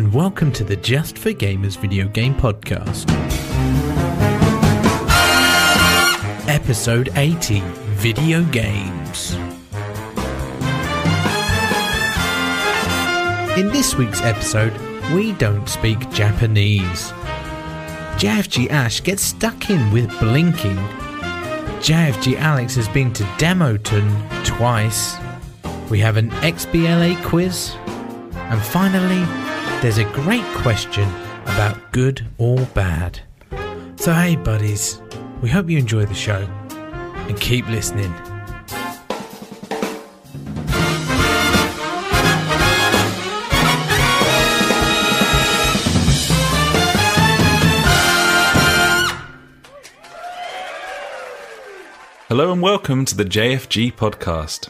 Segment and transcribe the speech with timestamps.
[0.00, 3.04] and welcome to the Just for Gamers video game podcast.
[6.48, 7.60] Episode 80
[8.00, 9.34] Video Games.
[13.58, 14.72] In this week's episode,
[15.12, 17.12] we don't speak Japanese.
[18.16, 20.78] JFG Ash gets stuck in with blinking.
[21.82, 25.16] JFG Alex has been to Demoton twice.
[25.90, 27.74] We have an XBLA quiz.
[28.32, 29.49] And finally,
[29.82, 31.08] there's a great question
[31.44, 33.18] about good or bad.
[33.96, 35.00] So, hey, buddies,
[35.40, 36.46] we hope you enjoy the show
[37.26, 38.12] and keep listening.
[52.28, 54.68] Hello and welcome to the JFG podcast.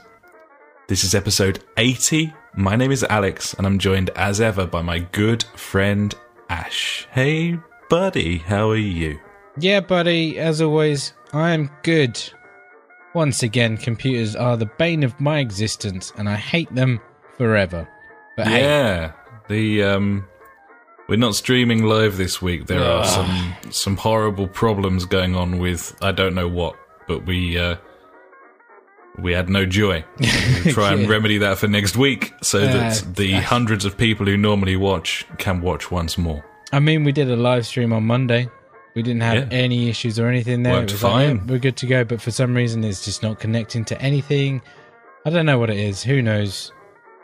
[0.87, 2.33] This is episode 80.
[2.55, 6.15] My name is Alex and I'm joined as ever by my good friend
[6.49, 7.07] Ash.
[7.13, 9.21] Hey, buddy, how are you?
[9.59, 12.21] Yeah, buddy, as always, I am good.
[13.15, 17.01] Once again, computers are the bane of my existence and I hate them
[17.37, 17.89] forever.
[18.37, 19.13] But hey, Yeah,
[19.49, 20.27] the um
[21.09, 22.67] we're not streaming live this week.
[22.67, 26.77] There are some some horrible problems going on with I don't know what,
[27.07, 27.77] but we uh
[29.23, 30.05] we had no joy.
[30.65, 31.09] We'll try and Yeah.
[31.09, 34.77] remedy that for next week so that Uh, the uh, hundreds of people who normally
[34.77, 36.45] watch can watch once more.
[36.73, 38.49] I mean, we did a live stream on Monday.
[38.95, 39.59] We didn't have Yeah.
[39.59, 40.73] any issues or anything there.
[40.75, 41.37] Worked like, fine.
[41.37, 44.61] yeah, we're good to go, but for some reason, it's just not connecting to anything.
[45.25, 46.03] I don't know what it is.
[46.03, 46.73] Who knows?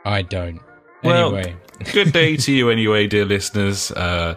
[0.05, 0.61] I don't.
[1.03, 1.57] Well, Anyway,
[1.93, 3.91] Good day to you, anyway, dear listeners.
[3.93, 4.37] Uh,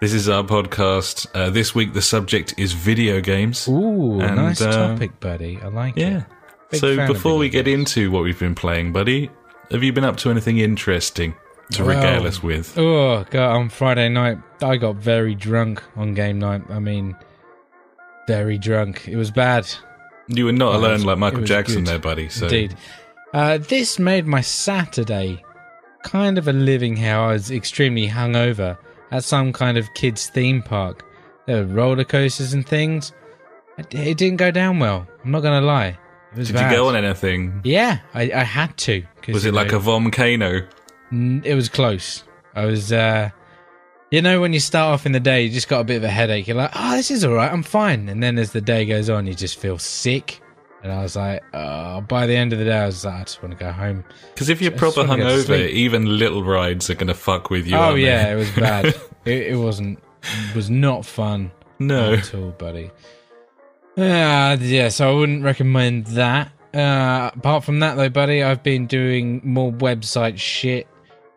[0.00, 1.26] this is our podcast.
[1.34, 3.68] Uh, this week, the subject is video games.
[3.68, 5.58] ooh, And, nice uh, topic, buddy.
[5.62, 6.18] I like Yeah.
[6.18, 6.24] it.
[6.70, 9.30] Big so, before we get into what we've been playing, buddy,
[9.70, 11.34] have you been up to anything interesting
[11.72, 12.76] to Well, regale us with?
[12.78, 13.56] Oh god!
[13.56, 16.62] On Friday night, I got very drunk on game night.
[16.70, 17.16] I mean,
[18.28, 19.08] very drunk.
[19.08, 19.68] It was bad,
[20.28, 21.86] You were not alone was- like Michael Jackson good.
[21.86, 22.28] there, buddy.
[22.28, 22.76] So, indeed.
[23.32, 25.42] Uh, this made my Saturday
[26.02, 27.24] kind of a living hell.
[27.24, 28.76] I was extremely hungover
[29.12, 31.04] at some kind of kids' theme park.
[31.46, 33.12] There were roller coasters and things.
[33.78, 35.06] It, it didn't go down well.
[35.24, 35.96] I'm not gonna lie.
[36.34, 36.70] Did bad.
[36.70, 37.60] you go on anything?
[37.64, 39.02] Yeah, I, I had to.
[39.28, 40.66] Was you it like know- a volcano?
[41.12, 42.22] It was close.
[42.54, 43.30] I was, uh,
[44.10, 46.04] you know, when you start off in the day, you just got a bit of
[46.04, 46.46] a headache.
[46.46, 47.50] You're like, oh, this is all right.
[47.50, 48.08] I'm fine.
[48.08, 50.40] And then as the day goes on, you just feel sick.
[50.82, 53.22] And I was like, oh, by the end of the day, I was like, I
[53.24, 54.04] just want to go home.
[54.32, 57.50] Because if you're proper wanna go to hungover, even little rides are going to fuck
[57.50, 57.76] with you.
[57.76, 58.04] oh, aren't they?
[58.04, 58.86] yeah, it was bad.
[59.24, 62.14] it, it wasn't, it was not fun no.
[62.14, 62.90] at all, buddy.
[63.96, 66.52] Uh, yeah, so I wouldn't recommend that.
[66.72, 70.86] Uh, apart from that, though, buddy, I've been doing more website shit.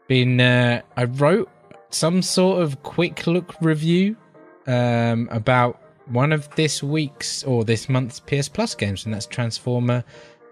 [0.08, 1.50] Been, uh, I wrote
[1.90, 4.16] some sort of quick look review
[4.68, 10.04] um, about one of this week's or this month's PS Plus games, and that's Transformer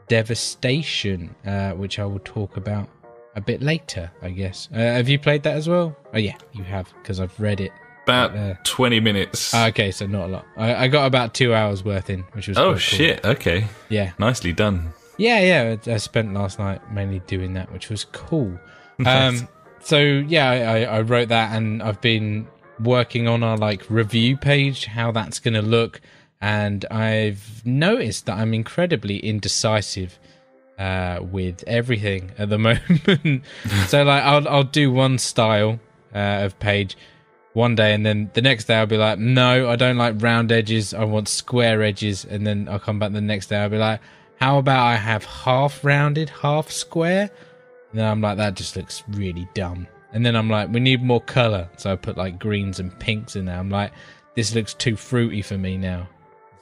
[0.08, 2.90] Devastation, uh, which I will talk about
[3.36, 4.68] a bit later, I guess.
[4.74, 5.96] Uh, have you played that as well?
[6.14, 7.72] Oh, yeah, you have, because I've read it.
[8.12, 9.54] About Uh, 20 minutes.
[9.54, 10.46] Ah, okay, so not a lot.
[10.58, 12.78] I, I got about two hours worth in, which was oh, quite cool.
[12.80, 13.26] shit.
[13.26, 13.68] Okay.
[13.90, 14.94] Yeah, Nicely done.
[15.18, 15.94] yeah, yeah.
[15.94, 18.58] I spent last night mainly doing that, which was cool.
[19.00, 19.42] Nice.
[19.42, 19.48] Um,
[19.80, 22.48] so yeah, I, I, I wrote that, and I've been
[22.80, 26.02] working on our like review page, how that's going to look,
[26.40, 30.20] and I've noticed that I'm incredibly indecisive
[30.78, 33.44] uh, with everything at the moment.
[33.88, 35.80] so like, I'll I'll do one style
[36.14, 36.96] uh, of page
[37.54, 40.52] one day, and then the next day I'll be like, no, I don't like round
[40.52, 40.94] edges.
[40.94, 43.58] I want square edges, and then I'll come back the next day.
[43.58, 44.00] I'll be like,
[44.40, 47.30] how about I have half rounded, half square?
[47.92, 49.88] And then I'm like, that just looks really dumb.
[50.14, 51.70] And then I'm like, we need more color.
[51.78, 53.58] So I put like greens and pinks in there.
[53.58, 53.92] I'm like,
[54.36, 56.08] this looks too fruity for me now.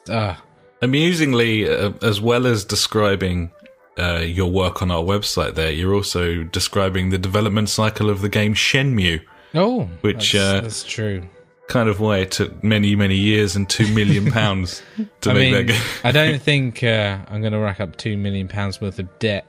[0.10, 0.42] Ah,
[0.82, 3.52] Amusingly, uh, as well as describing
[3.98, 8.30] uh, your work on our website, there you're also describing the development cycle of the
[8.30, 9.22] game Shenmue.
[9.56, 11.24] Oh, Which, that's, uh, that's true.
[11.68, 14.82] Kind of why it took many, many years and two million pounds
[15.22, 15.82] to I make mean, that game.
[16.04, 19.46] I don't think uh, I'm going to rack up two million pounds worth of debt.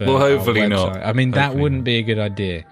[0.00, 0.96] Well, hopefully not.
[0.96, 2.64] I mean, that Hopefully wouldn't be a good idea.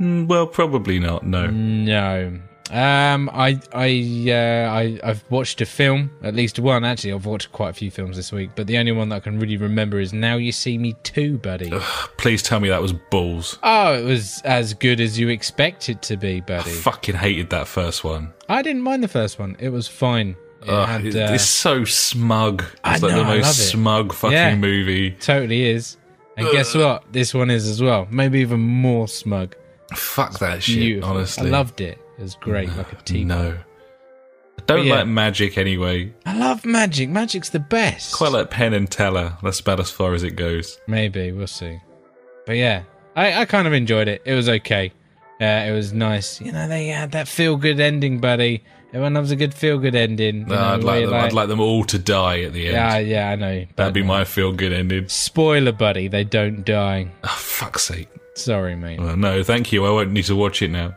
[0.00, 1.26] Mm, well, probably not.
[1.26, 1.48] No.
[1.48, 2.40] No.
[2.70, 7.12] Um, I I uh, I I've watched a film, at least one actually.
[7.12, 9.38] I've watched quite a few films this week, but the only one that I can
[9.38, 11.70] really remember is Now You See Me Too, buddy.
[12.16, 13.58] Please tell me that was balls.
[13.62, 16.70] Oh, it was as good as you expect it to be, buddy.
[16.70, 18.32] Fucking hated that first one.
[18.48, 20.36] I didn't mind the first one; it was fine.
[20.62, 22.62] It Ugh, had, it- uh, it's so smug.
[22.62, 24.54] It's I like know, the most smug fucking Yeah.
[24.56, 25.10] movie.
[25.10, 25.98] totally is.
[26.38, 27.04] And guess what?
[27.12, 28.06] This one is as well.
[28.10, 29.54] Maybe even more smug.
[29.94, 30.76] Fuck that shit.
[30.76, 31.10] Beautiful.
[31.16, 31.98] Honestly, I loved it.
[32.22, 33.24] Was great, like a tea.
[33.24, 33.58] No,
[34.56, 34.94] I don't yeah.
[34.94, 36.14] like magic anyway.
[36.24, 37.08] I love magic.
[37.08, 38.14] Magic's the best.
[38.14, 39.36] Quite like Penn and Teller.
[39.42, 40.78] That's about as far as it goes.
[40.86, 41.80] Maybe we'll see.
[42.46, 42.84] But yeah,
[43.16, 44.22] I, I kind of enjoyed it.
[44.24, 44.92] It was okay.
[45.40, 46.40] Uh, it was nice.
[46.40, 48.62] You know, they had that feel good ending, buddy.
[48.90, 50.46] Everyone loves a good feel good ending.
[50.46, 51.14] No, know, I'd like them.
[51.14, 52.74] I'd like them all to die at the end.
[52.74, 53.66] Yeah, yeah, I know.
[53.74, 55.08] That'd be my feel good ending.
[55.08, 56.06] spoiler, buddy.
[56.06, 57.10] They don't die.
[57.24, 58.08] Oh, fuck's sake.
[58.36, 59.00] Sorry, mate.
[59.00, 59.84] Well, no, thank you.
[59.84, 60.94] I won't need to watch it now.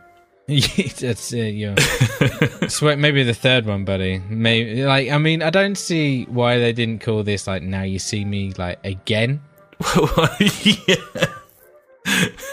[1.00, 1.54] That's it.
[1.54, 1.74] Yeah.
[2.68, 2.98] Sweat.
[2.98, 4.20] Maybe the third one, buddy.
[4.28, 7.98] Maybe like I mean, I don't see why they didn't call this like "Now You
[7.98, 9.40] See Me" like again.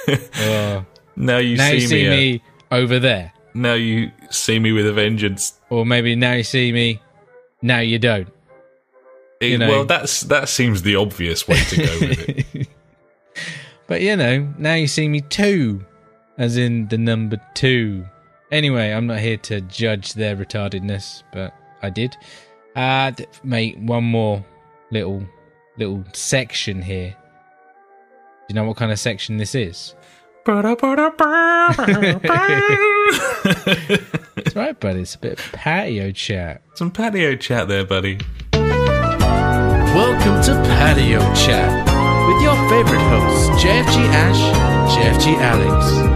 [0.08, 0.84] yeah.
[1.16, 2.08] Now you now see, you see me.
[2.08, 2.42] uh, me
[2.72, 3.32] over there.
[3.54, 5.54] now you see me with a vengeance.
[5.70, 7.00] Or maybe now you see me,
[7.62, 8.28] now you don't.
[9.40, 9.68] It- You know.
[9.70, 12.68] Well, that's that seems the obvious way to go with it.
[13.86, 15.86] But you know, now you see me two,
[16.38, 18.06] as in the number two.
[18.52, 22.16] Anyway, I'm not here to judge their retardedness, but I did.
[22.76, 23.12] Uh,
[23.44, 24.44] mate, one more
[24.92, 25.24] little
[25.78, 27.12] little section here.
[27.12, 29.96] Do you know what kind of section this is?
[34.36, 35.02] That's right, buddy.
[35.02, 36.62] It's a bit of patio chat.
[36.76, 38.20] Some patio chat there, buddy.
[39.94, 41.93] Welcome to Patio Chat
[42.28, 46.14] with your favorite hosts, JFG Ash, JFG Alex.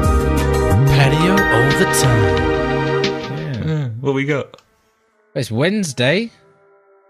[0.92, 3.68] Patio all the time.
[3.68, 3.74] Yeah.
[3.74, 4.62] Uh, what we got?
[5.36, 6.31] It's Wednesday.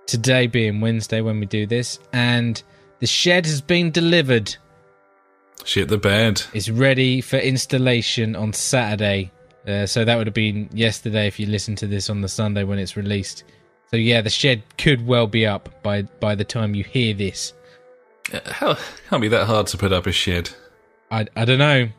[0.07, 2.61] Today being Wednesday when we do this, and
[2.99, 4.55] the shed has been delivered.
[5.65, 6.41] Shit the bed.
[6.53, 9.31] It's ready for installation on Saturday.
[9.67, 12.63] Uh, so that would have been yesterday if you listen to this on the Sunday
[12.63, 13.43] when it's released.
[13.91, 17.53] So yeah, the shed could well be up by by the time you hear this.
[18.51, 18.77] Hell,
[19.09, 20.49] can't be that hard to put up a shed.
[21.11, 21.89] I I don't know.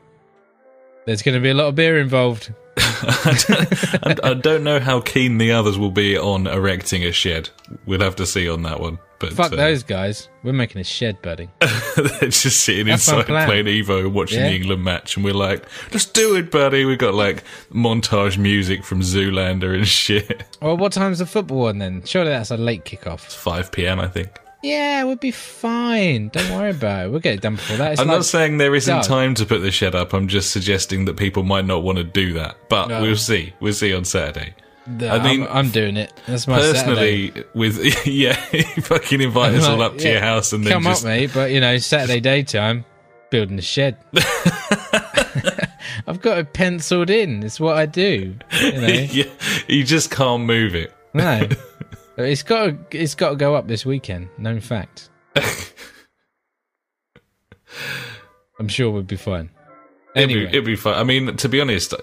[1.06, 2.52] There's going to be a lot of beer involved.
[2.76, 7.48] I don't- I don't know how keen the others will be on erecting a shed.
[7.86, 8.98] We'll have to see on that one.
[9.18, 10.28] But Fuck uh, those guys.
[10.44, 11.48] We're making a shed, buddy.
[11.60, 14.50] they're just sitting inside playing Evo watching Yeah.
[14.50, 17.42] the England match, and we're like, "Let's do it, buddy." We've got like
[17.72, 20.44] montage music from Zoolander and shit.
[20.62, 22.04] Well, what time's the football on then?
[22.04, 23.24] Surely that's a late kickoff.
[23.24, 23.98] It's five p.m.
[23.98, 24.28] I think.
[24.62, 26.28] Yeah, we'll be fine.
[26.28, 27.10] Don't worry about it.
[27.10, 27.92] We'll get it done before that.
[27.92, 29.04] It's I'm like, not saying there isn't Doug.
[29.04, 30.12] time to put the shed up.
[30.12, 32.56] I'm just suggesting that people might not want to do that.
[32.68, 33.00] But No.
[33.02, 33.54] we'll see.
[33.60, 34.54] We'll see on Saturday.
[34.86, 36.12] No, I mean, I'm, I'm doing it.
[36.26, 37.30] That's my Saturday.
[37.30, 40.12] Personally, with yeah, you fucking invite us all up to Yeah.
[40.12, 41.30] your house and then Come just up, mate.
[41.32, 42.84] But you know, Saturday daytime,
[43.30, 43.96] building the shed.
[46.06, 47.42] I've got it penciled in.
[47.42, 48.34] It's what I do.
[48.62, 49.24] You know, yeah,
[49.68, 50.92] you just can't move it.
[51.14, 51.46] no,
[52.24, 54.28] it's got to, it's got to go up this weekend.
[54.38, 55.10] Known fact.
[58.58, 59.50] I'm sure we'll be fine.
[60.16, 60.94] It'd, Anyway, be, it'd be fun.
[60.94, 61.94] I mean, to be honest,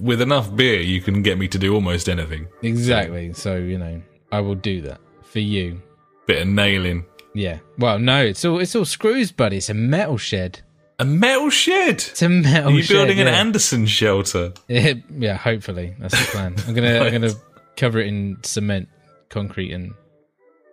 [0.00, 2.46] with enough beer, you can get me to do almost anything.
[2.62, 3.32] exactly.
[3.32, 5.80] So you know, I will do that for you.
[6.26, 7.06] Bit of nailing.
[7.34, 7.60] Yeah.
[7.78, 9.56] Well, no, it's all it's all screws, buddy.
[9.58, 10.60] It's a metal shed.
[10.98, 11.94] A metal shed.
[11.96, 12.94] It's a metal Are you shed.
[12.94, 13.28] building an.
[13.28, 14.52] Anderson shelter?
[14.68, 16.54] Yeah, yeah, hopefully that's the plan.
[16.66, 17.32] I'm gonna I'm gonna
[17.76, 18.88] cover it in cement,
[19.32, 19.94] concrete, and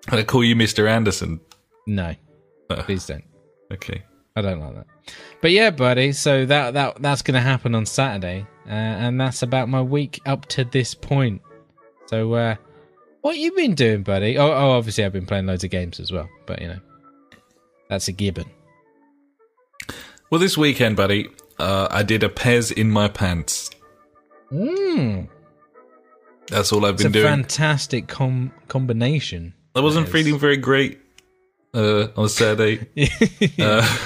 [0.09, 0.87] I call you Mr.
[0.87, 1.39] Anderson.
[1.87, 2.13] no,
[2.69, 3.23] please don't.
[3.71, 4.03] Okay.
[4.35, 4.87] I don't like that.
[5.41, 6.11] But yeah, buddy.
[6.11, 10.45] So that that that's gonna happen on Saturday, uh, and that's about my week up
[10.47, 11.41] to this point.
[12.05, 12.55] So, uh,
[13.21, 14.37] what you been doing, buddy?
[14.37, 16.29] Oh, oh, obviously I've been playing loads of games as well.
[16.45, 16.79] But you know,
[17.89, 18.45] that's a given.
[20.29, 23.71] Well, this weekend, buddy, uh, I did a Pes in my pants.
[24.51, 25.27] Mm,
[26.49, 27.25] That's all I've it's been a doing.
[27.25, 29.53] fantastic com- combination.
[29.75, 30.99] I wasn't feeling very great
[31.73, 32.87] uh, on Saturday.
[33.59, 33.97] uh,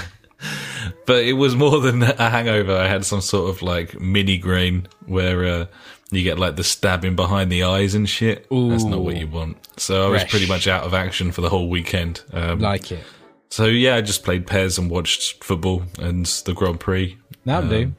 [1.06, 2.76] but it was more than a hangover.
[2.76, 5.66] I had some sort of like mini grain where uh,
[6.10, 8.46] you get like the stabbing behind the eyes and shit.
[8.50, 9.56] That's not what you want.
[9.80, 10.30] So I was Fresh.
[10.30, 12.22] pretty much out of action for the whole weekend.
[12.32, 13.02] Um, like it.
[13.50, 17.84] so yeah, I just played pairs and watched football and the Grand Prix, That'll do.
[17.84, 17.96] Um,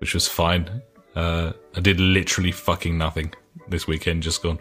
[0.00, 0.82] which was fine.
[1.16, 3.32] Uh, I did literally fucking nothing
[3.70, 4.58] this weekend, just gone.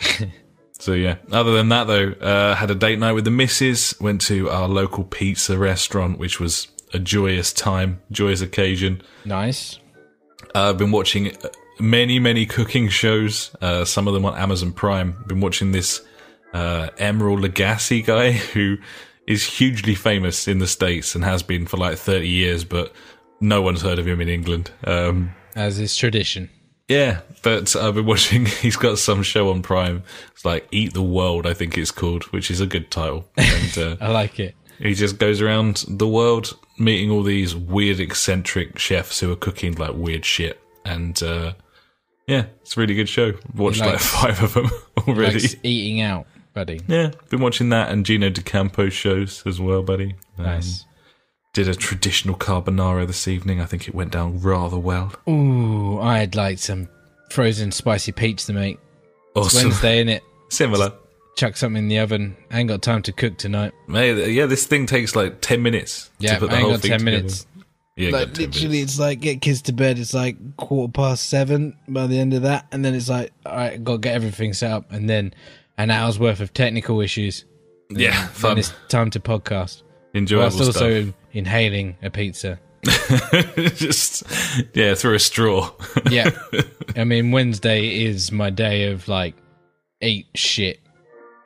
[0.78, 1.16] so yeah.
[1.30, 3.98] Other than that, though, uh, had a date night with the missus.
[4.00, 9.02] Went to our local pizza restaurant, which was a joyous time, joyous occasion.
[9.24, 9.78] Nice.
[10.54, 13.54] Uh, I've been watching uh, many, many cooking shows.
[13.60, 15.22] Uh, some of them on Amazon Prime.
[15.26, 16.02] Been watching this
[16.52, 18.78] uh, Emeril Lagasse guy who
[19.26, 22.92] is hugely famous in the states and has been for like thirty years, but
[23.40, 24.70] no one's heard of him in England.
[24.84, 26.50] Um, As is tradition.
[26.90, 28.46] Yeah, but I've been watching.
[28.60, 30.02] He's got some show on Prime.
[30.32, 33.24] It's like Eat the World, I think it's called, which is a good title.
[33.36, 34.56] And uh, I like it.
[34.78, 39.74] he just goes around the world meeting all these weird, eccentric chefs who are cooking
[39.76, 40.60] like weird shit.
[40.84, 41.52] And uh,
[42.26, 43.34] yeah, it's a really good show.
[43.54, 44.68] Watched like five of them
[45.06, 45.34] already.
[45.38, 46.80] Likes eating out, buddy.
[46.88, 50.16] Yeah, been watching that and Gino D'Acampo shows as well, buddy.
[50.38, 50.86] Um, Nice.
[51.52, 53.60] Did a traditional carbonara this evening.
[53.60, 55.12] I think it went down rather well.
[55.28, 56.88] Ooh, I'd like some
[57.30, 58.78] frozen spicy pizza, mate.
[59.34, 59.68] It's Awesome.
[59.70, 60.22] Wednesday, in it.
[60.48, 60.92] Similar.
[61.36, 62.36] Chuck something in the oven.
[62.52, 63.72] I ain't got time to cook tonight.
[63.88, 66.72] Mate, yeah, this thing takes like 10 minutes Yeah, to put the I ain't whole
[66.74, 67.16] got thing 10 together.
[67.16, 67.46] minutes.
[67.96, 68.92] You ain't Like 10 literally, minutes.
[68.92, 69.98] it's like get kids to bed.
[69.98, 73.56] It's like quarter past seven by the end of that, and then it's like, all
[73.56, 75.34] right, got to get everything set up, and then
[75.78, 77.44] an hour's worth of technical issues.
[77.90, 78.58] Yeah, Then fun.
[78.58, 79.82] it's time to podcast.
[80.14, 81.14] Enjoyable Whilst also stuff.
[81.32, 82.58] inhaling a pizza.
[83.74, 84.22] Just,
[84.74, 85.70] yeah, through a straw.
[86.10, 86.30] Yeah,
[86.96, 89.34] I mean Wednesday is my day of like
[90.00, 90.80] eat shit.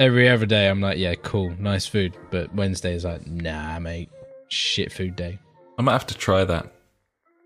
[0.00, 4.10] Every other day I'm like, yeah, cool, nice food, but Wednesday is like, nah, mate,
[4.48, 5.38] shit food day.
[5.78, 6.72] I might have to try that.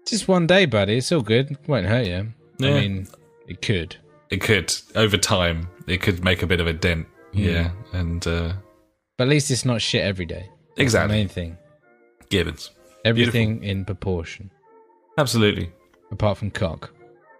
[0.06, 0.98] Just one day, buddy.
[0.98, 1.50] It's all good.
[1.50, 2.32] It Won't hurt you.
[2.58, 2.70] Yeah.
[2.70, 3.08] I mean,
[3.46, 3.96] it could.
[4.30, 7.06] It could, over time, it could make a bit of a dent.
[7.32, 8.52] Yeah, and uh,
[9.18, 10.48] But at least it's not shit every day.
[10.78, 11.14] Exactly.
[11.14, 11.58] The main thing.
[12.30, 12.70] Gibbons.
[13.04, 14.50] Everything in proportion,
[15.16, 15.70] Absolutely.
[16.10, 16.90] apart from cock.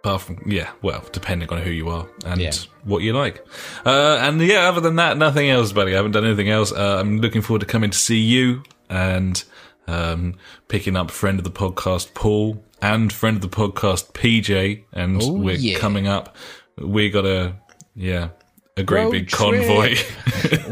[0.03, 2.51] Apart from, yeah, well, depending on who you are and Yeah.
[2.85, 3.45] what you like.
[3.85, 5.91] Uh, and yeah, other than that, nothing else, buddy.
[5.93, 6.71] I haven't done anything else.
[6.71, 9.43] Uh, I'm looking forward to coming to see you and
[9.87, 10.35] um,
[10.69, 14.85] picking up friend of the podcast, Paul, and friend of the podcast, PJ.
[14.93, 15.77] And Oh, we're yeah.
[15.77, 16.35] coming up.
[16.77, 17.55] We got a,
[17.95, 18.29] yeah,
[18.77, 19.65] a great Road big trip.
[19.67, 19.95] convoy.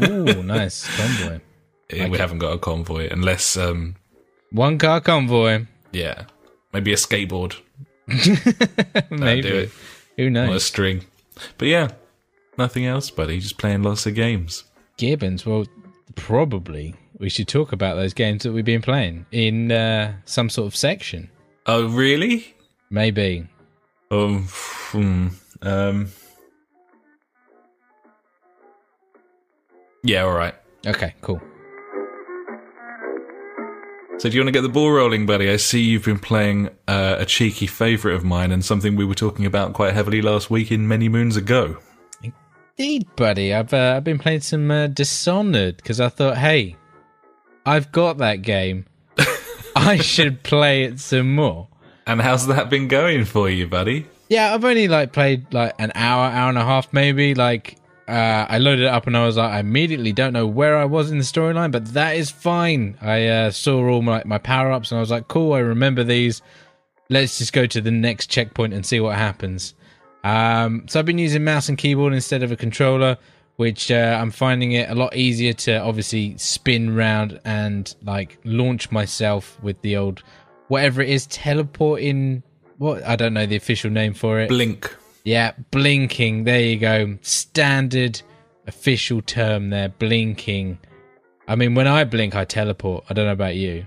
[0.08, 1.40] Ooh, nice convoy.
[1.92, 3.96] We haven't got a convoy unless, um,
[4.50, 5.66] One car convoy.
[5.92, 6.24] yeah,
[6.72, 7.56] maybe a skateboard
[9.10, 9.70] Maybe.
[10.16, 11.04] Who on a string.
[11.58, 11.88] But yeah,
[12.56, 13.38] nothing else, buddy.
[13.38, 14.64] Just playing lots of games.
[14.96, 15.44] Gibbons.
[15.44, 15.66] Well,
[16.14, 20.66] probably we should talk about those games that we've been playing in uh, some sort
[20.66, 21.30] of section.
[21.66, 22.54] Oh, really?
[22.90, 23.46] Maybe.
[24.10, 25.28] Um, hmm,
[25.62, 26.08] um.
[30.02, 30.54] Yeah, all right.
[30.86, 31.42] Okay, cool.
[34.18, 35.48] So, do you want to get the ball rolling, buddy?
[35.48, 39.14] I see you've been playing uh, a cheeky favourite of mine and something we were
[39.14, 41.78] talking about quite heavily last week in many moons ago.
[42.76, 43.54] Indeed, buddy.
[43.54, 46.74] I've uh, I've been playing some uh, Dishonored because I thought, hey,
[47.64, 48.86] I've got that game.
[49.76, 51.68] I should play it some more.
[52.04, 54.04] And how's that been going for you, buddy?
[54.28, 57.36] Yeah, I've only like played like an hour, hour and a half, maybe.
[57.36, 57.77] Like,
[58.08, 60.86] uh, I loaded it up and I was like, I immediately don't know where I
[60.86, 62.96] was in the storyline, but that is fine.
[63.02, 66.02] I uh, saw all my my power ups and I was like, cool, I remember
[66.02, 66.40] these.
[67.10, 69.74] Let's just go to the next checkpoint and see what happens.
[70.24, 73.18] Um, so I've been using mouse and keyboard instead of a controller,
[73.56, 78.90] which uh, I'm finding it a lot easier to obviously spin round and like launch
[78.90, 80.22] myself with the old
[80.68, 82.42] whatever it is teleporting.
[82.78, 84.48] What I don't know the official name for it.
[84.48, 84.96] Blink.
[85.28, 86.44] Yeah, blinking.
[86.44, 87.18] There you go.
[87.20, 88.22] Standard
[88.66, 89.90] official term there.
[89.90, 90.78] Blinking.
[91.46, 93.04] I mean, when I blink, I teleport.
[93.10, 93.86] I don't know about you.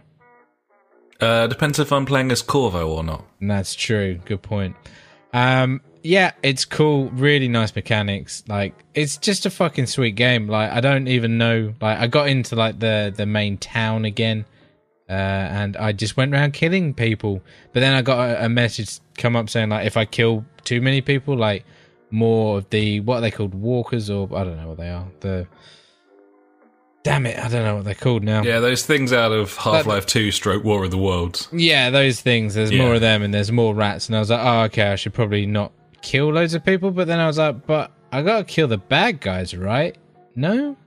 [1.20, 3.26] Uh, depends if I'm playing as Corvo or not.
[3.40, 4.20] And that's true.
[4.24, 4.76] Good point.
[5.34, 7.10] Um, yeah, it's cool.
[7.10, 8.44] Really nice mechanics.
[8.48, 10.48] Like, it's just a fucking sweet game.
[10.48, 11.74] Like, I don't even know.
[11.82, 14.46] Like, I got into like the the main town again,
[15.12, 17.42] uh, and I just went around killing people.
[17.74, 20.80] But then I got a, a message come up saying like, if I kill too
[20.82, 21.66] many people, like
[22.10, 25.08] more of the what are they called walkers or I don't know what they are.
[25.20, 25.48] The
[27.04, 28.44] damn it, I don't know what they're called now.
[28.44, 31.48] Yeah, those things out of Half Life 2 stroke War of the Worlds.
[31.52, 32.54] Yeah, those things.
[32.54, 32.84] There's Yeah.
[32.84, 34.08] more of them, and there's more rats.
[34.08, 36.92] And I was like, oh, okay, I should probably not kill loads of people.
[36.92, 39.96] But then I was like, but I gotta kill the bad guys, right?
[40.36, 40.78] No,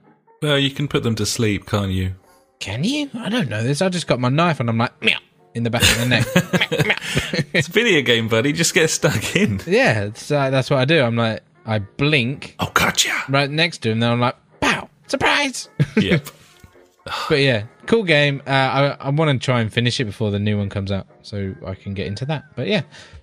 [0.41, 2.13] Well, you can put them to sleep, can't you?
[2.59, 3.09] Can you?
[3.13, 3.81] I don't know this.
[3.81, 5.17] I just got my knife, and I'm like, meow,
[5.53, 6.25] in the back of the neck.
[6.35, 6.95] Meow, meow.
[7.53, 8.51] It's a video game, buddy.
[8.51, 9.61] Just get stuck in.
[9.65, 11.01] yeah, uh, that's what I do.
[11.01, 13.11] I'm like, I blink Oh, gotcha.
[13.29, 15.69] right next to him, then I'm like, pow, surprise.
[15.95, 16.27] yep.
[17.29, 18.41] but yeah, cool game.
[18.45, 21.07] Uh, I I want to try and finish it before the new one comes out,
[21.21, 22.43] so I can get into that.
[22.55, 22.81] But yeah,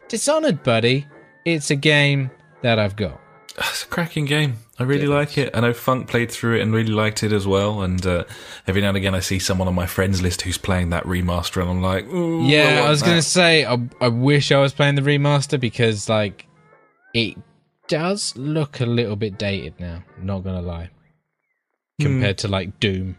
[0.08, 1.06] Dishonored, buddy.
[1.44, 2.30] It's a game
[2.62, 3.20] that I've got.
[3.58, 4.58] It's a cracking game.
[4.78, 5.54] I really like it.
[5.54, 7.82] I know Funk played through it and really liked it as well.
[7.82, 8.24] And uh,
[8.66, 11.60] every now and again, I see someone on my friends list who's playing that remaster,
[11.60, 14.72] and I'm like, Ooh, Yeah, want I, was gonna say I, I wish I was
[14.72, 16.46] playing the remaster because like
[17.14, 17.36] it
[17.88, 20.02] does look a little bit dated now.
[20.18, 20.90] Not gonna lie,
[22.00, 23.16] compared to like Doom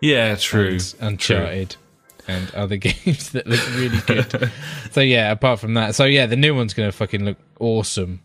[0.00, 0.72] Yeah, true.
[0.72, 1.76] and Uncharted
[2.26, 4.50] and other games that look really good.
[4.90, 8.20] so yeah, apart from that, so yeah, the new one's gonna fucking look awesome.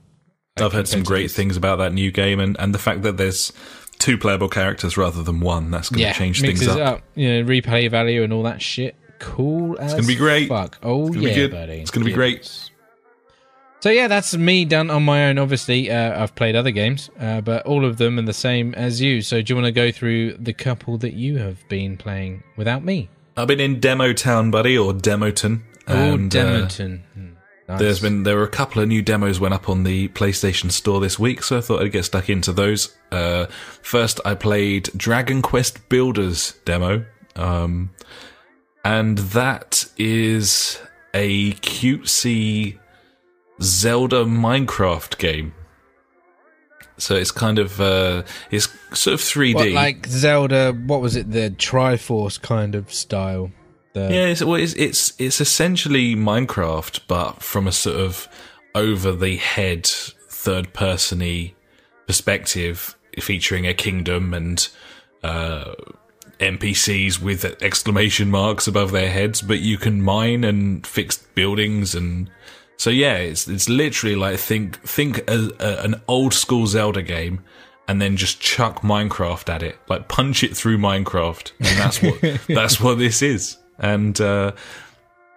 [0.58, 3.52] I've heard some great things about that new game, and, and the fact that there's
[4.00, 5.70] two playable characters rather than one.
[5.70, 6.78] That's going to Yeah, change things up.
[6.80, 7.02] up.
[7.14, 8.96] You know, replay value and all that shit.
[9.20, 9.76] Cool.
[9.78, 10.48] It's gonna be great.
[10.50, 10.78] Fuck.
[10.84, 11.74] Oh yeah, buddy.
[11.80, 12.50] It's gonna be great.
[13.80, 15.38] So yeah, that's me done on my own.
[15.38, 19.02] Obviously, uh, I've played other games, uh, but all of them are the same as
[19.02, 19.22] you.
[19.22, 22.84] So do you want to go through the couple that you have been playing without
[22.84, 23.10] me?
[23.38, 25.62] I've been in Demo Town, buddy, or Demoton.
[25.88, 27.02] Oh, uh, Demoton.
[27.14, 27.28] Hmm,
[27.68, 27.80] nice.
[27.80, 31.00] There's been there were a couple of new demos went up on the PlayStation Store
[31.00, 32.96] this week, so I thought I'd get stuck into those.
[33.12, 33.46] Uh,
[33.82, 37.06] first, I played Dragon Quest Builders demo,
[37.36, 37.92] um,
[38.84, 40.80] and that is
[41.14, 42.78] a cutesy
[43.62, 45.54] Zelda Minecraft game.
[46.98, 49.56] So it's kind of uh, it's sort of 3D.
[49.56, 50.72] What, like Zelda?
[50.72, 51.32] What was it?
[51.32, 53.52] The Triforce kind of style.
[53.96, 58.28] The, Yeah, it's, well, it's it's it's essentially Minecraft, but from a sort of
[58.76, 61.56] over the head, third persony
[62.06, 64.68] perspective, featuring a kingdom and
[65.24, 65.76] uh,
[66.42, 69.42] NPCs with exclamation marks above their heads.
[69.42, 72.30] But you can mine and fix buildings, and
[72.76, 77.44] so yeah, it's it's literally like think think a, a, an old school Zelda game.
[77.88, 82.42] And then just chuck Minecraft at it, like punch it through Minecraft, and that's what
[82.48, 84.54] that's what this is and uh,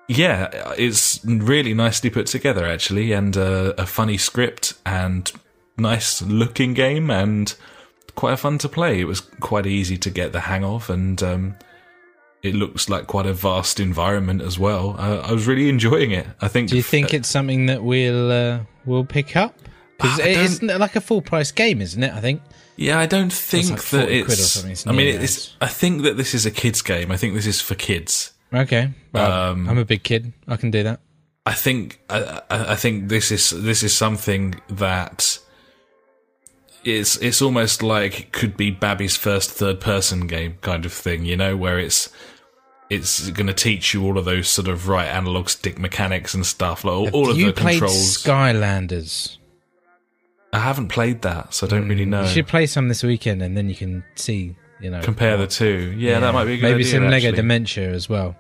[0.09, 5.31] yeah, it's really nicely put together actually, and uh, a funny script and
[5.77, 7.55] nice looking game, and
[8.15, 9.01] quite fun to play.
[9.01, 11.57] It was quite easy to get the hang of, and um,
[12.43, 14.97] it looks like quite a vast environment as well.
[14.99, 16.27] Uh, I was really enjoying it.
[16.41, 16.71] I think.
[16.71, 19.55] Do you think it's something that we'll uh, we'll pick up?
[19.99, 22.13] Because it's don't- like a full price game, isn't it?
[22.13, 22.41] I think.
[22.77, 24.51] Yeah, I don't think like that 40 quid or it's.
[24.51, 25.57] something, it's I mean, it's.
[25.61, 27.11] I think that this is a kids' game.
[27.11, 28.33] I think this is for kids.
[28.55, 28.91] Okay.
[29.13, 30.33] Well, Um, I'm a big kid.
[30.47, 31.01] I can do that.
[31.45, 35.39] I think I, I think this is this is something that
[36.85, 41.25] it's it's almost like it could be Babby's first third person game kind of thing,
[41.25, 42.11] you know, where it's
[42.91, 46.47] it's going to teach you all of those sort of right analog stick mechanics and
[46.47, 48.23] stuff, like all, all of you the played controls.
[48.23, 49.38] Skylanders.
[50.53, 52.23] I haven't played that, so I don't really know.
[52.23, 54.57] You should play some this weekend, and then you can see.
[54.81, 55.93] You know, Compare the two.
[55.97, 57.33] Yeah, that might be a good maybe idea, some Lego actually.
[57.37, 58.37] Dementia as well.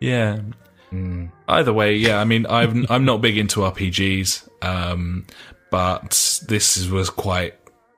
[0.00, 0.40] Yeah.
[1.48, 2.20] Either way, yeah.
[2.20, 5.26] I mean, I'm I'm not big into RPGs, um,
[5.70, 7.54] but this was quite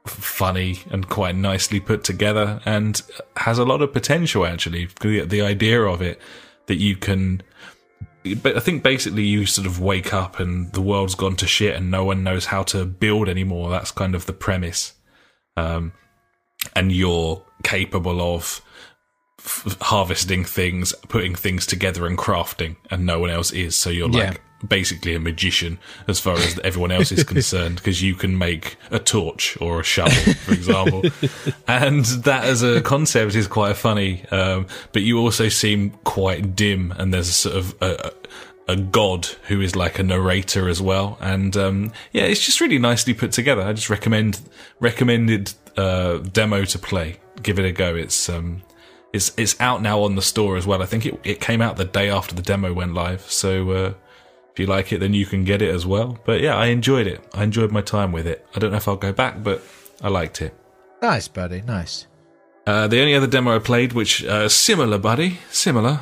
[0.07, 3.03] funny and quite nicely put together, and
[3.37, 4.47] has a lot of potential.
[4.47, 6.21] Actually, the, the idea of it
[6.67, 7.43] that you can.
[8.43, 11.75] But I think basically you sort of wake up and the world's gone to shit
[11.75, 13.71] and no one knows how to build anymore.
[13.71, 14.93] That's kind of the premise.
[15.57, 15.93] Um,
[16.77, 18.61] and you're capable of
[19.39, 23.75] f- harvesting things, putting things together, and crafting, and no one else is.
[23.77, 24.41] So you're like Yeah.
[24.67, 28.99] Basically a magician as far as everyone else is concerned, because you can make a
[28.99, 31.03] torch or a shovel, for example.
[31.69, 34.25] and that as a concept is quite funny.
[34.31, 38.13] Um, but you also seem quite dim, and there's a sort of a,
[38.69, 41.19] a god who is like a narrator as well.
[41.21, 43.63] And um, yeah, it's just really nicely put together.
[43.63, 44.41] I just recommend
[44.79, 47.17] recommended uh, demo to play.
[47.43, 47.95] Give it a go.
[47.95, 48.63] It's um,
[49.13, 50.83] it's it's out now on the store as well.
[50.83, 53.23] I think it it came out the day after the demo went live.
[53.23, 53.95] So uh,
[54.53, 56.19] if you like it, then you can get it as well.
[56.25, 57.25] But yeah, I enjoyed it.
[57.35, 58.47] I enjoyed my time with it.
[58.55, 59.63] I don't know if I'll go back, but
[60.03, 60.55] I liked it.
[61.03, 61.63] Nice, buddy.
[61.63, 62.07] Nice.
[62.67, 66.01] Uh, the only other demo I played, which uh, similar, buddy, similar,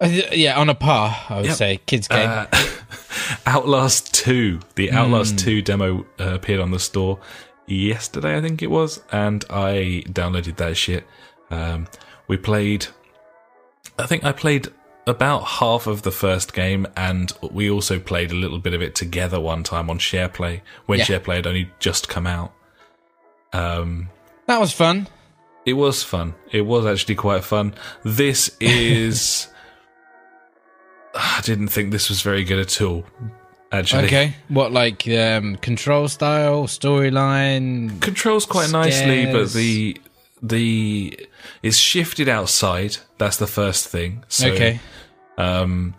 [0.00, 1.56] Uh, yeah, on a par, I would Yep.
[1.56, 1.80] say.
[1.86, 2.28] Kids game.
[2.28, 2.46] Uh,
[3.46, 4.60] Outlast 2.
[4.74, 7.18] The Outlast 2 demo uh, appeared on the store
[7.66, 11.06] yesterday, I think it was, and I downloaded that shit.
[11.50, 11.86] Um,
[12.28, 12.86] we played,
[13.98, 14.68] I think I played
[15.06, 18.94] about half of the first game, and we also played a little bit of it
[18.94, 21.04] together one time on SharePlay when Yeah.
[21.06, 22.52] SharePlay had only just come out.
[23.52, 24.08] Um,
[24.46, 25.08] that was fun.
[25.66, 26.34] it was fun.
[26.52, 27.74] It was actually quite fun.
[28.04, 29.48] This is.
[31.14, 33.04] I didn't think this was very good at all.
[33.70, 34.34] Actually, Okay.
[34.48, 38.00] What, like um, control style, storyline?
[38.00, 40.00] controls quite nicely, but the
[40.42, 41.18] the
[41.62, 42.96] it's shifted outside.
[43.18, 44.24] That's the first thing.
[44.28, 44.80] So, okay.
[45.38, 45.94] Um,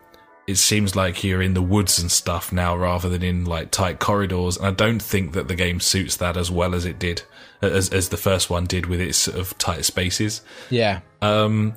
[0.48, 4.00] it seems like you're in the woods and stuff now, rather than in like tight
[4.00, 4.58] corridors.
[4.58, 7.24] And I don't think that the game suits that as well as it did,
[7.62, 10.42] as as the first one did with its sort of tight spaces.
[10.70, 11.00] Yeah.
[11.22, 11.74] Um,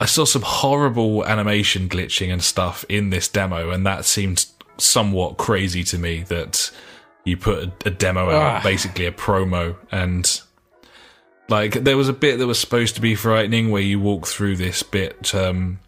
[0.00, 4.46] I saw some horrible animation glitching and stuff in this demo, and that seemed
[4.78, 6.22] somewhat crazy to me.
[6.24, 6.70] That
[7.24, 8.60] you put a, a demo out, Ah.
[8.62, 10.40] basically a promo, and
[11.48, 14.56] like there was a bit that was supposed to be frightening where you walk through
[14.56, 15.78] this bit um,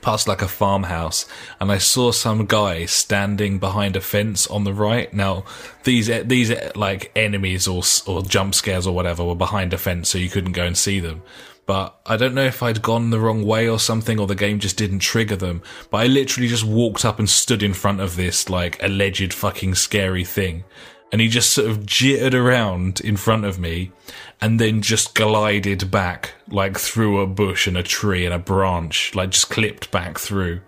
[0.00, 1.26] past like a farmhouse
[1.60, 5.12] and I saw some guy standing behind a fence on the right.
[5.12, 5.44] Now,
[5.84, 10.18] these, these like enemies or, or jump scares or whatever were behind a fence so
[10.18, 11.22] you couldn't go and see them.
[11.64, 14.58] But I don't know if I'd gone the wrong way or something or the game
[14.58, 15.62] just didn't trigger them.
[15.90, 19.76] But I literally just walked up and stood in front of this like alleged fucking
[19.76, 20.64] scary thing
[21.12, 23.92] and he just sort of jittered around in front of me
[24.40, 29.14] and then just glided back like through a bush and a tree and a branch
[29.14, 30.60] like just clipped back through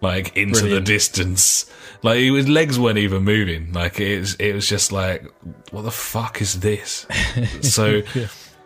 [0.00, 0.86] like into Brilliant.
[0.86, 1.70] the distance.
[2.02, 3.72] Like his legs weren't even moving.
[3.72, 5.24] Like it was, it was just like
[5.70, 7.06] what the fuck is this?
[7.62, 8.02] So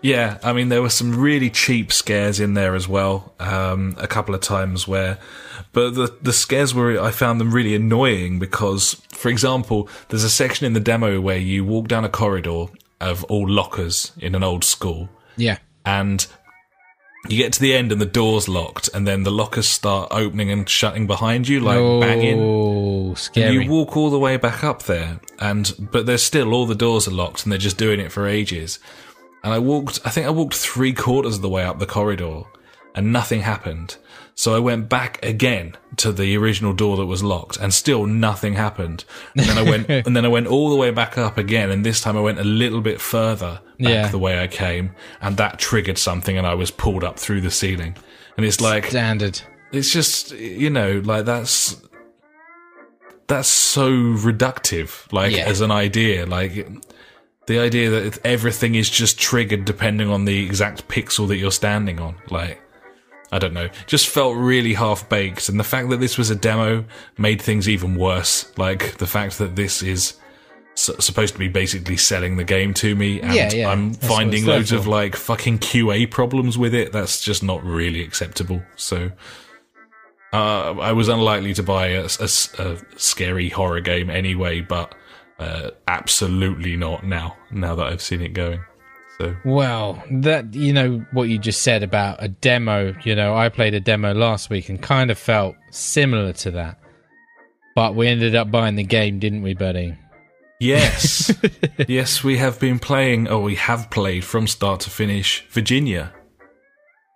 [0.02, 4.06] yeah i mean there were some really cheap scares in there as well um, a
[4.06, 5.18] couple of times where
[5.72, 10.30] but the the scares were I found them really annoying because, for example, there's a
[10.30, 12.66] section in the demo where you walk down a corridor
[13.00, 15.58] of all lockers in an old school, Yeah.
[15.86, 16.26] and
[17.28, 20.50] you get to the end and the door's locked, and then the lockers start opening
[20.50, 22.40] and shutting behind you, like banging.
[22.40, 23.64] Oh, scary.
[23.64, 27.06] You walk all the way back up there, and but there's still all the doors
[27.06, 28.78] are locked, and they're just doing it for ages.
[29.44, 32.42] And I walked, I think I walked three quarters of the way up the corridor,
[32.94, 33.96] and nothing happened.
[34.40, 38.54] So I went back again to the original door that was locked, and still nothing
[38.54, 39.04] happened.
[39.36, 41.84] And then I went, and then I went all the way back up again, and
[41.84, 44.08] this time I went a little bit further back Yeah.
[44.08, 47.50] the way I came, and that triggered something, and I was pulled up through the
[47.50, 47.94] ceiling.
[48.38, 49.42] And it's like Standard.
[49.72, 51.76] it's just you know like that's
[53.26, 55.44] that's so reductive like Yeah.
[55.48, 56.66] as an idea like
[57.46, 62.00] the idea that everything is just triggered depending on the exact pixel that you're standing
[62.00, 62.62] on like
[63.32, 63.68] i don't know.
[63.86, 66.84] Just felt really half baked and the fact that this was a demo
[67.18, 68.50] made things even worse.
[68.58, 70.14] Like the fact that this is
[70.74, 73.68] s- supposed to be basically selling the game to me and Yeah, yeah.
[73.70, 76.92] i'm That's finding loads of like fucking qa problems with it.
[76.92, 78.62] That's just not really acceptable.
[78.76, 79.10] So
[80.32, 84.94] uh, I was unlikely to buy a, a- a scary horror game anyway, but
[85.38, 87.36] uh, absolutely not now.
[87.50, 88.60] Now that I've seen it going,
[89.20, 92.94] so Well, that you know what you just said about a demo.
[93.04, 96.78] You know, I played a demo last week and kind of felt similar to that.
[97.74, 99.96] But we ended up buying the game, didn't we, buddy?
[100.60, 101.32] yes,
[101.88, 103.28] yes, we have been playing.
[103.28, 105.46] Oh, we have played from start to finish.
[105.50, 106.12] Virginia.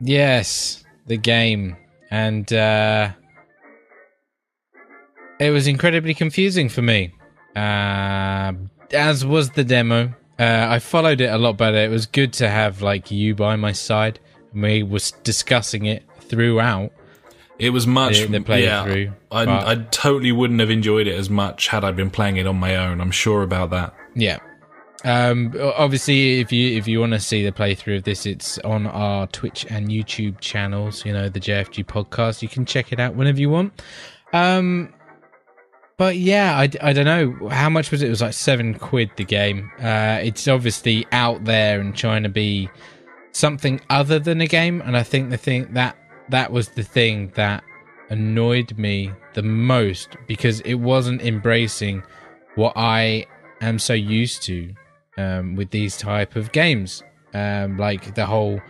[0.00, 1.76] Yes, the game.
[2.10, 3.10] And uh
[5.40, 7.12] it was incredibly confusing for me.
[7.56, 8.52] Uh
[8.92, 10.14] as was the demo.
[10.38, 11.76] Uh I followed it a lot better.
[11.78, 14.18] It was good to have like you by my side.
[14.52, 16.92] And we was discussing it throughout.
[17.58, 18.18] It was much.
[18.18, 21.92] The- the playthrough, yeah, I, I totally wouldn't have enjoyed it as much had I
[21.92, 23.00] been playing it on my own.
[23.00, 23.94] I'm sure about that.
[24.16, 24.38] Yeah.
[25.04, 28.86] Um, obviously, if you if you want to see the playthrough of this, it's on
[28.86, 31.04] our Twitch and YouTube channels.
[31.04, 32.40] You know, the JFG podcast.
[32.42, 33.80] You can check it out whenever you want.
[34.32, 34.92] Um,
[35.96, 38.06] but yeah, I, I don't know how much was it.
[38.06, 39.10] It was like seven quid.
[39.16, 39.70] The game.
[39.78, 42.68] Uh, it's obviously out there and trying to be
[43.32, 44.80] something other than a game.
[44.82, 45.96] And I think the thing that
[46.30, 47.62] that was the thing that
[48.10, 52.02] annoyed me the most because it wasn't embracing
[52.54, 53.26] what I
[53.60, 54.74] am so used to
[55.16, 57.02] um, with these type of games.
[57.34, 58.60] Um, like the whole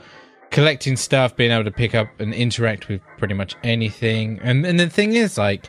[0.50, 4.38] collecting stuff, being able to pick up and interact with pretty much anything.
[4.42, 5.68] And and the thing is, like,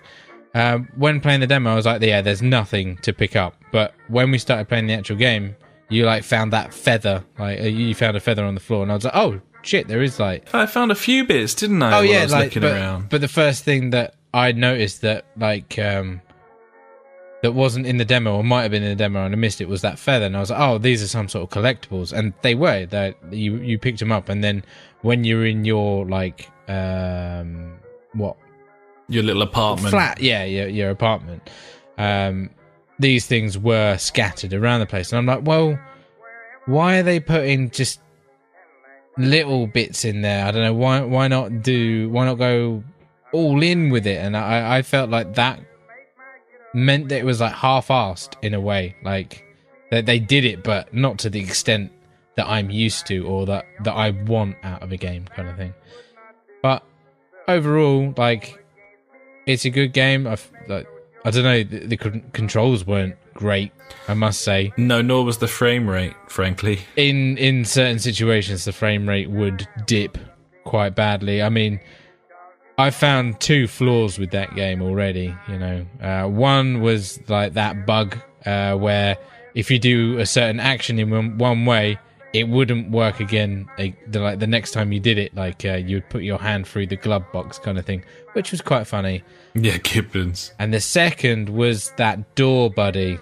[0.56, 3.56] um, when playing the demo, I was like, yeah, there's nothing to pick up.
[3.74, 5.56] But when we started playing the actual game,
[5.90, 8.92] you like found that feather, like uh, you found a feather on the floor, and
[8.92, 12.00] I was like, oh shit, there is like I found a few bits, didn't I?
[12.00, 13.10] oh yeah, I was like looking but, around.
[13.10, 16.22] but the first thing that I noticed that like um
[17.42, 19.62] that wasn't in the demo or might have been in the demo and I missed
[19.62, 22.12] it was that feather and I was like, oh, these are some sort of collectibles
[22.12, 24.64] and they were that you you picked them up and then
[25.02, 27.78] when you're in your like um
[28.14, 28.38] what
[29.08, 29.92] Your little apartment.
[29.92, 31.50] flat yeah your your apartment.
[31.98, 32.50] Um
[32.98, 35.12] these things were scattered around the place.
[35.12, 35.80] And I'm like well
[36.66, 38.00] why are they putting just
[39.18, 40.46] little bits in there?
[40.46, 40.74] I don't know.
[40.74, 42.84] Why why not do why not go
[43.32, 44.18] all in with it?
[44.18, 45.60] And I I felt like that
[46.74, 48.96] meant that it was like half-assed in a way.
[49.04, 49.44] Like
[49.92, 51.92] that they did it but not to the extent
[52.36, 55.56] that I'm used to or that that I want out of a game kind of
[55.56, 55.74] thing.
[56.62, 56.84] But
[57.48, 58.65] overall like
[59.46, 60.28] it's a good game.
[60.28, 60.88] I've, like,
[61.24, 61.64] I don't know.
[61.64, 63.72] The, the con- controls weren't great.
[64.08, 64.74] I must say.
[64.78, 66.80] No, nor was the frame rate, frankly.
[66.96, 70.18] In in certain situations, the frame rate would dip
[70.64, 71.42] quite badly.
[71.42, 71.80] I mean,
[72.78, 75.36] I found two flaws with that game already.
[75.48, 79.18] You know, uh, one was like that bug uh, where
[79.54, 81.98] if you do a certain action in one, one way,
[82.36, 83.68] it wouldn't work again.
[83.78, 86.38] Like the, like the next time you did it, like uh, you would put your
[86.38, 89.24] hand through the glove box kind of thing, which was quite funny.
[89.54, 90.54] Yeah, Gibbons.
[90.60, 93.18] And the second was that door, buddy.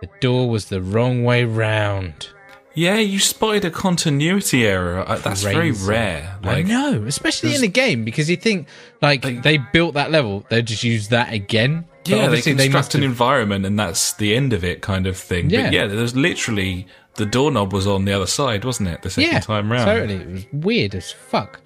[0.00, 2.28] The door was the wrong way round.
[2.74, 5.00] Yeah, you spotted a continuity error.
[5.08, 5.88] Uh, That's very Crazy.
[5.90, 6.36] rare.
[6.44, 8.68] I know, especially in a game because you think
[9.02, 11.86] like, Like- they built that level, they just use that again.
[12.04, 15.16] Yeah, they construct must an have- environment and that's the end of it, kind of
[15.16, 15.50] thing.
[15.50, 15.64] Yeah.
[15.64, 16.86] But yeah, there's literally
[17.18, 19.02] the doorknob was on the other side, wasn't it?
[19.02, 19.86] The second yeah, time round.
[19.86, 21.60] Totally, it was weird as fuck.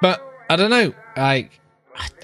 [0.00, 0.92] But I don't know.
[1.16, 1.60] Like,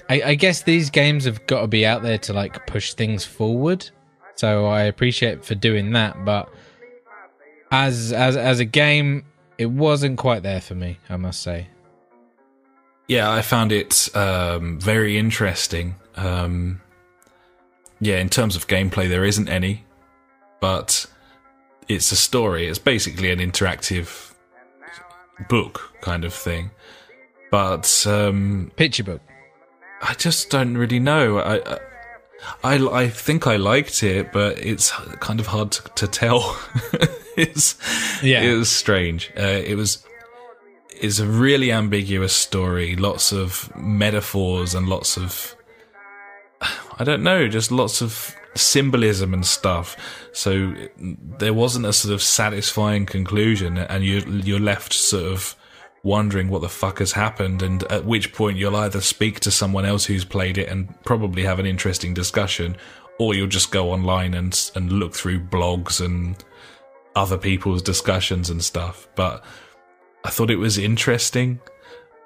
[0.09, 3.23] I, I guess these games have got to be out there to like push things
[3.23, 3.89] forward.
[4.35, 6.49] So I appreciate for doing that, but
[7.71, 9.25] as as as a game,
[9.57, 10.97] it wasn't quite there for me.
[11.09, 11.67] I must say.
[13.07, 15.95] Yeah, I found it um, very interesting.
[16.15, 16.81] Um,
[17.99, 19.85] yeah, in terms of gameplay, there isn't any,
[20.59, 21.05] but
[21.87, 22.67] it's a story.
[22.67, 24.33] It's basically an interactive
[25.49, 26.71] book kind of thing.
[27.51, 29.21] But um, Picture book.
[30.01, 31.37] I just don't really know.
[31.39, 31.77] I,
[32.63, 36.59] I I think I liked it, but it's kind of hard to, to tell.
[37.37, 37.77] it's
[38.21, 38.41] Yeah.
[38.41, 39.31] it was strange.
[39.37, 40.03] Uh, it was
[40.89, 42.95] it's a really ambiguous story.
[42.95, 45.55] Lots of metaphors and lots of
[46.99, 49.95] I don't know, just lots of symbolism and stuff.
[50.31, 55.55] So there wasn't a sort of satisfying conclusion, and you you're left sort of
[56.03, 59.85] wondering what the fuck has happened, and at which point you'll either speak to someone
[59.85, 62.75] else who's played it and probably have an interesting discussion,
[63.19, 66.43] or you'll just go online and and look through blogs and
[67.15, 69.07] other people's discussions and stuff.
[69.15, 69.43] But
[70.23, 71.59] I thought it was interesting,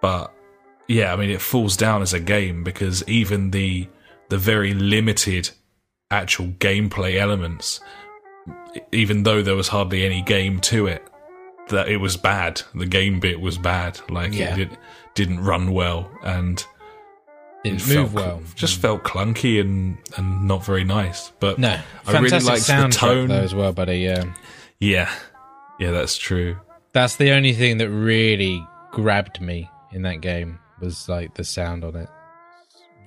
[0.01, 0.33] but
[0.87, 3.87] yeah, I mean it falls down as a game because even the
[4.29, 5.49] the very limited
[6.11, 7.79] actual gameplay elements,
[8.91, 11.03] even though there was hardly any game to it,
[11.69, 12.61] that it was bad.
[12.73, 13.99] The game bit was bad.
[14.09, 14.53] Like Yeah.
[14.53, 14.77] it did,
[15.15, 16.63] didn't run well and
[17.63, 18.41] Didn't it move felt, well.
[18.55, 18.81] Just mm.
[18.81, 21.31] felt clunky and and not very nice.
[21.39, 23.27] But No, I really liked the tone.
[23.27, 23.99] though as well, buddy.
[23.99, 24.23] Yeah,
[24.79, 25.09] yeah,
[25.79, 26.57] yeah, that's true.
[26.93, 31.83] that's the only thing that really grabbed me in that game was like the sound
[31.83, 32.09] on it.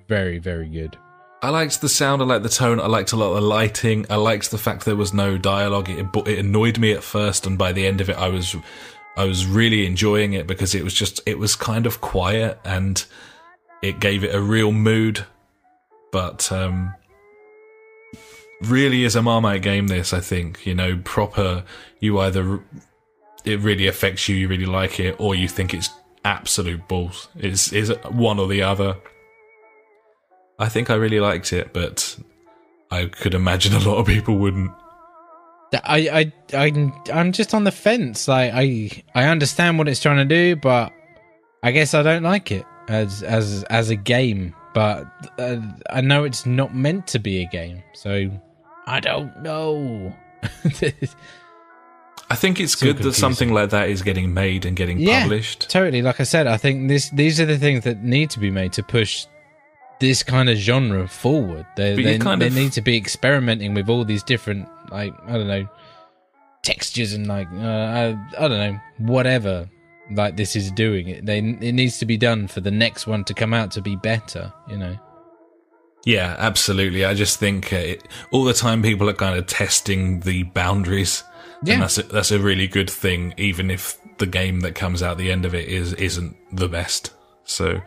[0.09, 0.99] Very, very good.
[1.43, 2.21] I liked the sound.
[2.21, 2.81] I liked the tone.
[2.81, 4.05] I liked a lot of the lighting.
[4.11, 5.89] I liked the fact there was no dialogue.
[5.89, 8.55] It, it annoyed me at first, and by the end of it, I was,
[9.17, 13.03] I was really enjoying it because it was just, it was kind of quiet and
[13.83, 15.25] it gave it a real mood.
[16.13, 16.95] But um,
[18.63, 19.87] really, is a Marmite game.
[19.87, 21.65] This, I think, you know, proper.
[22.01, 22.61] You either
[23.45, 25.91] it really affects you, you really like it, or you think it's
[26.25, 27.29] absolute balls.
[27.37, 28.97] It's is one or the other.
[30.61, 32.17] I think I really liked it, but
[32.91, 34.71] I could imagine a lot of people wouldn't.
[35.85, 38.27] I, I, I, I'm just on the fence.
[38.29, 40.93] Like, I, I understand what it's trying to do, but
[41.63, 44.55] I guess I don't like it as, as, as a game.
[44.75, 45.07] But
[45.39, 45.59] uh,
[45.91, 48.31] I know it's not meant to be a game, so
[48.87, 50.15] I don't know.
[52.31, 55.23] I think it's good that something like that is getting made and getting Yeah.
[55.23, 55.69] published.
[55.69, 56.03] totally.
[56.03, 58.73] Like I said, I think this, these are the things that need to be made
[58.75, 59.27] to push
[60.01, 61.67] this kind of genre forward.
[61.77, 65.47] They, they, they of- need to be experimenting with all these different, like I don't
[65.47, 65.69] know,
[66.63, 69.69] textures and like uh, I, I don't know, whatever.
[70.13, 71.25] Like this is doing it.
[71.25, 73.95] They it needs to be done for the next one to come out to be
[73.95, 74.53] better.
[74.69, 74.99] You know.
[76.05, 77.05] Yeah, absolutely.
[77.05, 81.23] I just think uh, it, all the time people are kind of testing the boundaries,
[81.63, 81.75] Yeah.
[81.75, 85.19] and that's a, that's a really good thing, even if the game that comes out
[85.19, 87.13] the end of it is isn't the best.
[87.45, 87.81] So,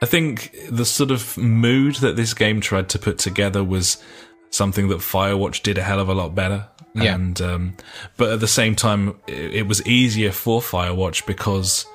[0.00, 4.02] I think the sort of mood that this game tried to put together was
[4.50, 6.68] something that Firewatch did a hell of a lot better.
[6.94, 7.14] Yeah.
[7.14, 7.76] And um,
[8.16, 11.86] but at the same time, it, it was easier for Firewatch because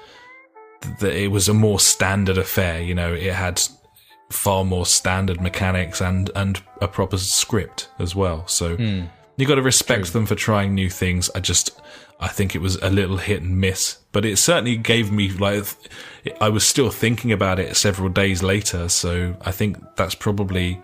[0.99, 2.81] th- it was a more standard affair.
[2.81, 3.61] You know, it had
[4.29, 8.47] far more standard mechanics and and a proper script as well.
[8.47, 8.77] So
[9.37, 11.29] you got to respect them for trying new things.
[11.35, 11.81] I just
[12.23, 15.65] I think it was a little hit and miss, but it certainly gave me like
[16.39, 18.87] I was still thinking about it several days later.
[18.87, 20.81] So I think that's probably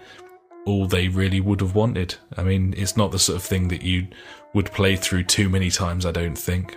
[0.65, 2.15] all they really would have wanted.
[2.36, 4.08] I mean, it's not the sort of thing that you
[4.54, 6.06] would play through too many times.
[6.06, 6.75] I don't think.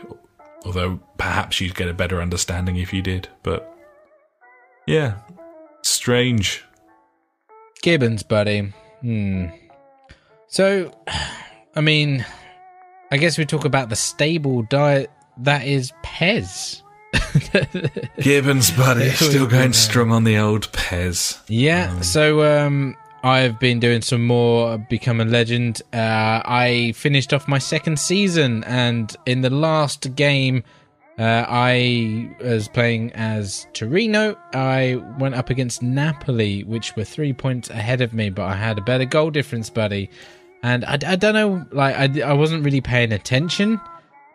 [0.65, 3.27] Although perhaps you'd get a better understanding if you did.
[3.43, 3.77] But
[4.87, 5.17] yeah,
[5.83, 6.65] strange.
[7.83, 8.73] Gibbons, buddy.
[9.01, 9.47] Hmm.
[10.47, 10.97] So,
[11.75, 12.25] I mean,
[13.13, 16.83] I guess we talk about the stable diet that is Pes.
[18.21, 21.39] Gibbons, buddy, still going strong on the old Pes.
[21.47, 22.01] Yeah.
[22.01, 25.83] So, um, I've been doing some more Become a Legend.
[25.93, 30.65] Uh, I finished off my second season, and in the last game,
[31.19, 34.39] uh, I was playing as Torino.
[34.55, 38.79] I went up against Napoli, which were three points ahead of me, but I had
[38.79, 40.09] a better goal difference, buddy.
[40.63, 43.81] And I, I don't know, like I, I wasn't really paying attention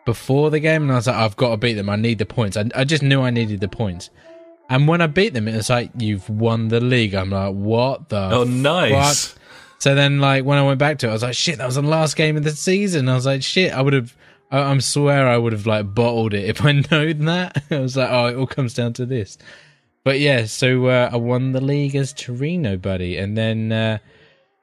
[0.04, 1.88] before the game, and I was like, I've got to beat them.
[1.88, 2.56] I need the points.
[2.56, 4.10] I, I just knew I needed the points.
[4.70, 7.14] And when I beat them, it was like you've won the league.
[7.14, 8.30] I'm like, what the?
[8.30, 9.28] Oh, nice.
[9.28, 9.38] fuck?
[9.78, 11.76] So then, like when I went back to it, I was like, shit, that was
[11.76, 13.08] the last game of the season.
[13.08, 14.16] I was like, shit, I would have.
[14.50, 17.62] I, I'm swear I would have like bottled it if I known that.
[17.70, 19.38] I was like, oh, it all comes down to this.
[20.04, 23.98] But yeah, so uh, I won the league as Torino, buddy, and then uh,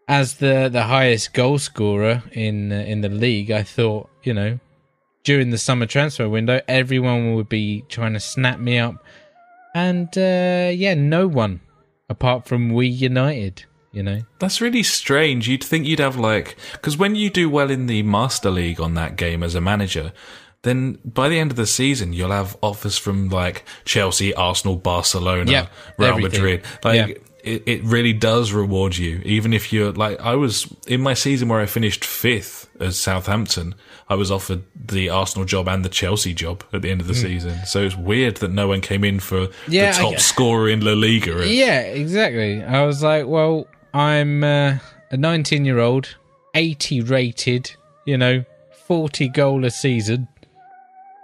[0.07, 4.59] as the the highest goal scorer in uh, in the league, I thought, you know,
[5.23, 9.03] during the summer transfer window, everyone would be trying to snap me up
[9.73, 11.59] and uh, yeah, no one
[12.09, 13.65] apart from we United.
[13.91, 15.47] You know, That's really strange.
[15.47, 18.93] You'd think you'd have like because when you do well in the Master League on
[18.95, 20.11] that game as a manager,
[20.63, 25.49] then by the end of the season you'll have offers from like Chelsea, Arsenal, Barcelona,
[25.49, 26.31] Yeah, Real everything.
[26.41, 26.63] Madrid.
[26.83, 27.15] Like Yeah.
[27.45, 31.47] It, it really does reward you, even if you're like I was in my season
[31.49, 33.75] where I finished fifth at Southampton.
[34.07, 37.15] I was offered the Arsenal job and the Chelsea job at the end of the
[37.15, 37.65] season.
[37.65, 39.47] So it's weird that no one came in for.
[39.67, 41.47] Yeah, the top get- scorer in La Liga.
[41.47, 42.63] yeah, exactly.
[42.63, 44.77] I was like, well, I'm uh,
[45.09, 46.15] a 19 year old,
[46.53, 47.71] 80 rated,
[48.05, 48.45] you know,
[48.85, 50.27] 40 goal a season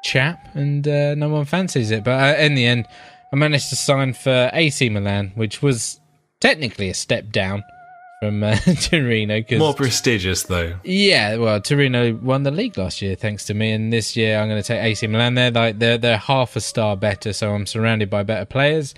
[0.03, 2.03] chap, and uh, no one fancies it.
[2.03, 2.87] But uh, in the end,
[3.31, 5.99] I managed to sign for AC Milan, which was
[6.41, 7.63] technically a step down
[8.21, 9.41] from uh, Torino.
[9.41, 10.75] Cause More prestigious though.
[10.83, 14.49] Yeah, well, Torino won the league last year, thanks to me, and this year I'm
[14.49, 15.35] going to take AC Milan.
[15.35, 18.93] They're like they're they're half a star better, so I'm surrounded by better players.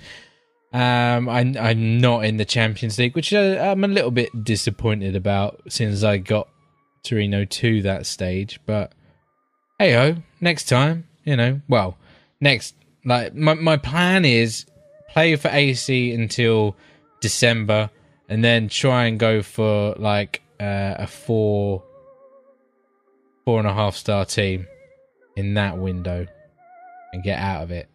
[0.72, 5.14] Um, I'm I'm not in the Champions League, which uh, I'm a little bit disappointed
[5.14, 6.48] about since I got
[7.04, 8.58] Torino to that stage.
[8.66, 8.92] But
[9.78, 11.96] hey ho, next time, you know, well,
[12.40, 14.66] next like my my plan is
[15.10, 16.76] play for AC until
[17.24, 17.88] December,
[18.28, 21.82] and then try and go for like uh, a four
[23.46, 24.66] four and a half star team
[25.34, 26.26] in that window
[27.14, 27.88] and get out of it.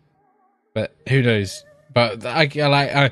[0.74, 1.64] But who knows?
[1.94, 3.12] But I, I like I,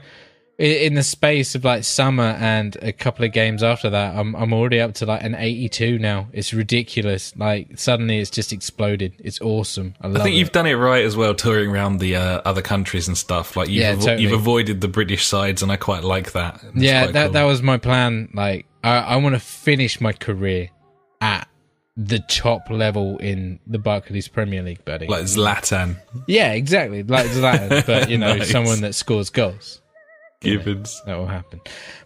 [0.58, 4.54] in the space of like summer and a couple of games after that, I'm I'm
[4.54, 6.30] already up to like an 82 now.
[6.34, 7.36] It's ridiculous.
[7.38, 9.14] Like suddenly it's just exploded.
[9.20, 9.94] It's awesome.
[10.02, 10.40] I love I think it.
[10.40, 13.56] you've done it right as well, touring around the uh, other countries and stuff.
[13.56, 14.24] Like you've Yeah, avo- totally.
[14.24, 16.60] you've avoided the British sides, and I quite like that.
[16.74, 17.34] Yeah, that cool.
[17.34, 18.30] that was my plan.
[18.34, 20.70] Like, I, I want to finish my career
[21.22, 21.48] at
[21.96, 25.08] the top level in the Barclays Premier League, buddy.
[25.08, 28.52] like Zlatan yeah, exactly, like Zlatan, but you know, Nice.
[28.52, 29.82] someone that scores goals.
[30.42, 31.02] Gibbons.
[31.06, 31.60] That will happen.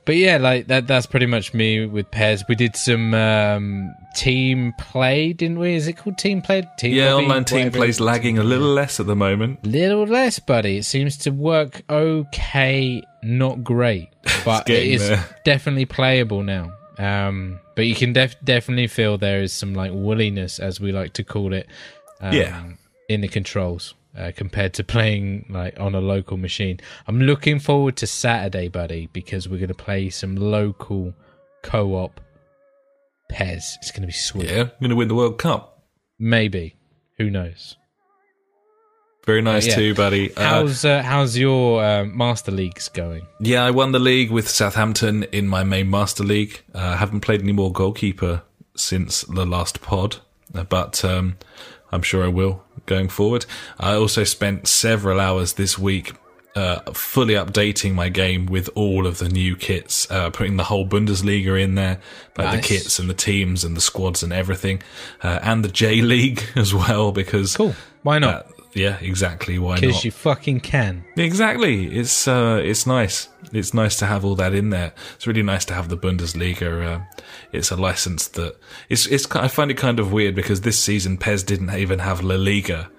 [0.06, 0.88] But yeah, like that.
[0.88, 2.44] That's pretty much me with Pes.
[2.48, 5.76] We did some um, team play, didn't we?
[5.76, 6.64] Is it called team play?
[6.80, 7.26] Team Yeah, lobby?
[7.26, 9.66] online team plays lagging a little less at the moment.
[9.66, 10.78] Little less, buddy.
[10.78, 14.10] It seems to work okay, not great,
[14.46, 15.26] but it is there.
[15.44, 16.72] definitely playable now.
[16.98, 21.14] Um, but you can def- definitely feel there is some like woolliness, as we like
[21.14, 21.68] to call it,
[22.22, 22.64] um, Yeah.
[23.10, 26.80] in the controls uh, compared to playing like on a local machine.
[27.08, 31.14] I'm looking forward to Saturday, buddy, because we're going to play some local
[31.64, 32.20] co-op.
[33.30, 34.50] Pes, it's going to be sweet.
[34.50, 35.84] Yeah, I'm going to win the World Cup.
[36.20, 36.76] Maybe,
[37.18, 37.78] who knows?
[39.26, 39.76] Very nice yeah.
[39.76, 40.36] too, buddy.
[40.36, 43.28] Uh, How's uh, how's your uh, master leagues going?
[43.40, 46.62] yeah, I won the league with Southampton in my main master league.
[46.74, 48.42] Uh, I haven't played any more goalkeeper
[48.76, 50.18] since the last pod,
[50.56, 51.38] uh, but um,
[51.92, 53.46] I'm sure I will going forward.
[53.80, 56.14] I also spent several hours this week
[56.56, 60.86] uh, fully updating my game with all of the new kits, uh, putting the whole
[60.86, 62.02] Bundesliga in there,
[62.38, 62.56] like Nice.
[62.62, 64.82] the kits and the teams and the squads and everything,
[65.24, 67.74] uh, and the J League as well because Cool.
[68.04, 68.48] Why not?
[68.74, 69.60] Yeah, exactly.
[69.60, 69.82] Why not?
[69.82, 71.04] Because you fucking can.
[71.18, 71.88] Exactly.
[71.88, 73.28] It's uh, it's nice.
[73.52, 74.94] It's nice to have all that in there.
[75.16, 76.86] It's really nice to have the Bundesliga.
[76.86, 78.56] Uh, it's a license that
[78.90, 79.30] it's it's.
[79.36, 82.90] I find it kind of weird because this season Pes didn't even have La Liga,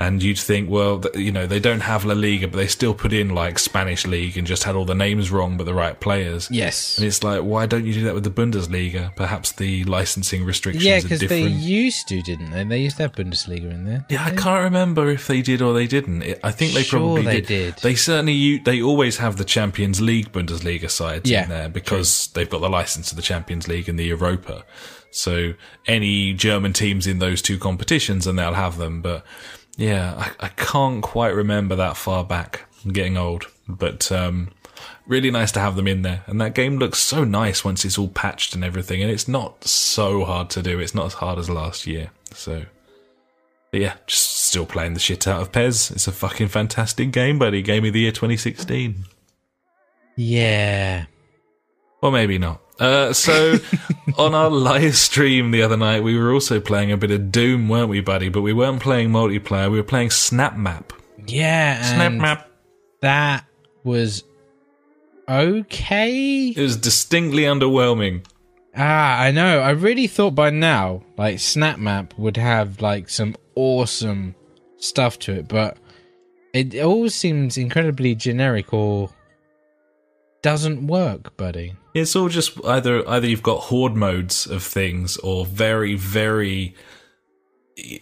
[0.00, 3.12] and you'd think, well, you know, they don't have La Liga, but they still put
[3.12, 6.48] in like Spanish league and just had all the names wrong but the right players.
[6.50, 6.96] Yes.
[6.96, 9.14] And it's like, why don't you do that with the Bundesliga?
[9.14, 12.64] Perhaps the licensing restrictions Yeah, are because they used to, didn't they?
[12.64, 14.06] They used to have Bundesliga in there.
[14.08, 16.22] Yeah, I can't remember if they did or they didn't.
[16.42, 17.46] I think they Sure probably they did.
[17.46, 17.74] did.
[17.82, 22.48] They certainly they always have the Champions League Bundesliga sides Yeah, in there because they've
[22.48, 24.64] got the license to the Champions League and the Europa.
[25.10, 25.52] So
[25.86, 29.02] any German teams in those two competitions and they'll have them.
[29.02, 29.26] But
[29.80, 32.66] yeah, I, I can't quite remember that far back.
[32.84, 34.50] I'm getting old, but um,
[35.06, 36.22] really nice to have them in there.
[36.26, 39.00] And that game looks so nice once it's all patched and everything.
[39.00, 40.78] And it's not so hard to do.
[40.80, 42.10] It's not as hard as last year.
[42.34, 42.66] So,
[43.70, 45.90] but yeah, just still playing the shit out of Pes.
[45.90, 47.62] It's a fucking fantastic game, buddy.
[47.62, 49.06] Game of the year 2016.
[50.16, 51.06] Yeah.
[52.02, 52.60] Or maybe not.
[52.80, 53.56] Uh, so
[54.18, 57.68] on our live stream the other night, we were also playing a bit of Doom,
[57.68, 58.30] weren't we, buddy?
[58.30, 59.70] But we weren't playing multiplayer.
[59.70, 60.92] We were playing Snap Map.
[61.26, 61.82] Yeah.
[61.82, 62.50] Snap Map.
[63.02, 63.44] That
[63.84, 64.24] was
[65.28, 66.48] okay.
[66.48, 68.24] It was distinctly underwhelming.
[68.76, 69.60] Ah, I know.
[69.60, 74.34] I really thought by now, like Snap Map would have like some awesome
[74.78, 75.76] stuff to it, but
[76.52, 79.10] it all seems incredibly generic or
[80.42, 81.74] doesn't work, buddy.
[81.94, 86.74] It's all just either either you've got horde modes of things or very very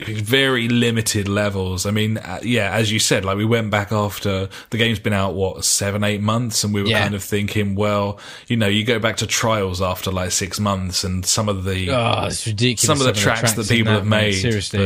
[0.07, 1.87] very limited levels.
[1.87, 5.13] I mean, uh, yeah, as you said, like we went back after the game's been
[5.13, 7.03] out what seven, eight months, and we were Yeah.
[7.03, 11.05] kind of thinking, well, you know, you go back to trials after like six months,
[11.05, 12.83] and some of the Oh, it's ridiculous.
[12.83, 14.79] some of the tracks that people that, have made, Seriously.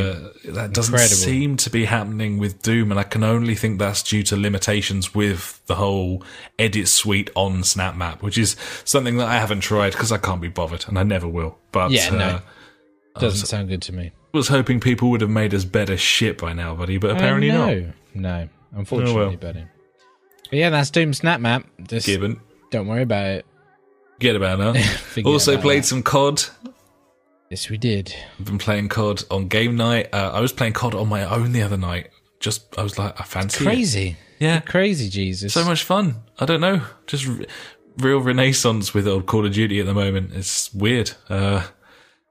[0.44, 1.16] that doesn't Incredible.
[1.16, 5.14] seem to be happening with Doom, and I can only think that's due to limitations
[5.14, 6.22] with the whole
[6.58, 10.40] edit suite on Snap Map, which is something that I haven't tried because I can't
[10.40, 11.58] be bothered, and I never will.
[11.72, 12.40] But Yeah, no.
[13.18, 14.12] Doesn't sound good to me.
[14.32, 17.58] was hoping people would have made us better shit by now, buddy, but apparently oh,
[17.58, 17.66] not.
[17.76, 17.92] no.
[18.14, 19.36] No, unfortunately, Oh, well.
[19.36, 19.64] buddy.
[20.50, 21.66] But yeah, that's Doom Snap Map.
[21.86, 22.40] Just Gibbon,
[22.70, 23.46] don't worry about it.
[24.20, 24.82] get about that.
[24.86, 25.86] Forget also about played that.
[25.86, 26.44] some COD.
[27.50, 28.14] Yes, we did.
[28.38, 30.08] I've been playing COD on game night.
[30.12, 32.08] Uh, I was playing COD on my own the other night.
[32.40, 33.66] Just I was like, I fancy it.
[33.66, 34.16] Crazy.
[34.40, 35.52] Yeah, Crazy, Jesus.
[35.54, 36.16] so much fun.
[36.40, 37.36] I don't know, just r-
[37.98, 40.32] real renaissance with old Call of Duty at the moment.
[40.34, 41.12] It's weird.
[41.28, 41.64] Uh,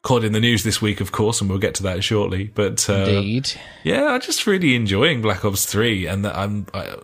[0.03, 2.45] COD in the news this week, of course, and we'll get to that shortly.
[2.55, 3.51] But uh, Indeed.
[3.83, 6.65] yeah, I'm just really enjoying Black Ops Three, and that I'm.
[6.73, 6.95] I,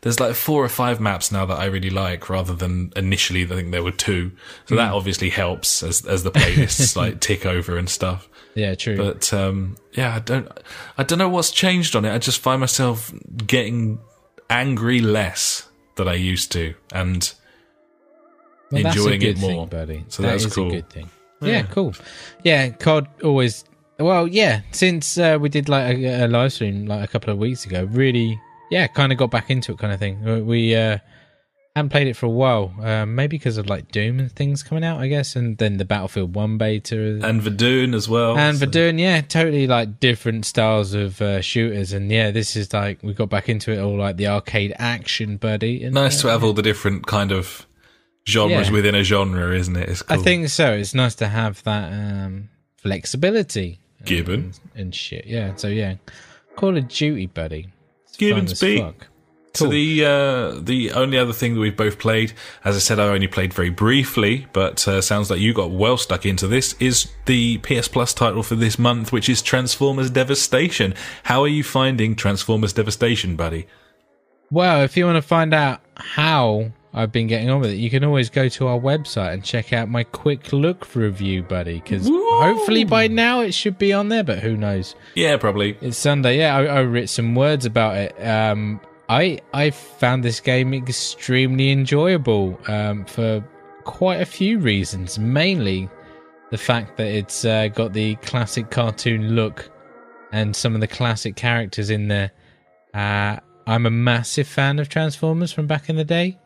[0.00, 3.48] there's like four or five maps now that I really like, rather than initially I
[3.48, 4.30] think there were two.
[4.66, 8.28] So that obviously helps as as the playlists like tick over and stuff.
[8.54, 8.96] Yeah, true.
[8.96, 10.48] But um, yeah, I don't,
[10.96, 12.12] I don't know what's changed on it.
[12.12, 13.12] I just find myself
[13.46, 13.98] getting
[14.48, 17.30] angry less than I used to, and
[18.70, 19.50] Well, enjoying it more.
[19.50, 20.04] thing, buddy.
[20.08, 20.68] So That that's cool.
[20.68, 21.10] a good thing.
[21.40, 21.62] Yeah.
[21.62, 21.94] cool.
[22.44, 23.64] Yeah, COD always.
[23.98, 24.60] Well, yeah.
[24.72, 27.84] Since uh, we did like a, a live stream like a couple of weeks ago,
[27.90, 30.46] really, yeah, kind of got back into it, kind of thing.
[30.46, 30.98] We- uh,
[31.76, 34.82] haven't played it for a while, uh, maybe because of like Doom and things coming
[34.82, 38.36] out, I guess, and then the Battlefield One beta and Verdun as well.
[38.36, 42.72] and so- doing yeah totally like different styles of uh, shooters and yeah this is
[42.72, 46.26] like we got back into it all like the arcade action buddy and, nice to
[46.26, 47.64] have all the different kind of
[48.28, 48.72] genres Yeah.
[48.72, 49.88] within a genre, isn't it?
[49.88, 50.20] It's cool.
[50.20, 54.52] i think so it's nice to have that um flexibility Gibbon.
[54.74, 55.94] and shit yeah so yeah
[56.56, 57.68] call of duty buddy
[58.04, 59.08] it's Gibbon fun as
[59.54, 62.32] So the uh, the only other thing that we've both played,
[62.64, 65.96] as I said, I only played very briefly, but uh, sounds like you got well
[65.96, 66.74] stuck into this.
[66.78, 70.94] Is the PS Plus title for this month, which is Transformers Devastation.
[71.24, 73.66] How are you finding Transformers Devastation, buddy?
[74.50, 77.76] well if you want to find out how I've been getting on with it.
[77.76, 81.80] You can always go to our website and check out my quick look review, buddy.
[81.80, 84.94] Because hopefully by now it should be on there, but who knows?
[85.14, 85.76] Yeah, probably.
[85.80, 86.38] It's Sunday.
[86.38, 88.26] Yeah, I, I wrote some words about it.
[88.26, 93.44] Um, I I found this game extremely enjoyable um, for
[93.84, 95.18] quite a few reasons.
[95.18, 95.88] Mainly
[96.50, 99.70] the fact that it's uh, got the classic cartoon look
[100.32, 102.30] and some of the classic characters in there.
[102.94, 106.38] Uh, I'm a massive fan of Transformers from back in the day.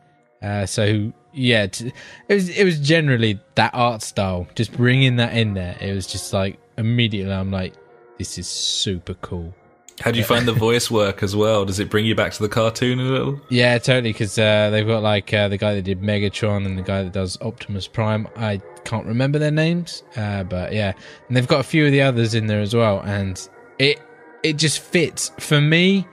[0.43, 1.93] Uh, so yeah, t-
[2.27, 4.47] it was it was generally that art style.
[4.55, 7.73] Just bringing that in there, it was just like immediately I'm like,
[8.17, 9.53] this is super cool.
[9.99, 11.65] How do you find the voice work as well?
[11.65, 13.39] Does it bring you back to the cartoon a little?
[13.49, 14.11] Yeah, totally.
[14.11, 17.13] Because uh, they've got like uh, the guy that did Megatron and the guy that
[17.13, 18.27] does Optimus Prime.
[18.35, 20.93] I can't remember their names, uh, but yeah,
[21.27, 23.01] and they've got a few of the others in there as well.
[23.01, 23.47] And
[23.79, 24.01] it
[24.41, 26.07] it just fits for me.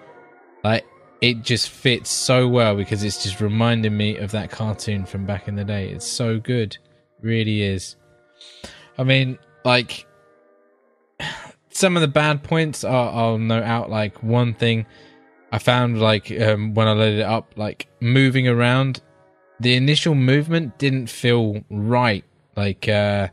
[0.63, 0.87] Like
[1.21, 5.49] it just fits so well because it's just reminding me of that cartoon from back
[5.49, 5.91] in the day.
[5.91, 6.77] It's so good,
[7.21, 7.97] really is.
[8.97, 10.07] I mean, like
[11.71, 13.91] some of the bad points are, I'll note out.
[13.91, 14.87] Like one thing
[15.53, 19.03] I found, like um, when I loaded it up, like moving around,
[19.59, 22.25] the initial movement didn't feel right.
[22.57, 23.29] Like uh,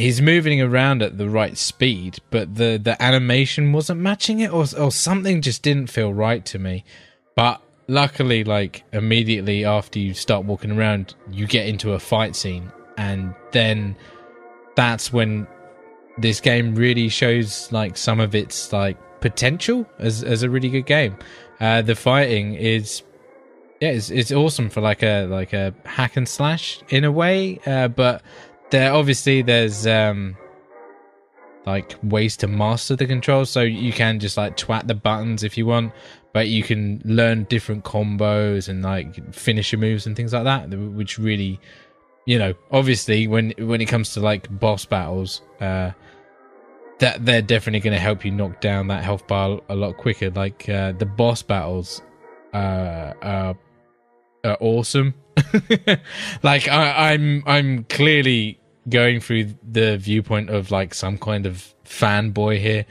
[0.00, 4.64] he's moving around at the right speed, but the the animation wasn't matching it, or
[4.78, 6.84] or something just didn't feel right to me.
[7.36, 12.72] But luckily, like immediately after you start walking around, you get into a fight scene,
[12.96, 13.96] and then
[14.74, 15.46] that's when
[16.18, 20.86] this game really shows like some of its like potential as as a really good
[20.86, 21.16] game.
[21.60, 23.02] Uh, the fighting is
[23.80, 27.58] yeah, it's it's awesome for like a like a hack and slash in a way,
[27.66, 28.22] uh, but
[28.70, 30.36] there obviously there's um
[31.66, 35.58] like ways to master the controls, so you can just like twat the buttons if
[35.58, 35.92] you want,
[36.32, 41.18] but you can learn different combos and like finisher moves and things like that, which
[41.18, 41.60] really,
[42.24, 45.90] you know, obviously when when it comes to like boss battles, uh,
[46.98, 50.30] that they're definitely going to help you knock down that health bar a lot quicker.
[50.30, 52.02] Like uh, the boss battles
[52.52, 53.56] uh, are,
[54.44, 55.14] are awesome.
[56.42, 58.59] like I, I'm I'm clearly
[58.90, 62.86] going through the viewpoint of like some kind of fanboy here.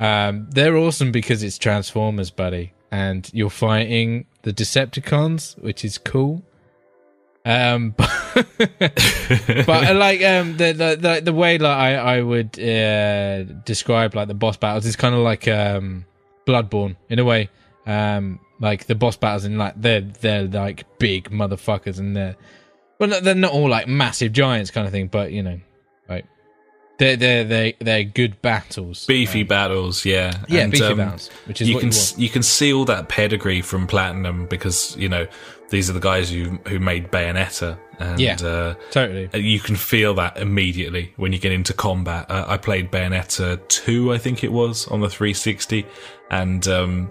[0.00, 6.42] Um, they're awesome because it's Transformers, buddy, and you're fighting the Decepticons, which is cool.
[7.46, 8.10] Um, but,
[9.66, 14.28] but like um the, the the the way like I I would uh, describe like
[14.28, 16.06] the boss battles is kind of like um
[16.46, 17.50] Bloodborne in a way.
[17.86, 22.36] Um, like the boss battles and like they're they're like big motherfuckers and they're
[22.98, 25.60] well they're not all like massive giants kind of thing, but you know,
[26.08, 26.26] like
[26.98, 31.28] they're they're they they're good battles, beefy um, battles, yeah, yeah, and, beefy um, battles,
[31.46, 35.08] which is you can you, you can see all that pedigree from Platinum because you
[35.08, 35.26] know
[35.70, 37.78] these are the guys who who made Bayonetta.
[37.98, 39.28] And, yeah, uh, totally.
[39.40, 42.28] You can feel that immediately when you get into combat.
[42.28, 45.86] Uh, I played Bayonetta two, I think it was, on the 360,
[46.28, 47.10] and um,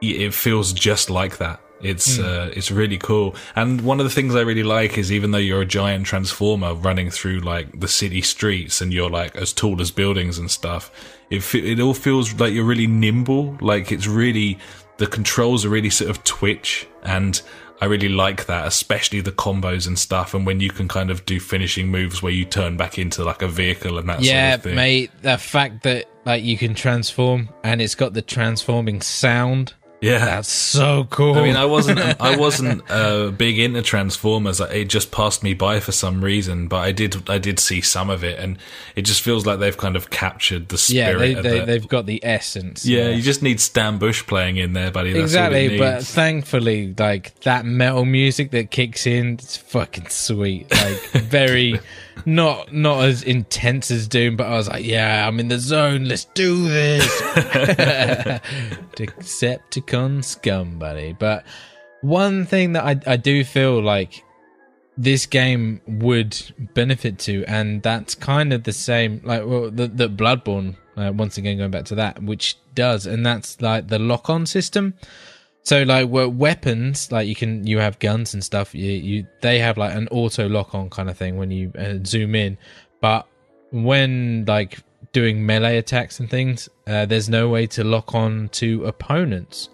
[0.00, 1.60] it feels just like that.
[1.82, 2.24] It's mm.
[2.24, 3.34] uh, it's really cool.
[3.56, 6.74] And one of the things I really like is even though you're a giant transformer
[6.74, 10.90] running through like the city streets and you're like as tall as buildings and stuff,
[11.30, 13.56] it it all feels like you're really nimble.
[13.60, 14.58] Like it's really
[14.98, 17.40] the controls are really sort of twitch and
[17.82, 21.24] I really like that, especially the combos and stuff, and when you can kind of
[21.24, 24.58] do finishing moves where you turn back into like a vehicle and that yeah, sort
[24.58, 24.74] of thing.
[24.76, 25.10] mate.
[25.22, 30.48] The fact that like you can transform and it's got the transforming sound yeah, that's
[30.48, 31.34] so cool.
[31.34, 34.60] I mean, I wasn't I wasn't uh, big into Transformers.
[34.60, 38.08] It just passed me by for some reason, but I did I did see some
[38.08, 38.58] of it, and
[38.96, 41.30] it just feels like they've kind of captured the spirit.
[41.30, 42.86] Yeah, they, they, have got the essence.
[42.86, 45.12] Yeah, yeah, you just need Stan Bush playing in there, buddy.
[45.12, 50.70] That's exactly, but thankfully, like that metal music that kicks in, it's fucking sweet.
[50.70, 51.78] Like very
[52.26, 56.04] not not as intense as Doom, but I was like, yeah, I'm in the zone.
[56.04, 57.04] Let's do this.
[58.94, 61.12] Decepticon scum, buddy.
[61.12, 61.44] But
[62.00, 64.24] one thing that I I do feel like
[64.96, 66.36] this game would
[66.74, 70.76] benefit to, and that's kind of the same, like well, the the Bloodborne.
[70.96, 74.44] Uh, once again, going back to that, which does, and that's like the lock on
[74.44, 74.94] system.
[75.62, 78.74] So like weapons, like you can you have guns and stuff.
[78.74, 81.98] You, you they have like an auto lock on kind of thing when you uh,
[82.04, 82.56] zoom in,
[83.00, 83.26] but
[83.70, 84.78] when like
[85.12, 89.68] doing melee attacks and things, uh, there's no way to lock on to opponents.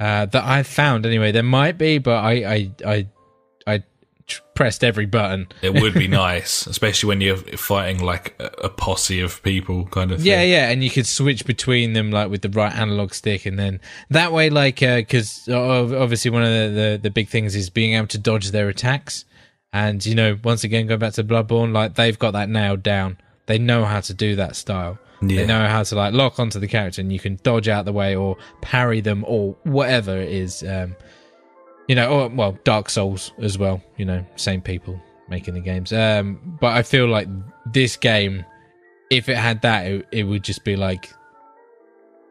[0.00, 1.30] Uh, that I've found anyway.
[1.30, 3.06] There might be, but I I I
[4.54, 5.48] pressed every button.
[5.62, 10.12] it would be nice, especially when you're fighting like a, a posse of people, kind
[10.12, 10.18] of.
[10.18, 10.26] Thing.
[10.26, 13.58] Yeah, yeah, and you could switch between them like with the right analog stick, and
[13.58, 17.70] then that way, like, because uh, obviously one of the, the the big things is
[17.70, 19.24] being able to dodge their attacks,
[19.72, 23.18] and you know, once again, going back to Bloodborne, like they've got that nailed down.
[23.46, 24.98] They know how to do that style.
[25.22, 25.40] Yeah.
[25.40, 27.92] They know how to like lock onto the character, and you can dodge out the
[27.92, 30.62] way or parry them or whatever it is.
[30.62, 30.96] Um,
[31.90, 33.82] you know, or well, Dark Souls as well.
[33.96, 35.92] You know, same people making the games.
[35.92, 37.26] Um, but I feel like
[37.66, 38.44] this game,
[39.10, 41.12] if it had that, it, it would just be like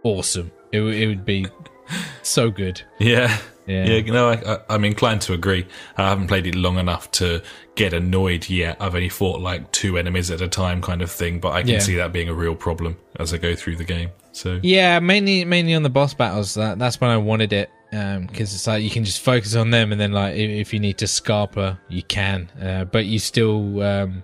[0.03, 0.49] awesome.
[0.71, 1.45] It, it would be
[2.23, 2.81] so good.
[2.99, 3.37] Yeah.
[3.67, 5.67] Yeah, yeah you know, I, am inclined to agree.
[5.97, 7.43] I haven't played it long enough to
[7.75, 8.77] get annoyed yet.
[8.79, 11.41] I've only fought like two enemies at a time, kind of thing.
[11.41, 11.79] But I can yeah.
[11.79, 14.11] see that being a real problem as I go through the game.
[14.31, 16.53] So yeah, mainly mainly on the boss battles.
[16.53, 19.71] That that's when I wanted it because um, it's like you can just focus on
[19.71, 23.17] them, and then like if, if you need to scarper, you can, uh, but you
[23.17, 24.23] still um,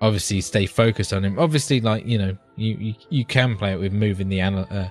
[0.00, 1.38] obviously stay focused on him.
[1.38, 4.88] Obviously, like you know, you you, you can play it with moving the anal- uh,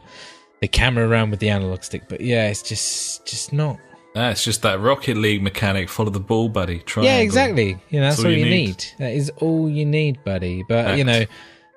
[0.62, 3.80] the camera around with the analog stick, but yeah, it's just just not.
[4.16, 5.90] Ah, it's just that Rocket League mechanic.
[5.90, 6.80] Follow the ball, buddy.
[6.80, 7.14] Triangle.
[7.14, 7.78] Yeah, exactly.
[7.90, 8.68] You know, that's, that's all, all, you need.
[8.68, 8.86] need.
[8.98, 10.64] That is all you need, buddy.
[10.68, 10.98] But Act.
[10.98, 11.26] you know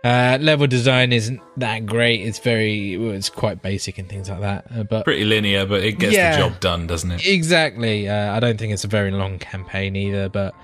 [0.02, 2.22] uh, level design isn't that great.
[2.22, 4.66] It's very, well, it's quite basic and things like that.
[4.74, 7.26] Uh, but pretty linear, but it gets yeah, the job done, doesn't it?
[7.26, 8.08] Exactly.
[8.08, 10.30] Uh, I don't think it's a very long campaign either.
[10.30, 10.54] But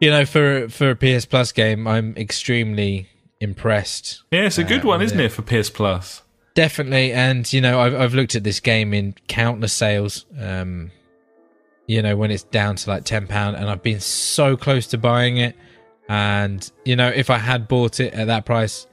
[0.00, 3.08] you know, for for a PS Plus game, I'm extremely
[3.40, 4.22] impressed.
[4.30, 5.26] Yeah, it's a good uh, one, isn't it?
[5.26, 6.22] it, for PS Plus?
[6.54, 7.12] Definitely.
[7.12, 10.24] And you know, I've I've looked at this game in countless sales.
[10.40, 10.90] Um,
[11.86, 14.98] you know, when it's down to like ten pound, and I've been so close to
[14.98, 15.56] buying it
[16.08, 18.86] and, you know, if I had bought it at that price,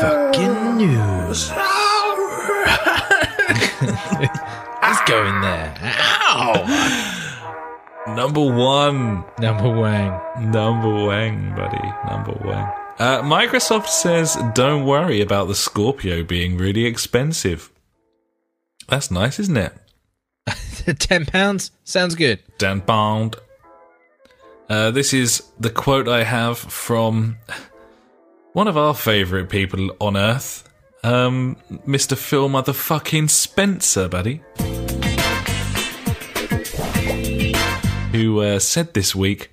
[0.00, 1.50] Fucking news.
[4.82, 5.74] Let's go in there.
[5.82, 7.20] Ow!
[8.06, 9.24] Number one.
[9.38, 10.20] Number Wang.
[10.50, 11.92] Number Wang, buddy.
[12.08, 12.70] Number Wang.
[12.98, 17.72] Uh, Microsoft says, don't worry about the Scorpio being really expensive.
[18.88, 19.72] That's nice, isn't it?
[20.98, 22.40] Ten pounds sounds good.
[22.58, 23.36] Ten pound.
[24.68, 27.38] Uh, this is the quote I have from
[28.52, 30.68] one of our favourite people on Earth,
[31.02, 32.16] um, Mr.
[32.16, 34.42] Phil Motherfucking Spencer, buddy.
[38.14, 39.50] Who uh, said this week,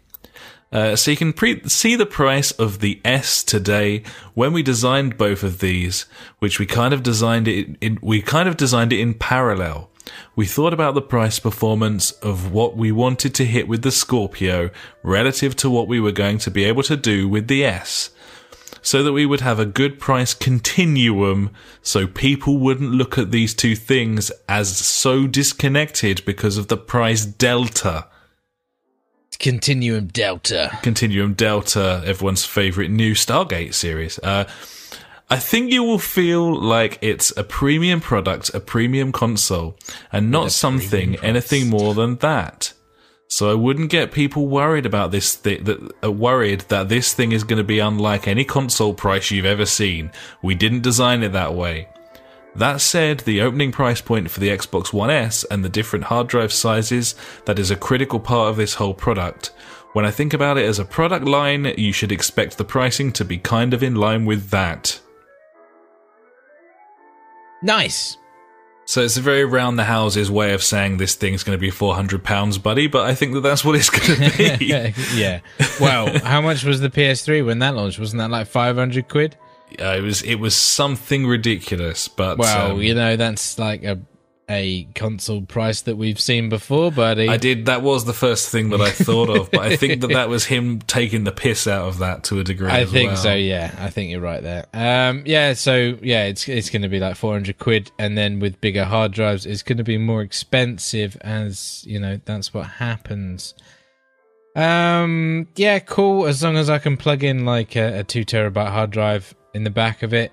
[0.72, 4.04] uh, so you can pre- see the price of the S today
[4.36, 6.06] when we designed both of these,
[6.38, 7.76] which we kind of designed it.
[7.82, 9.90] In, we kind of designed it in parallel.
[10.36, 14.70] We thought about the price performance of what we wanted to hit with the Scorpio
[15.02, 18.12] relative to what we were going to be able to do with the S.
[18.84, 21.50] So that we would have a good price continuum
[21.82, 27.26] so people wouldn't look at these two things as so disconnected because of the price
[27.26, 28.06] delta.
[29.42, 30.78] Continuum Delta.
[30.84, 34.20] Continuum Delta, everyone's favorite new Stargate series.
[34.20, 34.46] Uh,
[35.32, 39.80] I think you will feel like it's a premium product, a premium console,
[40.12, 42.74] and not something anything more than that.
[43.30, 45.36] So I wouldn't get people worried about this.
[45.38, 49.32] Th- that uh, worried that this thing is going to be unlike any console price
[49.32, 50.12] you've ever seen.
[50.44, 51.88] We didn't design it that way.
[52.56, 56.28] That said, the opening price point for the Xbox One S and the different hard
[56.28, 59.52] drive sizes, that is a critical part of this whole product.
[59.94, 63.26] When I think about it as a product line, you should expect the pricing to
[63.26, 65.00] be kind of in line with that.
[67.62, 68.18] Nice.
[68.86, 71.72] So it's a very round the houses way of saying this thing's going to be
[71.72, 74.66] £400, buddy, but I think that that's what it's going to be.
[75.16, 75.40] yeah.
[75.80, 78.00] Well, how much was the PS3 when that launched?
[78.00, 79.38] Wasn't that like 500 quid?
[79.80, 84.00] Uh, it was it was something ridiculous, but Well, um, you know, that's like a
[84.52, 87.30] a console price that we've seen before, buddy.
[87.30, 87.68] I did.
[87.68, 90.46] That was the first thing that I thought of, but I think that that was
[90.46, 92.70] him taking the piss out of that to a degree.
[92.70, 93.18] I think well.
[93.18, 93.34] so.
[93.34, 94.66] Yeah, I think you're right there.
[94.74, 95.54] Um, yeah.
[95.54, 99.14] So yeah, it's it's going to be like 400 quid, and then with bigger hard
[99.14, 101.18] drives, it's going to be more expensive.
[101.22, 103.54] As you know, that's what happens.
[104.54, 106.28] Um, yeah, cool.
[106.28, 109.64] As long as I can plug in like a, a two terabyte hard drive in
[109.64, 110.32] the back of it,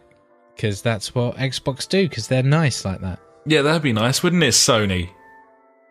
[0.55, 2.09] because that's what Xbox do.
[2.09, 3.21] Because they're nice like that.
[3.47, 5.11] Yeah, that'd be nice, wouldn't it, Sony?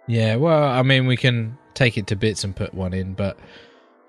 [0.07, 0.36] Yeah.
[0.36, 3.38] Well, I mean, we can take it to bits and put one in, but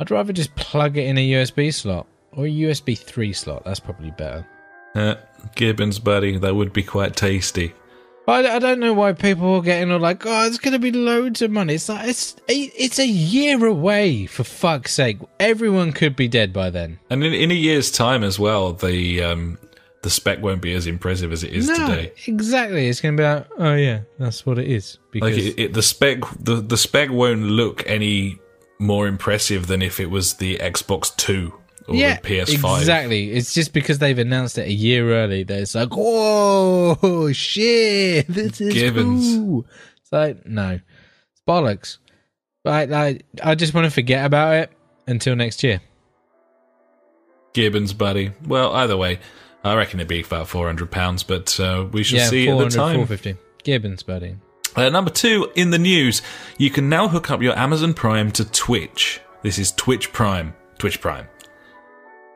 [0.01, 3.64] I'd rather just plug it in a USB slot or a USB three slot.
[3.64, 4.47] That's probably better.
[4.95, 5.16] Uh,
[5.55, 7.75] Gibbons, buddy, that would be quite tasty.
[8.29, 10.79] But I I don't know why people are getting all like, "Oh, it's going to
[10.79, 14.26] be loads of money." It's like it's it's a year away.
[14.26, 16.99] For fuck's sake, everyone could be dead by then.
[17.09, 19.57] And in, in a year's time as well, the um,
[20.03, 22.12] the spec won't be as impressive as it is no, today.
[22.26, 22.89] exactly.
[22.89, 25.72] It's going to be like, "Oh yeah, that's what it is." Because Like it, it,
[25.72, 28.39] the spec, the the spec won't look any
[28.79, 31.55] more impressive than if it was the Xbox Two
[31.89, 32.78] or yeah, the PS5.
[32.78, 33.32] exactly.
[33.32, 38.61] It's just because they've announced it a year early that it's like, oh shit, this
[38.61, 39.36] is Gibbons.
[39.36, 39.66] cool."
[40.01, 40.80] It's like, no,
[41.32, 41.99] it's bollocks.
[42.62, 44.72] But I, I, I just want to forget about it
[45.07, 45.80] until next year.
[47.55, 48.32] Gibbons, buddy.
[48.47, 49.18] Well, either way,
[49.64, 52.59] I reckon it'd be about four hundred pounds, but uh, we shall yeah, see at
[52.59, 53.07] the time.
[53.07, 53.36] 450.
[53.64, 54.36] Gibbons, buddy.
[54.76, 56.22] Uh, number two, in the news,
[56.59, 59.20] you can now hook up your Amazon Prime to Twitch.
[59.43, 60.55] This is Twitch Prime.
[60.78, 61.26] Twitch Prime.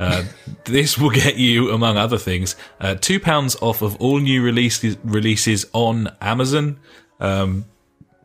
[0.02, 0.24] Uh,
[0.64, 4.96] this will get you, among other things, uh, two pounds off of all new releases
[5.04, 6.78] releases on Amazon.
[7.20, 7.66] Um,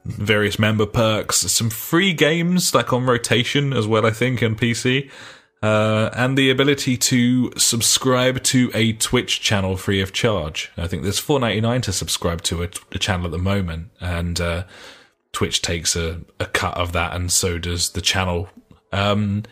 [0.06, 4.06] various member perks, some free games like on rotation as well.
[4.06, 5.10] I think on PC.
[5.62, 10.72] Uh, and the ability to subscribe to a Twitch channel free of charge.
[10.78, 13.90] I think there's four ninety nine to subscribe to a, a channel at the moment,
[14.00, 14.64] and uh,
[15.32, 18.50] Twitch takes a, a cut of that, and so does the channel.
[18.92, 19.44] Um,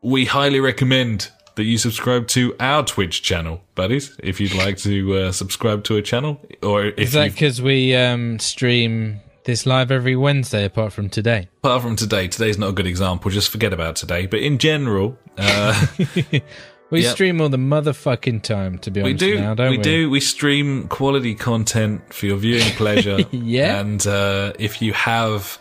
[0.00, 4.16] we highly recommend that you subscribe to our Twitch channel, buddies.
[4.22, 7.94] If you'd like to uh, subscribe to a channel, or if Is that because we
[7.94, 11.48] um, stream this live every Wednesday, apart from today.
[11.62, 13.30] Apart from today, today's not a good example.
[13.30, 14.26] Just forget about today.
[14.26, 15.86] But in general, uh,
[16.88, 17.14] We Yep.
[17.14, 19.18] stream all the motherfucking time, to be we honest.
[19.18, 19.76] do, now, don't we?
[19.78, 23.18] we do, we stream quality content for your viewing pleasure.
[23.32, 23.80] Yeah.
[23.80, 25.58] and uh, if you have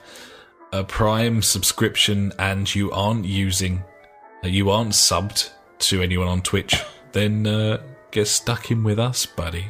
[0.71, 3.83] a Prime subscription and you aren't using,
[4.43, 5.49] uh, you aren't subbed
[5.79, 9.65] to anyone on Twitch, then uh, get stuck in with us, buddy.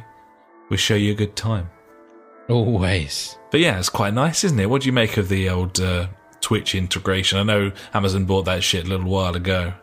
[0.68, 1.70] We'll show you a good time.
[2.48, 3.38] Always.
[3.50, 4.70] But yeah, it's quite nice, isn't it?
[4.70, 6.08] What do you make of the old uh,
[6.40, 7.38] Twitch integration?
[7.38, 9.74] I know Amazon bought that shit a little while ago.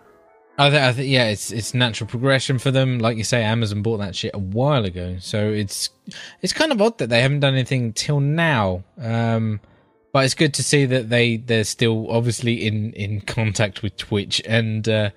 [0.57, 2.99] I think, I think, yeah, it's it's natural progression for them.
[2.99, 5.89] Like you say, Amazon bought that shit a while ago, so it's
[6.41, 8.84] it's kind of odd that they haven't done anything till now.
[8.99, 9.61] Um,
[10.11, 14.43] but it's good to see that they they're still obviously in in contact with Twitch
[14.45, 15.09] and uh,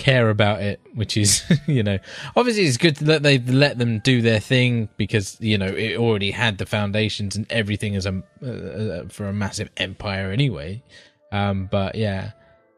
[0.00, 1.98] care about it, which is you know
[2.34, 6.32] obviously it's good that they've let them do their thing because you know it already
[6.32, 10.82] had the foundations and everything as a uh, for a massive empire anyway.
[11.30, 12.32] Um, but yeah,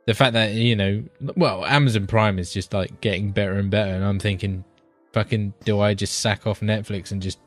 [0.07, 1.03] the fact that you know,
[1.37, 4.64] well, Amazon Prime is just like getting better and better, and I'm thinking,
[5.14, 7.39] fucking, do I just sack off Netflix and just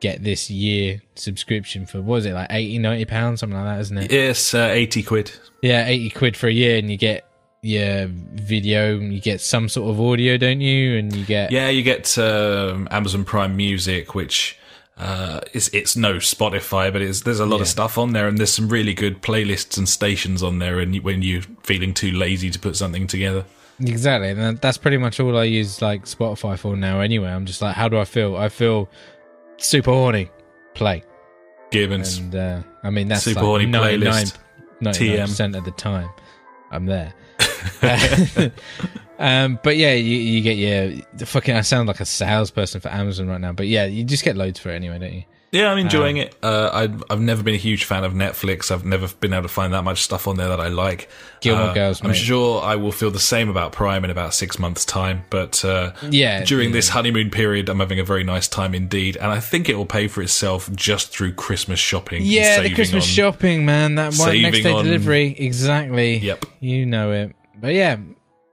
[0.00, 3.96] get this year subscription for was it like 80 90 pounds something like that isn't
[3.96, 5.32] it Yes, uh, 80 quid.
[5.62, 7.26] yeah 80 quid for a year and you get
[7.64, 11.82] your video you get some sort of audio don't you and you get Yeah, you
[11.82, 14.58] get um, Amazon Prime Music, which
[14.98, 18.38] uh, is it's no Spotify, but it's there's a lot of stuff on there, and
[18.38, 20.78] there's some really good playlists and stations on there.
[20.78, 23.44] And when you're feeling too lazy to put something together,
[23.80, 24.30] Exactly.
[24.30, 27.30] And that's pretty much all I use like Spotify for now anyway.
[27.30, 28.36] I'm just like, how do I feel?
[28.36, 28.88] I feel
[29.56, 30.30] super horny.
[30.74, 31.02] Play.
[31.70, 32.18] Gibbons.
[32.18, 34.38] And uh, I mean, that's Super like horny 99, playlist.
[34.80, 36.08] 99% of the time
[36.70, 37.14] I'm there.
[39.18, 41.54] um, but yeah, you, you get your the fucking.
[41.56, 44.58] I sound like a salesperson for Amazon right now, but yeah, you just get loads
[44.58, 45.24] for it anyway, don't you?
[45.52, 46.34] Yeah, I'm Um, enjoying it.
[46.42, 48.72] Uh, I've, I've never been a huge fan of Netflix.
[48.72, 51.08] I've never been able to find that much stuff on there that I like.
[51.42, 52.16] Gilmore Uh, Girls, I'm mate.
[52.16, 55.22] sure I will feel the same about Prime in about six months' time.
[55.30, 56.72] But uh, Yeah, during yeah.
[56.74, 59.86] this honeymoon period, I'm having a very nice time indeed, and I think it will
[59.86, 62.22] pay for itself just through Christmas shopping.
[62.24, 63.94] Yeah, the Christmas on- shopping, man.
[63.94, 66.16] That one next day on- delivery, exactly.
[66.18, 66.46] Yep.
[66.58, 67.36] you know it.
[67.64, 67.96] But yeah,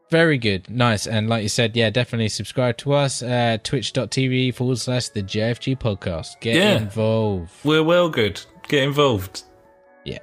[0.10, 3.22] very good, nice, and like you said, yeah, definitely subscribe to us.
[3.22, 6.40] Uh, Twitch.tv forward slash the JFG podcast.
[6.40, 6.78] Get Yeah.
[6.78, 7.52] involved.
[7.66, 8.40] We're well good.
[8.70, 9.44] Get involved.
[10.06, 10.20] Yeah.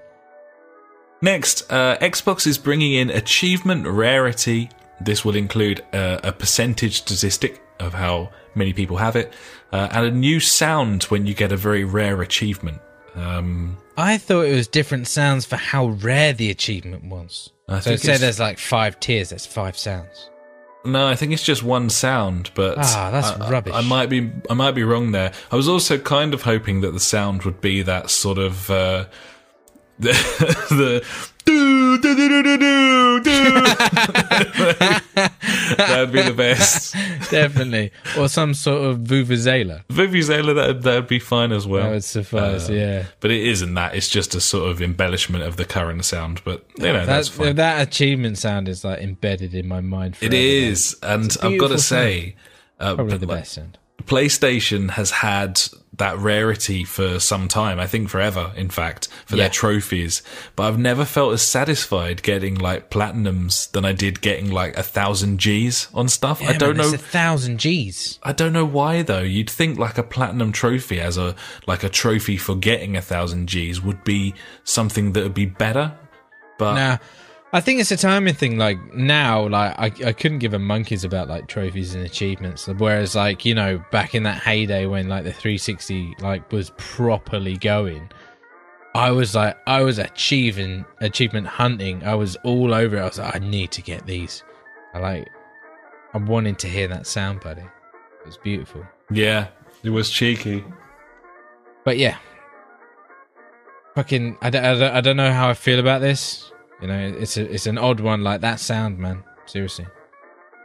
[1.20, 4.70] Next, uh, Xbox is bringing in achievement rarity.
[5.02, 9.34] This will include uh, a percentage statistic of how many people have it,
[9.70, 12.80] uh, and a new sound when you get a very rare achievement.
[13.14, 17.52] Um, I thought it was different sounds for how rare the achievement was.
[17.68, 19.30] I so say there's like five tiers.
[19.30, 20.30] That's five sounds.
[20.84, 23.74] no, I think it's just one sound, but Ah, that's I- I- rubbish.
[23.74, 25.32] I might be, I might be wrong there.
[25.52, 29.04] I was also kind of hoping that the sound would be that sort of uh,
[29.98, 30.12] the
[30.70, 31.04] the
[31.44, 33.62] do do do do do do do.
[35.76, 36.94] That'd be the best.
[37.30, 39.84] Definitely, or some sort of vuvuzela.
[39.86, 41.84] Vuvuzela, that that'd be fine as well.
[41.84, 42.68] That would suffice.
[42.68, 43.04] Uh, yeah.
[43.20, 43.94] But it isn't that.
[43.94, 46.42] It's just a sort of embellishment of the current sound.
[46.44, 47.56] But you know, that's That, fine.
[47.56, 50.14] that achievement sound is like embedded in my mind.
[50.20, 52.36] it forever, is, and I've got to say,
[52.80, 53.78] uh, Probably the like, best sound.
[54.08, 55.60] PlayStation has had
[55.98, 57.80] that rarity for some time.
[57.80, 59.44] I think forever, in fact, for Yeah.
[59.44, 60.22] their trophies.
[60.54, 64.82] But I've never felt as satisfied getting like platinums than I did getting like a
[64.82, 66.40] thousand G's on stuff.
[66.40, 66.94] I don't man, know.
[66.94, 68.18] A thousand G's.
[68.22, 69.22] I don't know why though.
[69.22, 71.34] You'd think like a platinum trophy as a
[71.66, 74.34] like a trophy for getting a thousand G's would be
[74.64, 75.92] something that would be better.
[76.58, 76.96] But Nah,
[77.52, 78.58] I think it's a timing thing.
[78.58, 82.66] Like now, like I, I couldn't give a monkeys about like trophies and achievements.
[82.66, 87.56] Whereas, like you know, back in that heyday when like the 360 like was properly
[87.56, 88.10] going,
[88.94, 92.04] I was like I was achieving achievement hunting.
[92.04, 93.00] I was all over it.
[93.00, 94.42] I was like, I need to get these.
[94.92, 95.28] I like.
[96.14, 97.62] I'm wanting to hear that sound, buddy.
[97.62, 98.84] It was beautiful.
[99.10, 99.48] yeah,
[99.82, 100.64] it was cheeky.
[101.84, 102.16] But yeah,
[103.94, 106.50] fucking, I don't, I don't, I don't know how I feel about this.
[106.80, 108.22] You know, it's a, it's an odd one.
[108.22, 109.24] Like that sound, man.
[109.46, 109.86] Seriously,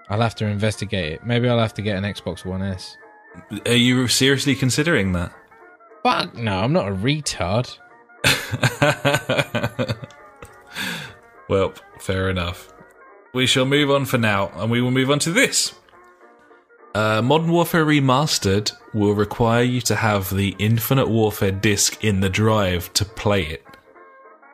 [0.09, 1.25] I'll have to investigate it.
[1.25, 2.97] Maybe I'll have to get an Xbox One S.
[3.65, 5.33] Are you seriously considering that?
[6.03, 7.77] Fuck no, I'm not a retard.
[11.49, 12.71] well, fair enough.
[13.33, 15.73] We shall move on for now, and we will move on to this.
[16.93, 22.29] Uh, Modern Warfare Remastered will require you to have the Infinite Warfare disc in the
[22.29, 23.65] drive to play it.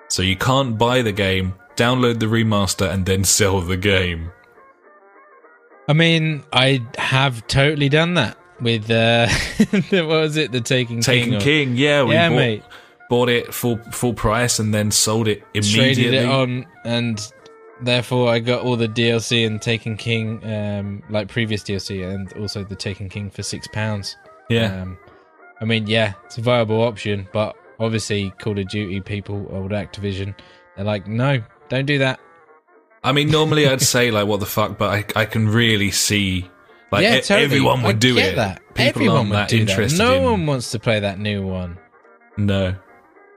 [0.10, 4.32] So you can't buy the game, download the remaster, and then sell the game.
[5.88, 9.28] I mean, I have totally done that with uh,
[9.89, 11.39] what was it, the Taking Taken King?
[11.39, 12.64] King, yeah, we yeah, bought, mate.
[13.10, 15.93] bought it full full price and then sold it immediately.
[15.95, 17.32] traded it on, and
[17.82, 22.64] therefore I got all the DLC and Taken King, um, like previous DLC, and also
[22.64, 24.16] the Taken King for six pounds.
[24.49, 24.82] Yeah.
[24.82, 24.97] Um,
[25.62, 30.36] I mean, yeah, it's a viable option, but obviously Call of Duty people, old Activision,
[30.75, 32.19] they're like, no, don't do that.
[33.03, 36.49] I mean, normally I'd say like, "What the fuck," but I, I can really see
[36.91, 37.43] like yeah, e- totally.
[37.45, 38.36] everyone would I do get it.
[38.36, 38.57] That.
[38.73, 39.99] People Everyone aren't would that interested.
[39.99, 40.03] that.
[40.03, 41.77] No in, one wants to play that new one.
[42.38, 42.75] No,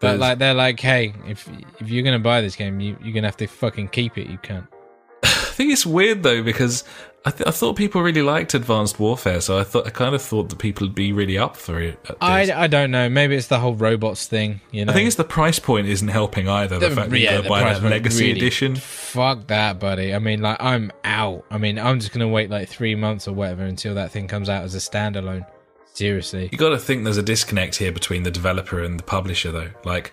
[0.01, 1.49] But like, they're like, hey, if
[1.81, 4.29] if you're gonna buy this game, you you're gonna have to fucking keep it.
[4.29, 4.67] You can't.
[5.23, 6.85] I think it's weird though because
[7.25, 10.21] I, th- I thought people really liked Advanced Warfare, so I thought I kind of
[10.21, 11.99] thought that people would be really up for it.
[12.21, 12.51] I.
[12.53, 13.09] I don't know.
[13.09, 14.61] Maybe it's the whole robots thing.
[14.73, 16.81] You know, I think it's the price point isn't helping either.
[16.81, 18.75] The, fact that you yeah, gotta the buy that Legacy really- Edition.
[18.75, 20.13] Fuck that, buddy.
[20.15, 21.45] I mean, like, I'm out.
[21.51, 24.49] I mean, I'm just gonna wait like three months or whatever until that thing comes
[24.49, 25.47] out as a standalone.
[25.95, 26.49] Seriously.
[26.51, 29.71] You got to think there's a disconnect here between the developer and the publisher, though.
[29.85, 30.13] Like,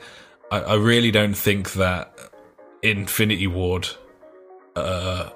[0.52, 2.14] I, I really don't think that
[2.84, 3.88] Infinity Ward,
[4.76, 5.30] uh,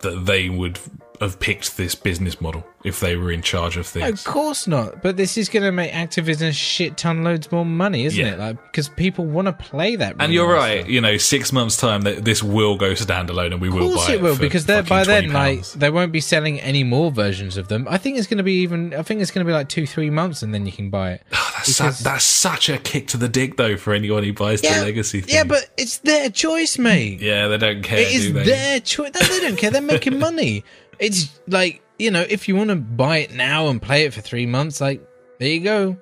[0.00, 0.78] that they would
[1.20, 4.24] have picked this business model if they were in charge of things.
[4.26, 5.02] Of course not.
[5.02, 8.32] But this is going to make Activision a shit ton loads more money, isn't Yeah.
[8.32, 8.38] it?
[8.38, 10.16] Like because people want to play that.
[10.18, 10.56] And you're remaster.
[10.56, 10.88] right.
[10.88, 14.06] You know, six months time, that this will go standalone, and we Of will course
[14.06, 15.32] buy it will for because they're fucking by then £20.
[15.34, 17.86] like they won't be selling any more versions of them.
[17.90, 18.94] I think it's going to be even.
[18.94, 21.12] I think it's going to be like two, three months, and then you can buy
[21.12, 21.22] it.
[21.34, 24.32] Ah, that's, su- because- that's such a kick to the dick, though, for anyone who
[24.32, 25.34] buys the legacy thing.
[25.34, 27.20] yeah, but it's their choice, mate.
[27.20, 27.98] yeah, they don't care.
[27.98, 28.44] It is do they?
[28.44, 29.10] their choice.
[29.12, 29.70] No, they don't care.
[29.70, 30.64] They're making money.
[31.00, 34.20] It's like you know, if you want to buy it now and play it for
[34.20, 35.06] three months, like
[35.38, 35.96] there you go.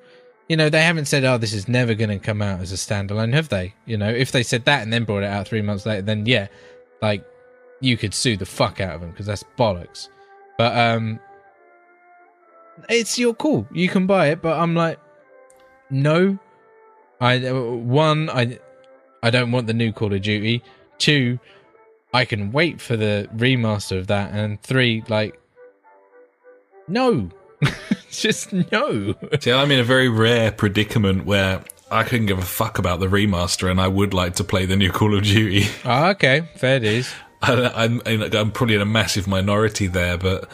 [0.49, 2.77] You know, they haven't said, "Oh, this is never going to come out as a
[2.77, 3.75] standalone," have they?
[3.85, 6.25] You know, if they said that and then brought it out three months later, then
[6.27, 6.49] yeah,
[7.03, 7.25] like
[7.81, 10.09] you could sue the fuck out of them because that's bollocks.
[10.57, 11.21] But um,
[12.89, 13.67] it's your call.
[13.73, 14.99] You can buy it, but I'm like,
[15.91, 16.39] no.
[17.21, 18.59] I one, I
[19.23, 20.63] I don't want the new Call of Duty.
[20.99, 21.39] Two,
[22.13, 24.33] I can wait for the remaster of that.
[24.33, 25.39] And three, like,
[26.87, 27.29] no,
[28.11, 29.15] just no.
[29.41, 33.07] See, I'm in a very rare predicament where I couldn't give a fuck about the
[33.09, 35.67] remaster, and I would like to play the new Call of Duty.
[35.85, 37.11] Ah, okay, fair dues.
[37.43, 40.51] I- I'm, I'm probably in a massive minority there, but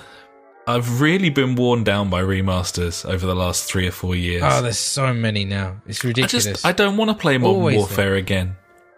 [0.66, 4.42] I've really been worn down by remasters over the last three or four years.
[4.44, 5.76] Oh, there's so many now.
[5.86, 6.44] It's I ridiculous.
[6.44, 8.56] just I don't want to play Modern Always Warfare again.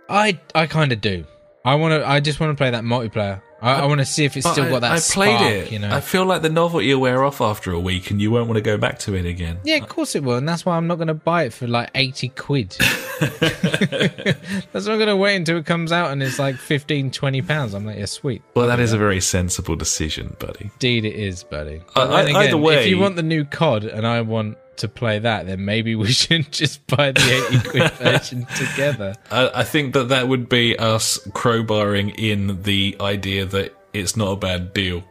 [0.08, 1.24] I I kind of do.
[1.66, 2.08] I want to.
[2.08, 3.42] I just want to play that multiplayer.
[3.60, 4.92] I, I want to see if it's still I, got that.
[4.92, 5.72] I played spark, it.
[5.72, 5.90] You know.
[5.90, 8.56] I feel like the novelty will wear off after a week, and you won't want
[8.56, 9.58] to go back to it again.
[9.64, 11.66] Yeah, of course it will, and that's why I'm not going to buy it for
[11.66, 12.76] like eighty quid.
[13.20, 17.42] that's why I'm going to wait until it comes out and it's like 15, 20
[17.42, 17.72] pounds.
[17.72, 18.42] I'm like, yeah, sweet.
[18.54, 20.70] Well, that is a very sensible decision, buddy.
[20.74, 21.80] Indeed, it is, buddy.
[21.94, 25.18] Uh, then either way- if you want the new COD and I want to play
[25.18, 29.14] that, then maybe we should just buy the eighty quid version together.
[29.30, 34.32] I, I think that that would be us crowbarring in the idea that it's not
[34.32, 35.04] a bad deal.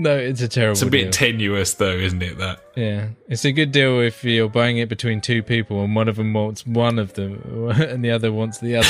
[0.00, 0.72] No, it's a terrible.
[0.74, 1.10] It's a bit deal.
[1.10, 2.38] tenuous, though, isn't it?
[2.38, 6.06] That yeah, it's a good deal if you're buying it between two people and one
[6.08, 7.42] of them wants one of them
[7.74, 8.86] and the other wants the other.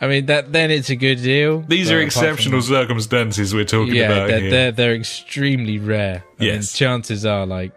[0.00, 1.62] I mean that then it's a good deal.
[1.62, 4.50] these are exceptional circumstances we're talking yeah, about they're, here.
[4.50, 6.24] they're they're extremely rare.
[6.38, 6.72] I mean, Yes.
[6.72, 7.72] chances are like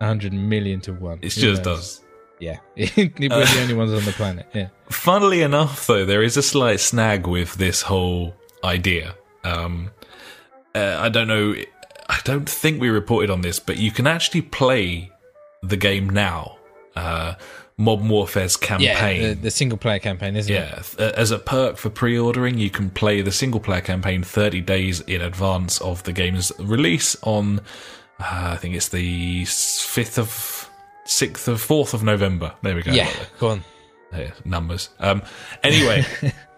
[0.00, 1.18] hundred million to one.
[1.22, 2.02] It's Who just us.
[2.38, 4.46] Yeah, we're the only ones on the planet.
[4.52, 4.68] Yeah.
[4.90, 9.14] Funnily enough, though, there is a slight snag with this whole idea.
[9.42, 9.90] Um,
[10.74, 11.54] uh, I don't know.
[12.08, 15.10] I don't think we reported on this, but you can actually play
[15.62, 16.58] the game now.
[16.94, 17.34] Uh,
[17.78, 19.22] Modern Warfare's Yeah, campaign.
[19.22, 20.94] the, the single player campaign, isn't it?
[20.98, 25.00] Yeah, as a perk for pre-ordering, you can play the single player campaign 30 days
[25.02, 27.60] in advance of the game's release on
[28.18, 30.70] uh, I think it's the 5th of
[31.06, 32.54] 6th of 4th of November.
[32.62, 32.92] There we go.
[32.92, 33.64] Yeah, go on.
[34.12, 34.90] Yeah, numbers.
[34.98, 35.22] Um
[35.62, 36.04] anyway,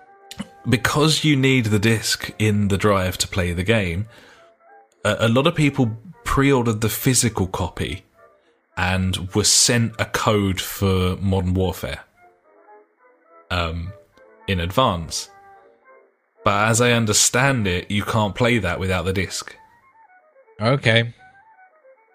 [0.69, 4.07] because you need the disc in the drive to play the game,
[5.05, 8.05] a, a lot of people pre-ordered the physical copy
[8.77, 12.01] and were sent a code for Modern Warfare
[13.51, 13.93] um,
[14.47, 15.31] in advance.
[16.45, 19.55] But as I understand it, you can't play that without the disc.
[20.61, 21.15] Okay.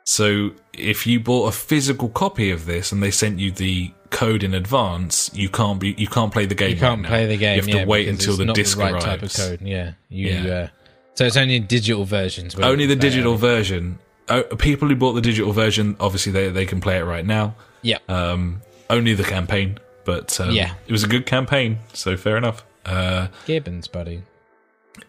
[0.04, 4.44] So if you bought a physical copy of this and they sent you the code
[4.44, 6.72] in advance, you can't be you can't play the game.
[6.72, 7.10] You can't right now.
[7.10, 7.56] play the game.
[7.56, 9.06] You have yeah, to wait until the not disc the right arrives.
[9.06, 9.62] type of code.
[9.62, 10.28] Yeah, you.
[10.30, 10.54] Yeah.
[10.54, 10.68] Uh,
[11.16, 12.56] so it's only digital versions.
[12.56, 14.00] Only the digital version.
[14.30, 17.56] Oh, people who bought the digital version, obviously they they can play it right now.
[17.82, 18.00] Yeah.
[18.08, 20.74] Um, only the campaign, but um, Yeah.
[20.88, 22.64] it was a good campaign, so fair enough.
[22.86, 24.24] Uh, Gibbons, buddy.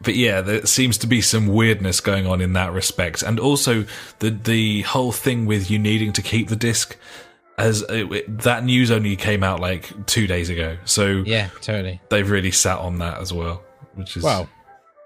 [0.03, 3.85] But yeah, there seems to be some weirdness going on in that respect, and also
[4.20, 6.97] the the whole thing with you needing to keep the disc.
[7.57, 12.01] as it, it- that news only came out like two days ago, so Yeah, totally.
[12.09, 13.62] they've really sat on that as well,
[13.95, 14.49] which is Well,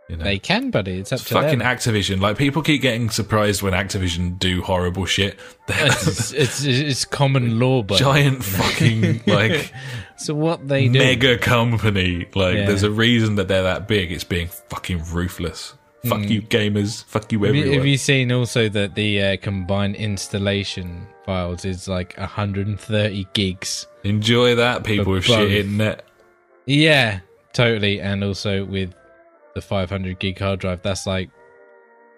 [0.09, 0.24] you know.
[0.24, 0.98] they can, buddy.
[0.98, 1.68] It's up to Fucking them.
[1.68, 2.20] Activision.
[2.20, 5.38] Like, people keep getting surprised when Activision do horrible shit.
[5.68, 9.72] It's, it's, it's common law, but giant fucking, like,
[10.16, 10.98] so what they do?
[10.98, 12.26] mega company.
[12.34, 12.66] Like, Yeah.
[12.66, 14.11] there's a reason that they're that big.
[14.11, 15.74] It's being fucking ruthless.
[16.06, 17.04] Fuck you, gamers.
[17.04, 17.78] Fuck you, Have you, everyone.
[17.80, 23.86] have you seen also that the uh, combined installation files is like 130 gigs?
[24.04, 26.04] Enjoy that, people with shit internet.
[26.66, 27.20] Yeah,
[27.52, 28.00] totally.
[28.00, 28.94] And also with
[29.59, 31.30] the 500 gig hard drive, that's like,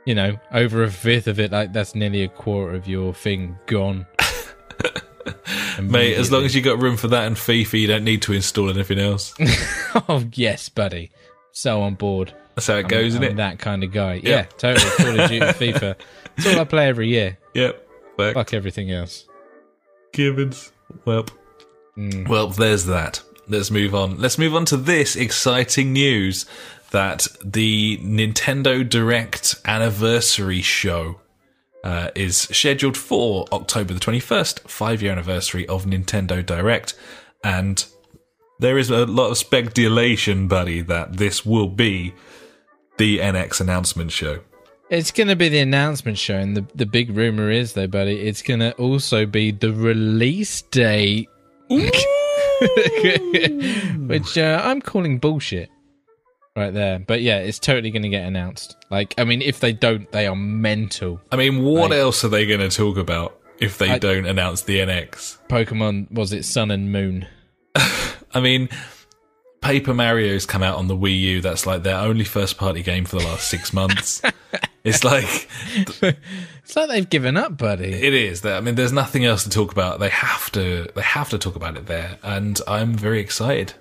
[0.04, 1.50] you know, over a fifth of it.
[1.52, 4.06] Like that's nearly a quarter of your thing gone.
[5.80, 8.32] Mate, as long as you got room for that and FIFA, you don't need to
[8.32, 9.34] install anything else.
[10.08, 11.10] oh yes, buddy.
[11.52, 12.34] So on board.
[12.54, 13.36] That's how it goes, isn't I'm it?
[13.36, 14.20] that kind of guy.
[14.22, 14.90] Yeah, totally.
[14.96, 15.40] Call of Duty,
[15.72, 15.96] FIFA.
[16.36, 17.38] It's all I play every year.
[17.54, 17.88] Yep.
[18.16, 18.34] Fuck.
[18.34, 19.26] Fuck everything else.
[20.12, 20.72] Gibbons.
[21.04, 21.26] Well,
[21.96, 22.28] Mm.
[22.28, 23.20] well, there's that.
[23.48, 24.18] Let's move on.
[24.18, 26.46] Let's move on to this exciting news
[26.90, 31.20] that the Nintendo Direct anniversary show
[31.82, 36.94] uh, is scheduled for October the 21st, five year anniversary of Nintendo Direct.
[37.42, 37.84] And
[38.58, 42.14] there is a lot of speculation, buddy, that this will be
[42.98, 44.40] the NX announcement show.
[44.90, 48.22] It's going to be the announcement show, and the the big rumor is though, buddy,
[48.22, 51.28] it's going to also be the release date,
[51.68, 51.94] which
[54.36, 55.70] uh, I'm calling bullshit
[56.56, 56.98] right there.
[56.98, 58.76] But yeah, it's totally going to get announced.
[58.90, 61.20] Like, I mean, if they don't, they are mental.
[61.32, 62.00] I mean, what Right.
[62.00, 65.38] else are they going to talk about if they I- don't announce the NX?
[65.48, 67.26] Pokemon was it Sun and Moon?
[68.32, 68.68] I mean,
[69.60, 71.40] Paper Mario's come out on the Wii U.
[71.40, 74.22] That's like their only first party game for the last six months.
[74.84, 75.48] it's like
[76.64, 77.92] It's like they've given up, buddy.
[77.92, 78.44] it is.
[78.46, 79.98] I mean, there's nothing else to talk about.
[80.00, 80.88] They have to.
[80.94, 83.74] They have to talk about it there, and I'm very excited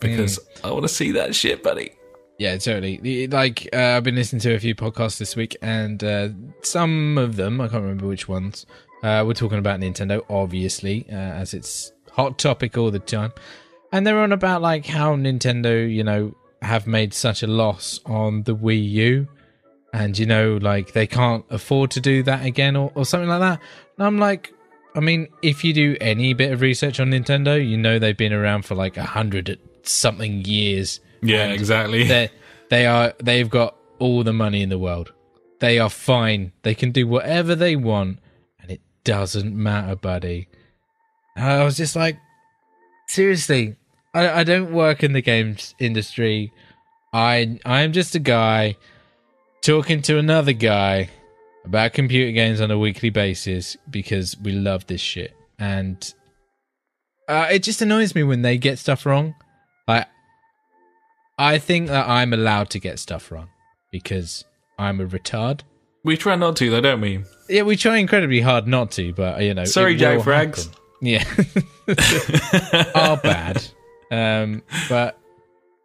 [0.00, 1.92] because I want to see that shit, buddy.
[2.40, 3.26] Yeah, totally.
[3.26, 6.30] Like uh, I've been listening to a few podcasts this week, and uh,
[6.62, 8.64] some of them I can't remember which ones.
[9.02, 13.34] Uh, we're talking about Nintendo, obviously, uh, as it's hot topic all the time,
[13.92, 18.44] and they're on about like how Nintendo, you know, have made such a loss on
[18.44, 19.28] the Wii U,
[19.92, 23.40] and you know, like they can't afford to do that again or, or something like
[23.40, 23.60] that.
[23.98, 24.50] And I'm like,
[24.94, 28.32] I mean, if you do any bit of research on Nintendo, you know they've been
[28.32, 31.00] around for like a hundred something years.
[31.22, 32.04] Yeah, And exactly.
[32.08, 32.30] they
[32.70, 35.12] they are they've got all the money in the world.
[35.60, 36.52] They are fine.
[36.62, 38.18] They can do whatever they want,
[38.60, 40.48] and it doesn't matter, buddy.
[41.36, 42.16] And I was just like,
[43.08, 43.76] seriously,
[44.14, 46.52] I, I don't work in the games industry.
[47.12, 48.76] I I'm just a guy
[49.62, 51.10] talking to another guy
[51.64, 56.14] about computer games on a weekly basis because we love this shit, and
[57.28, 59.34] uh, it just annoys me when they get stuff wrong.
[59.86, 60.06] Like
[61.40, 63.48] I think that I'm allowed to get stuff wrong
[63.90, 64.44] because
[64.78, 65.62] I'm a retard.
[66.04, 67.24] we try not to, though, don't we?
[67.48, 69.64] Yeah, we try incredibly hard not to, but you know.
[69.64, 70.66] Sorry, it Jay will Frags.
[70.66, 70.80] happen.
[71.02, 71.24] Yeah,
[72.94, 73.64] are bad.
[74.10, 75.18] Um, but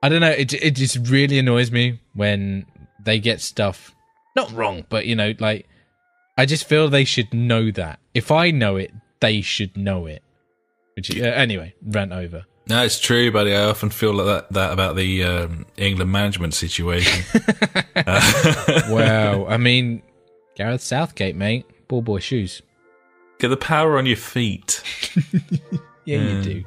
[0.03, 0.31] I don't know.
[0.31, 2.65] It it just really annoys me when
[3.03, 3.95] they get stuff
[4.35, 5.67] not wrong, but you know, like
[6.37, 7.99] I just feel they should know that.
[8.13, 8.91] If I know it,
[9.21, 10.21] they should know it.
[10.97, 12.45] Which uh, anyway, rant over.
[12.67, 13.53] No, it's true, buddy.
[13.53, 17.23] I often feel like that, that about the um, England management situation.
[18.89, 20.01] Well, I mean,
[20.55, 22.61] Gareth Southgate, mate, ball boy shoes.
[23.39, 24.81] Get the power on your feet.
[26.05, 26.63] Yeah, you do.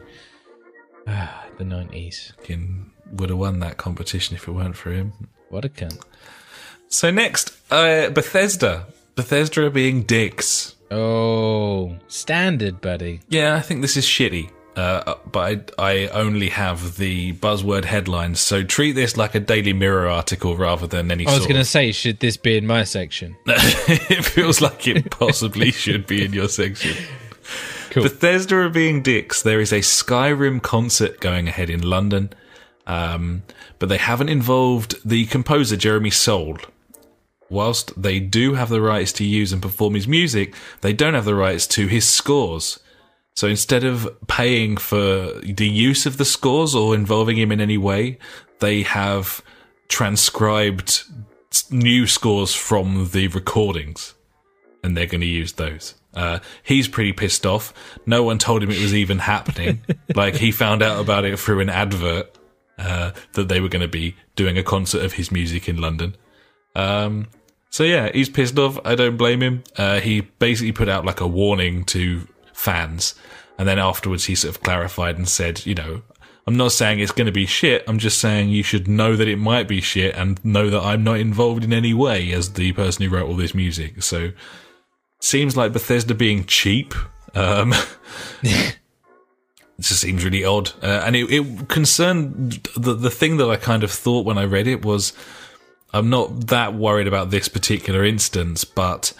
[1.06, 2.32] Ah, the nineties.
[2.38, 5.12] Fucking would have won that competition if it weren't for him.
[5.48, 6.02] What a cunt.
[6.88, 8.86] So next, uh, Bethesda.
[9.14, 10.74] Bethesda being dicks.
[10.90, 13.20] Oh, standard, buddy.
[13.28, 14.50] Yeah, I think this is shitty.
[14.78, 19.72] Uh, but I, I only have the buzzword headlines, so treat this like a Daily
[19.72, 22.84] Mirror article rather than any I was going to say, should this be in my
[22.84, 23.36] section?
[23.46, 26.96] it feels like it possibly should be in your section.
[27.90, 28.04] Cool.
[28.04, 29.42] Bethesda are being dicks.
[29.42, 32.30] There is a Skyrim concert going ahead in London,
[32.86, 33.42] um,
[33.80, 36.58] but they haven't involved the composer Jeremy Soule.
[37.50, 41.24] Whilst they do have the rights to use and perform his music, they don't have
[41.24, 42.78] the rights to his scores.
[43.38, 47.78] So instead of paying for the use of the scores or involving him in any
[47.78, 48.18] way,
[48.58, 49.42] they have
[49.86, 51.04] transcribed
[51.70, 54.14] new scores from the recordings
[54.82, 55.94] and they're going to use those.
[56.14, 57.72] Uh, he's pretty pissed off.
[58.06, 59.84] No one told him it was even happening.
[60.16, 62.36] like he found out about it through an advert
[62.76, 66.16] uh, that they were going to be doing a concert of his music in London.
[66.74, 67.28] Um,
[67.70, 68.80] so yeah, he's pissed off.
[68.84, 69.62] I don't blame him.
[69.76, 72.26] Uh, he basically put out like a warning to
[72.58, 73.14] fans.
[73.56, 76.02] And then afterwards, he sort of clarified and said, you know,
[76.46, 77.84] I'm not saying it's going to be shit.
[77.86, 81.04] I'm just saying you should know that it might be shit and know that I'm
[81.04, 84.02] not involved in any way as the person who wrote all this music.
[84.02, 84.32] So,
[85.20, 86.94] seems like Bethesda being cheap.
[87.34, 87.74] Um,
[88.42, 88.78] it
[89.80, 90.72] just seems really odd.
[90.82, 94.44] Uh, and it, it concerned the, the thing that I kind of thought when I
[94.44, 95.12] read it was
[95.92, 99.12] I'm not that worried about this particular instance, but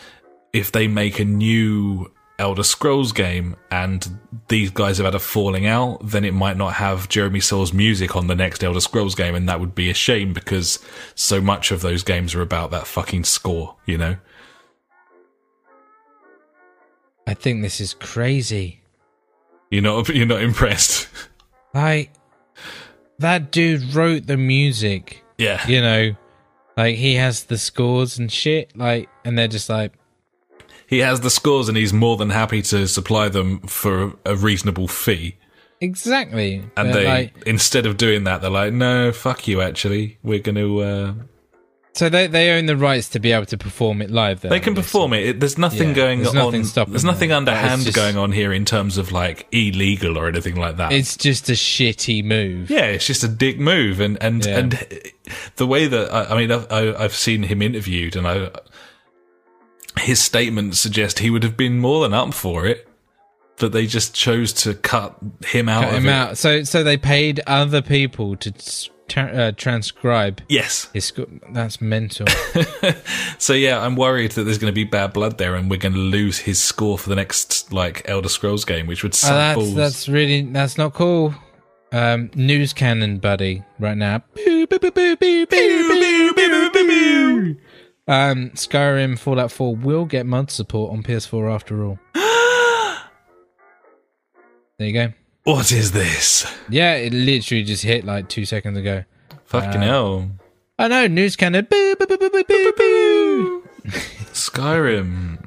[0.52, 4.18] if they make a new Elder Scrolls game and
[4.48, 8.14] these guys have had a falling out, then it might not have Jeremy Soule's music
[8.14, 10.78] on the next Elder Scrolls game, and that would be a shame because
[11.14, 14.16] so much of those games are about that fucking score, you know?
[17.26, 18.80] I think this is crazy.
[19.70, 21.08] You're not you're not impressed.
[21.74, 22.10] Like
[23.18, 25.22] that dude wrote the music.
[25.36, 25.66] Yeah.
[25.66, 26.16] You know,
[26.76, 28.74] like he has the scores and shit.
[28.76, 29.92] Like, and they're just like,
[30.88, 34.88] He has the scores and he's more than happy to supply them for a reasonable
[34.88, 35.36] fee.
[35.80, 36.56] exactly.
[36.76, 39.60] And But, they like, instead of doing that, they're like, "No, fuck you.
[39.60, 41.12] Actually, we're going to uh,
[41.94, 44.40] so they they own the rights to be able to perform it live.
[44.40, 45.26] Then, They can perform it.
[45.26, 45.40] it.
[45.40, 46.36] There's nothing Yeah, going there's on.
[46.36, 47.38] nothing stopping there's nothing them.
[47.38, 50.92] Underhand just- going on here in terms of like illegal or anything like that.
[50.92, 52.70] It's just a shitty move.
[52.70, 54.58] yeah, it's just a dick move, and and Yeah.
[54.58, 54.86] and
[55.56, 58.50] the way that I, I mean, I've, I've seen him interviewed, and I
[60.00, 62.88] his statements suggest he would have been more than up for it,
[63.58, 66.12] but they just chose to cut him out Cut of him it.
[66.12, 66.38] out.
[66.38, 68.52] So so they paid other people to
[69.08, 70.88] tra- uh, transcribe Yes.
[70.92, 71.06] his.
[71.06, 72.26] sco- That's mental.
[73.38, 75.94] So yeah, I'm worried that there's going to be bad blood there, and we're going
[75.94, 79.30] to lose his score for the next like Elder Scrolls game, which would Oh, suck
[79.30, 79.74] that's balls.
[79.74, 81.34] that's really that's not cool.
[81.92, 84.22] Um, news cannon, buddy, right now.
[88.08, 91.98] Um, Skyrim Fallout 4 will get mod support on PS4 after all.
[94.78, 95.12] there you go.
[95.44, 96.50] What is this?
[96.70, 99.04] Yeah, it literally just hit like two seconds ago.
[99.44, 100.30] Fucking uh, hell.
[100.78, 101.66] I know, news cannon.
[101.68, 103.68] Boo, boo, boo, boo, boo, boo, boo.
[104.32, 105.46] Skyrim.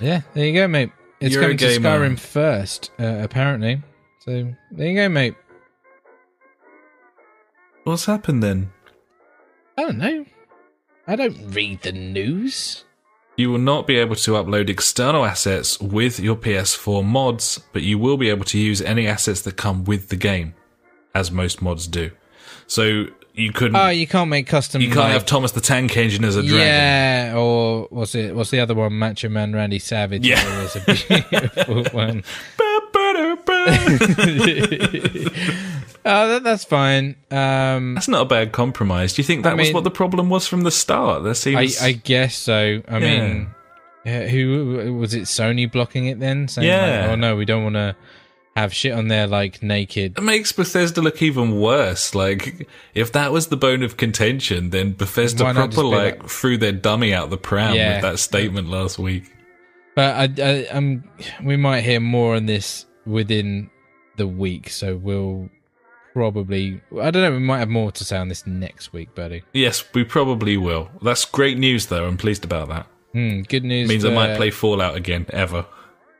[0.00, 0.92] Yeah, there you go, mate.
[1.20, 3.82] It's You're coming to Skyrim first, uh, apparently.
[4.20, 5.34] So there you go, mate.
[7.84, 8.70] What's happened then?
[9.76, 10.24] I don't know.
[11.10, 12.84] I don't read the news.
[13.36, 17.98] You will not be able to upload external assets with your PS4 mods, but you
[17.98, 20.54] will be able to use any assets that come with the game,
[21.14, 22.12] as most mods do.
[22.68, 23.74] So you couldn't.
[23.74, 24.80] Oh, you can't make custom.
[24.82, 26.58] you can't like- have Thomas the Tank Engine as a dragon.
[26.64, 28.36] Yeah, or what's it?
[28.36, 28.96] What's the other one?
[28.96, 30.24] Macho Man Randy Savage.
[30.24, 30.62] Yeah.
[30.62, 32.22] Was a beautiful one.
[36.02, 37.16] Oh, that, that's fine.
[37.30, 39.12] Um, That's not a bad compromise.
[39.12, 41.24] Do you think that I was what the problem was from the start?
[41.24, 41.82] There I, seems.
[41.82, 42.80] I guess so.
[42.88, 43.48] I mean,
[44.06, 45.24] yeah, who was it?
[45.24, 46.48] Sony blocking it then?
[46.48, 47.00] Saying Yeah.
[47.02, 47.94] Like, oh no, we don't want to
[48.56, 50.16] have shit on there like naked.
[50.16, 52.14] It makes Bethesda look even worse.
[52.14, 56.72] Like, if that was the bone of contention, then Bethesda proper like, like- threw their
[56.72, 57.96] dummy out the pram Yeah.
[57.96, 59.30] with that statement last week.
[59.94, 61.04] But I, I, um,
[61.42, 63.70] we might hear more on this within
[64.16, 65.48] the week, so we'll
[66.12, 66.80] probably.
[67.00, 67.32] I don't know.
[67.32, 69.42] We might have more to say on this next week, buddy.
[69.52, 70.90] Yes, we probably will.
[71.02, 72.06] That's great news, though.
[72.06, 72.86] I'm pleased about that.
[73.12, 73.88] Hmm, good news.
[73.88, 75.66] means I might play Fallout again, ever.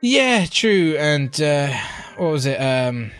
[0.01, 0.95] Yeah, true.
[0.97, 1.71] And uh,
[2.17, 2.57] what was it?
[2.57, 3.11] Um,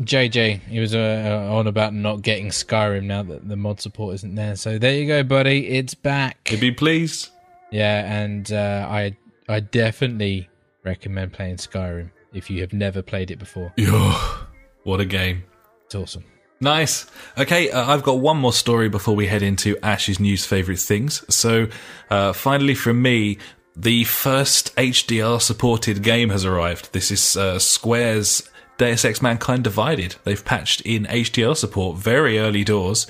[0.00, 4.34] JJ, he was uh, on about not getting Skyrim now that the mod support isn't
[4.34, 4.56] there.
[4.56, 5.68] So there you go, buddy.
[5.68, 6.50] It's back.
[6.50, 7.30] You'd be pleased.
[7.70, 9.16] Yeah, and uh, I
[9.48, 10.50] I definitely
[10.84, 13.72] recommend playing Skyrim if you have never played it before.
[14.84, 15.44] What a game.
[15.86, 16.24] It's awesome.
[16.60, 17.06] Nice.
[17.36, 21.22] Okay, uh, I've got one more story before we head into Ash's news favorite things.
[21.34, 21.68] So,
[22.08, 23.38] uh, finally from me,
[23.76, 26.92] the first HDR supported game has arrived.
[26.92, 28.48] This is uh, Square's
[28.78, 30.16] Deus Ex Mankind Divided.
[30.24, 33.06] They've patched in HDR support very early doors.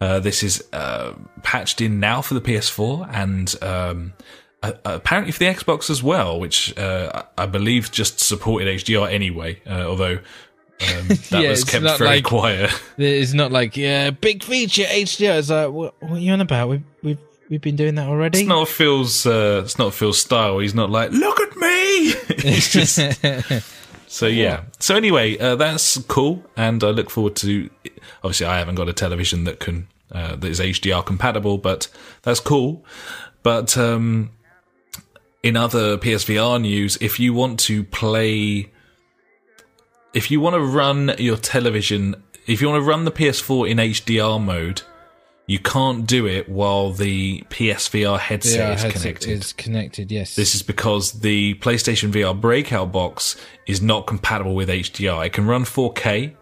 [0.00, 4.12] Uh, this is uh, patched in now for the PS4 and um,
[4.62, 9.60] uh, apparently for the Xbox as well, which uh, I believe just supported HDR anyway,
[9.66, 12.70] uh, although um, that Yeah, was kept very like- quiet.
[12.98, 15.38] It's not like yeah, big feature HDR.
[15.38, 16.68] It's like what, what are you on about?
[16.70, 17.18] We've we've
[17.48, 18.40] we've been doing that already.
[18.40, 19.26] It's not Phil's.
[19.26, 20.58] Uh, it's not Phil's style.
[20.58, 22.10] He's not like, look at me.
[22.42, 22.98] He's just.
[24.06, 24.62] so yeah.
[24.80, 27.68] So anyway, uh, that's cool, and I look forward to.
[28.24, 31.88] Obviously, I haven't got a television that can uh, that is HDR compatible, but
[32.22, 32.84] that's cool.
[33.42, 34.30] But um,
[35.46, 38.70] in other PSVR news, if you want to play,
[40.12, 42.16] if you want to run your television,
[42.46, 44.82] if you want to run the PS4 in HDR mode
[45.48, 49.30] you can't do it while the PSVR headset Yeah, is headset connected.
[49.30, 50.10] is connected.
[50.10, 50.34] Yes.
[50.34, 53.36] This is because the PlayStation VR breakout box
[53.66, 55.24] is not compatible with HDR.
[55.26, 56.34] It can run 4K,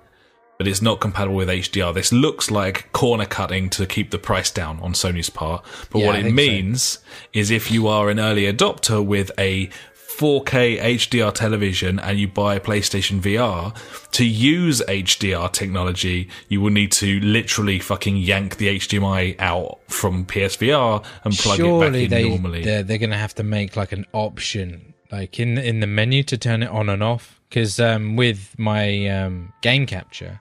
[0.59, 1.93] but it's not compatible with HDR.
[1.94, 5.64] This looks like corner cutting to keep the price down on Sony's part.
[5.90, 6.47] But Yeah, what I it think so.
[6.47, 6.98] means
[7.32, 9.68] is if you are an early adopter with a
[10.16, 13.74] 4K HDR television and you buy a PlayStation VR,
[14.12, 20.24] to use HDR technology, you will need to literally fucking yank the HDMI out from
[20.24, 22.62] PSVR and plug it back in they normally.
[22.62, 26.22] they're, they're going to have to make like an option, like in in the menu
[26.22, 27.40] to turn it on and off.
[27.48, 30.40] Because um, with my um, game capture,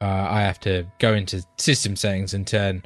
[0.00, 2.84] uh, I have to go into system settings and turn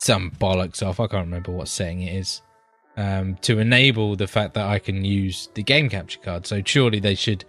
[0.00, 1.00] some bollocks off.
[1.00, 2.42] I can't remember what setting it is.
[2.98, 6.46] Um, to enable the fact that I can use the game capture card.
[6.46, 7.44] So surely they should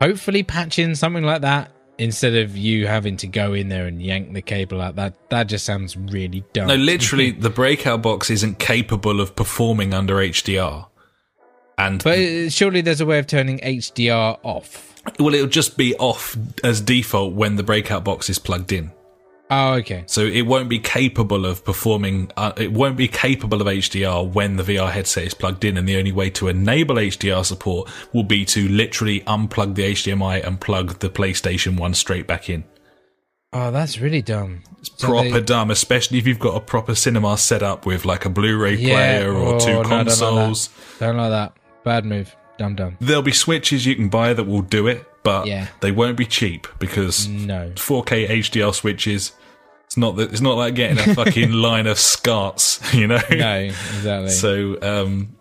[0.00, 4.00] hopefully patch in something like that instead of you having to go in there and
[4.00, 4.94] yank the cable out.
[4.96, 6.68] That that just sounds really dumb.
[6.68, 10.86] No, literally, the breakout box isn't capable of performing under HDR.
[11.76, 14.93] And But uh, surely there's a way of turning HDR off.
[15.18, 18.92] Well, it'll just be off as default when the breakout box is plugged in.
[19.50, 20.04] Oh, okay.
[20.06, 22.30] So it won't be capable of performing.
[22.36, 25.76] Uh, it won't be capable of HDR when the VR headset is plugged in.
[25.76, 30.44] And the only way to enable HDR support will be to literally unplug the HDMI
[30.44, 32.64] and plug the PlayStation One straight back in.
[33.52, 34.62] Oh, that's really dumb.
[34.80, 38.04] It's So proper they- dumb, especially if you've got a proper cinema set up with
[38.06, 40.70] like a Blu-ray Yeah, player or oh, two no, don't like consoles.
[40.98, 41.52] Don't like that.
[41.84, 42.34] Bad move.
[42.58, 42.96] Dumb dumb.
[43.00, 45.68] There'll be switches you can buy that will do it, but Yeah.
[45.80, 47.72] they won't be cheap because No.
[47.76, 49.32] 4K HDR switches.
[49.86, 50.30] It's not that.
[50.32, 53.20] It's not like getting a fucking line of scarts, you know.
[53.30, 54.30] No, exactly.
[54.30, 55.36] So um,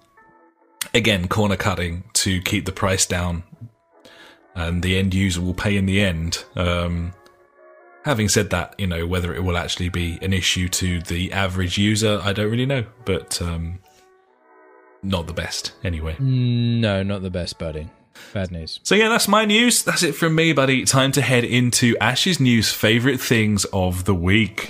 [0.94, 3.44] again, corner cutting to keep the price down,
[4.56, 6.44] and the end user will pay in the end.
[6.56, 7.14] Um,
[8.06, 11.78] having said that, you know whether it will actually be an issue to the average
[11.78, 13.80] user, I don't really know, but um,
[15.04, 16.16] not the best anyway.
[16.20, 17.90] no, not the best, buddy.
[18.34, 18.80] Bad news.
[18.84, 19.84] So yeah, that's my news.
[19.84, 20.86] That's it from me, buddy.
[20.86, 24.70] Time to head into Ash's news favorite things of the week.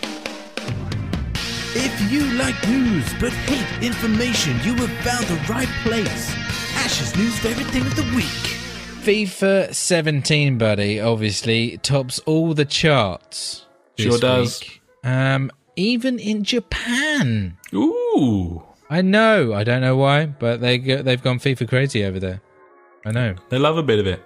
[1.75, 6.33] If you like news but hate information, you have found the right place.
[6.75, 8.25] Ash's news favorite thing of the week.
[9.03, 13.65] FIFA 17, buddy, obviously tops all the charts.
[13.97, 14.61] Sure does.
[14.61, 14.81] week.
[15.03, 17.57] Um, even in Japan.
[17.73, 18.63] Ooh,
[18.93, 19.53] I know.
[19.55, 22.43] I don't know why, but they go, they've gone FIFA crazy over there.
[23.03, 23.33] I know.
[23.49, 24.23] they love a bit of it.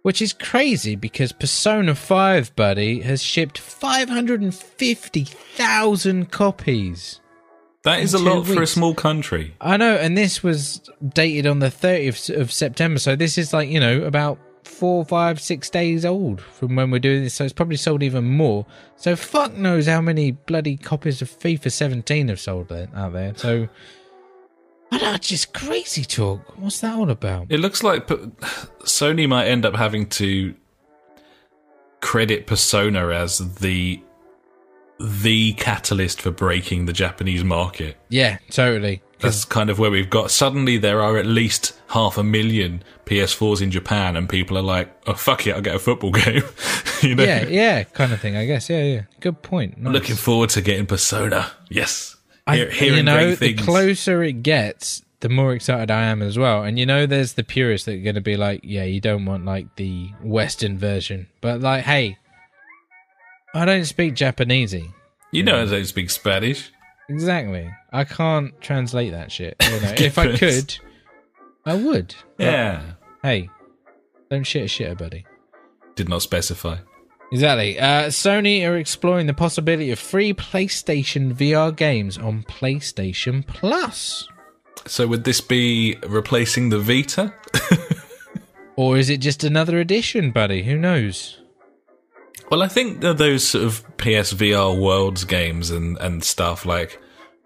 [0.00, 7.20] Which is crazy because Persona 5, buddy, has shipped 550,000 copies.
[7.84, 9.54] That is a lot for a small country.
[9.60, 13.68] I know, and this was dated on the 30th of September, so this is like,
[13.68, 17.52] you know, about four, five, six days old from when we're doing this, so it's
[17.52, 18.66] probably sold even more.
[18.96, 23.32] So fuck knows how many bloody copies of FIFA 17 have sold out there.
[23.36, 23.68] So,
[24.90, 26.56] that's just crazy talk.
[26.58, 27.46] What's that all about?
[27.48, 30.54] It looks like Sony might end up having to
[32.00, 34.00] credit Persona as the
[34.98, 37.96] the catalyst for breaking the Japanese market.
[38.08, 39.02] Yeah, totally.
[39.20, 40.30] That's kind of where we've got.
[40.30, 44.94] Suddenly, there are at least half a million PS4s in Japan, and people are like,
[45.06, 46.42] "Oh fuck it, I'll get a football game."
[47.02, 48.68] you know, yeah, yeah, kind of thing, I guess.
[48.68, 49.02] Yeah, yeah.
[49.20, 49.78] Good point.
[49.78, 49.92] Nice.
[49.92, 51.50] looking forward to getting Persona.
[51.70, 52.16] Yes,
[52.46, 56.36] I, Hear- hearing you know, the closer it gets, the more excited I am as
[56.38, 56.62] well.
[56.62, 59.24] And you know, there's the purists that are going to be like, yeah, you don't
[59.24, 62.18] want like the Western version, but like, hey,
[63.54, 64.92] I don't speak Japanesey.
[65.32, 66.70] you know, I don't speak Spanish.
[67.08, 67.70] Exactly.
[67.92, 69.56] I can't translate that shit.
[69.62, 70.76] You know, if I could,
[71.64, 72.14] I would.
[72.36, 72.82] But, Yeah,
[73.22, 73.48] Hey,
[74.30, 75.24] don't shit a shitter, buddy.
[75.94, 76.78] did not specify.
[77.32, 77.78] Exactly.
[77.78, 84.28] Uh, Sony are exploring the possibility of free PlayStation VR games on PlayStation Plus.
[84.86, 87.34] So, would this be replacing the Vita?
[88.78, 90.62] Or is it just another edition, buddy?
[90.64, 91.38] Who knows?
[92.50, 97.00] Well, I think that those sort of PSVR Worlds games and, and stuff like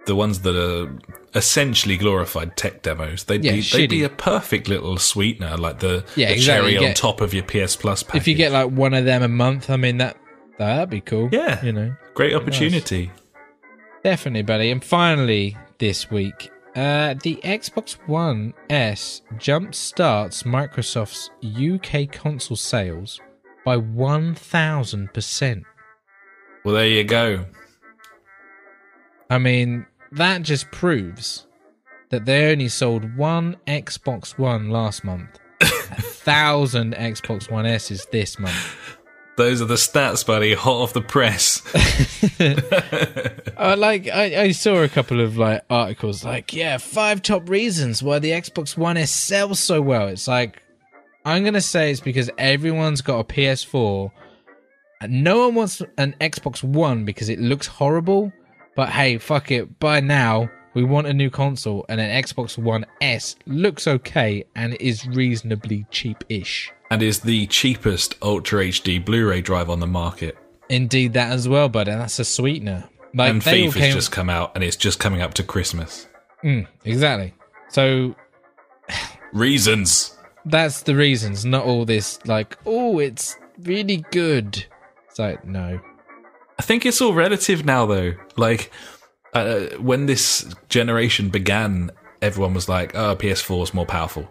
[0.07, 0.99] the ones that are
[1.35, 6.05] essentially glorified tech demos, they'd Yeah, be they'd be a perfect little sweetener, like the,
[6.17, 8.21] Yeah, the exactly, cherry on top of your PS Plus package.
[8.23, 10.17] If you get like one of them a month, I mean that
[10.59, 11.29] that'd be cool.
[11.33, 11.65] Yeah.
[11.65, 13.11] you know, great opportunity.
[14.03, 14.71] definitely, buddy.
[14.71, 23.21] And finally, this week, uh, the Xbox One S jump starts Microsoft's UK console sales
[23.71, 25.63] by one thousand percent.
[26.65, 27.47] Well, there you go.
[29.31, 31.47] I mean, that just proves
[32.09, 38.41] that they only sold one Xbox One last month, a thousand Xbox One S's this
[38.41, 38.57] month.
[39.37, 40.55] Those are the stats, buddy.
[40.55, 41.63] Hot off the press.
[43.57, 48.03] Uh, like I, I saw a couple of like articles like yeah five top reasons
[48.03, 50.63] why the xbox one s sells so well it's like
[51.25, 54.11] i'm gonna say it's because everyone's got a ps4
[55.01, 58.33] and no one wants an xbox one because it looks horrible
[58.77, 59.79] but hey fuck it.
[59.81, 60.51] By now.
[60.73, 65.85] We want a new console and an xbox one s looks okay and is reasonably
[65.91, 66.71] cheap-ish.
[66.93, 70.39] And is the cheapest Ultra HD Blu-ray drive on the market.
[70.69, 72.89] indeed that as well but that's a sweetener.
[73.13, 76.07] Like and FIFA's came- just come out, and it's just coming up to Christmas.
[76.45, 77.35] Mm, exactly.
[77.69, 78.15] So
[79.33, 80.17] Reasons.
[80.51, 84.65] That's the reasons, not all this like, oh, it's really good.
[85.09, 85.81] It's like, no.
[86.59, 88.13] I think it's all relative now, though.
[88.37, 88.71] Like
[89.33, 91.91] uh, when this generation began,
[92.21, 94.29] everyone was like, "Oh, PS4 is more powerful,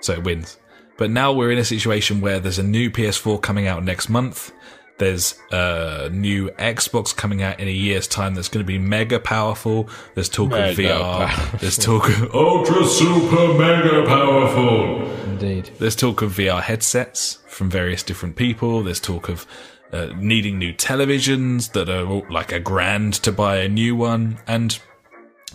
[0.00, 0.58] so it wins."
[0.96, 4.52] But now we're in a situation where there's a new PS4 coming out next month.
[4.98, 9.18] There's a new Xbox coming out in a year's time that's going to be mega
[9.18, 9.88] powerful.
[10.14, 11.00] There's talk Mega of VR.
[11.26, 11.58] powerful.
[11.58, 15.31] There's talk of ultra super mega powerful.
[15.42, 15.70] Indeed.
[15.78, 18.82] There's talk of VR headsets from various different people.
[18.82, 19.46] There's talk of
[19.92, 24.38] uh, needing new televisions that are like a grand to buy a new one.
[24.46, 24.78] And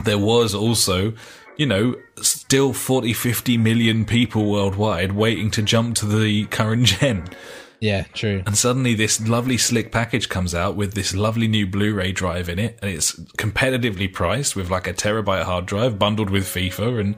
[0.03, 1.14] there was also,
[1.55, 7.30] you know, still 40, 50 million people worldwide waiting to jump to the current gen.
[7.80, 8.41] Yeah, true.
[8.45, 12.59] And suddenly this lovely slick package comes out with this lovely new Blu-ray drive in
[12.59, 12.77] it.
[12.81, 16.99] And it's competitively priced with like a terabyte hard drive bundled with FIFA.
[16.99, 17.15] And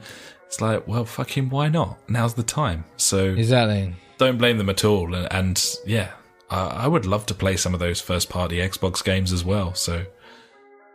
[0.50, 1.98] it's like, well, fucking why not?
[2.10, 2.84] Now's the time.
[2.96, 3.94] So Exactly.
[4.18, 5.14] don't blame them at all.
[5.14, 6.10] And, and yeah,
[6.50, 9.74] I, I would love to play some of those first party Xbox games as well.
[9.74, 10.04] So,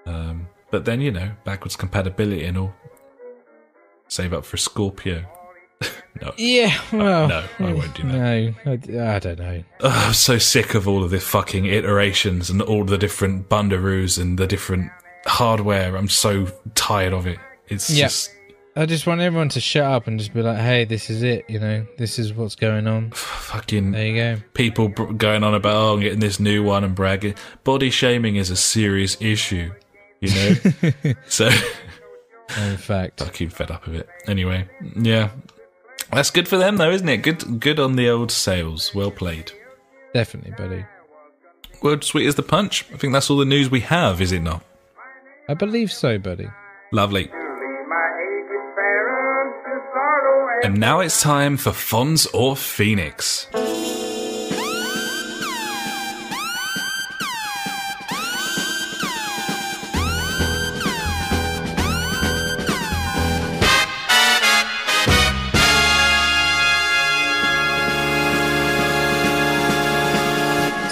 [0.05, 2.73] um, but then you know, backwards compatibility and all.
[4.09, 5.25] Save up for Scorpio.
[6.21, 7.27] no, Yeah, well.
[7.27, 8.55] no, I won't do that.
[8.93, 9.63] No, I, I don't know.
[9.81, 14.19] Ugh, I'm so sick of all of the fucking iterations and all the different bundaroos
[14.21, 14.91] and the different
[15.25, 15.95] hardware.
[15.95, 17.39] I'm so tired of it.
[17.67, 18.05] It's Yeah.
[18.05, 18.31] just
[18.77, 21.45] I just want everyone to shut up and just be like, hey, this is it,
[21.49, 23.11] you know, this is what's going on.
[23.13, 24.41] fucking There you go.
[24.53, 27.35] people br- going on about oh, I'm getting this new one and bragging.
[27.63, 29.71] Body shaming is a serious issue,
[30.19, 31.13] you know.
[31.27, 31.49] so
[32.57, 33.21] In fact.
[33.21, 34.09] I keep fed up of it.
[34.27, 35.29] Anyway, yeah,
[36.11, 37.17] that's good for them though, isn't it?
[37.17, 38.93] Good, good on the old sales.
[38.93, 39.51] Well played.
[40.13, 40.85] Definitely, buddy.
[41.81, 42.85] Word sweet as the punch.
[42.93, 44.63] I think that's all the news we have, is it not?
[45.47, 46.47] I believe so, buddy.
[46.91, 47.29] Lovely.
[50.63, 53.47] And now it's time for Fonz or Phoenix.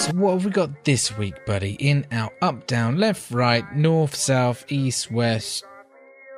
[0.03, 1.73] So what have we got this week, buddy?
[1.79, 5.63] In, out, up, down, left, right, north, south, east, west,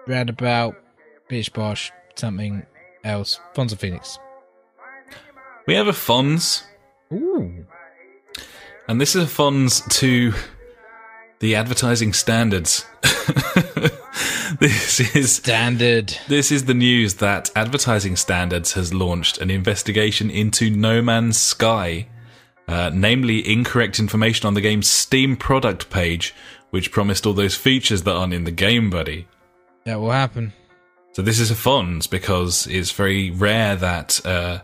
[0.08, 0.76] roundabout,
[1.28, 2.66] bish bosh, something
[3.06, 3.40] else.
[3.54, 4.20] Fonza Phoenix.
[5.68, 6.64] We have a Fonz,
[7.12, 7.66] Ooh.
[8.88, 10.34] and this is a Fonz to
[11.40, 12.86] the advertising standards.
[14.60, 16.16] this is Standard.
[16.28, 22.08] This is the news that Advertising Standards has launched an investigation into No Man's Sky,
[22.68, 26.34] uh, namely incorrect information on the game's Steam product page,
[26.70, 29.28] which promised all those features that aren't in the game, buddy.
[29.86, 30.54] That will happen.
[31.16, 34.60] So this is a Fonz because it's very rare that uh,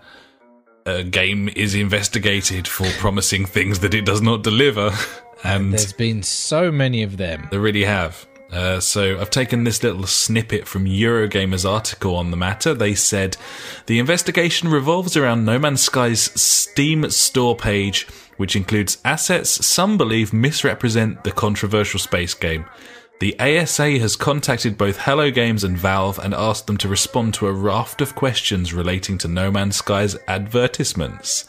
[0.85, 4.91] a game is investigated for promising things that it does not deliver,
[5.45, 7.47] and There's been so many of them.
[7.51, 8.27] they really have.
[8.51, 12.73] Uh, so I've taken this little snippet from Eurogamer's article on the matter.
[12.73, 13.37] They said
[13.85, 20.33] the investigation revolves around No Man's Sky's Steam store page, which includes assets some believe
[20.33, 22.65] misrepresent the controversial space game.
[23.21, 27.45] The ASA has contacted both Hello Games and Valve and asked them to respond to
[27.45, 31.45] a raft of questions relating to No Man's Sky's advertisements.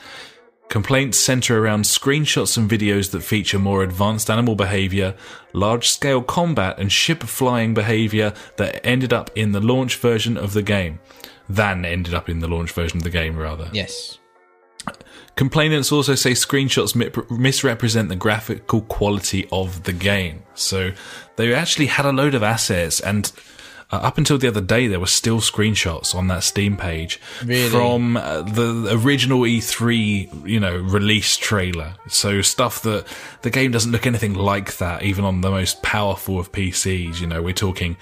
[0.69, 5.15] Complaints center around screenshots and videos that feature more advanced animal behavior,
[5.55, 10.53] large scale combat, and ship flying behavior that ended up in the launch version of
[10.53, 11.01] the game.
[11.49, 13.71] Than ended up in the launch version of the game, rather.
[13.73, 14.19] Yes.
[15.35, 16.95] Complainants also say screenshots
[17.31, 20.43] misrepresent the graphical quality of the game.
[20.55, 20.93] So
[21.37, 23.33] they actually had a load of assets, and
[23.91, 27.69] uh, up until the other day, there were still screenshots on that Steam page Really?
[27.71, 31.95] from uh, the original E3, you know, release trailer.
[32.09, 33.07] So stuff that
[33.41, 37.21] the game doesn't look anything like that, even on the most powerful of PCs.
[37.21, 37.97] You know, we're talking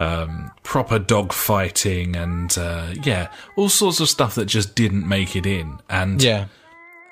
[0.00, 5.34] um, proper dog fighting and uh, yeah, all sorts of stuff that just didn't make
[5.36, 5.78] it in.
[5.88, 6.46] And Yeah.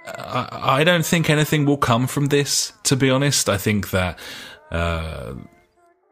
[0.06, 2.72] I, I don't think anything will come from this.
[2.84, 4.18] To be honest, I think that
[4.70, 5.34] uh,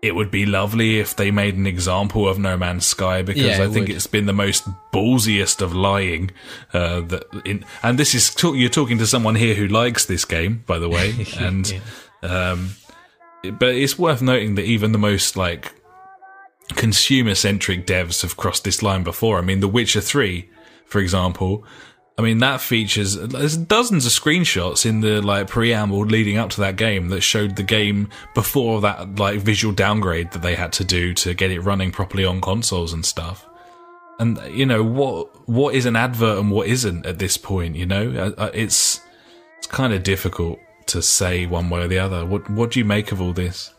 [0.02, 3.62] it would be lovely if they made an example of No Man's Sky because Yeah,
[3.64, 3.96] I think would.
[3.96, 6.30] it's been the most ballsiest of lying.
[6.72, 10.24] Uh, that in, and this is talk, you're talking to someone here who likes this
[10.24, 11.80] game, by the way, and
[12.22, 12.70] um,
[13.42, 15.72] but it's worth noting that even the most like
[16.70, 19.38] consumer centric devs have crossed this line before.
[19.38, 20.48] I mean, The Witcher 3,
[20.86, 21.64] for example,
[22.16, 26.60] I mean, that features there's dozens of screenshots in the like preamble leading up to
[26.60, 30.84] that game that showed the game before that like visual downgrade that they had to
[30.84, 33.48] do to get it running properly on consoles and stuff.
[34.20, 37.74] And you know what what is an advert and what isn't at this point?
[37.74, 39.00] You know, Uh, uh, it's
[39.58, 42.24] it's kind of difficult to say one way or the other.
[42.24, 43.74] What what do you make of all this?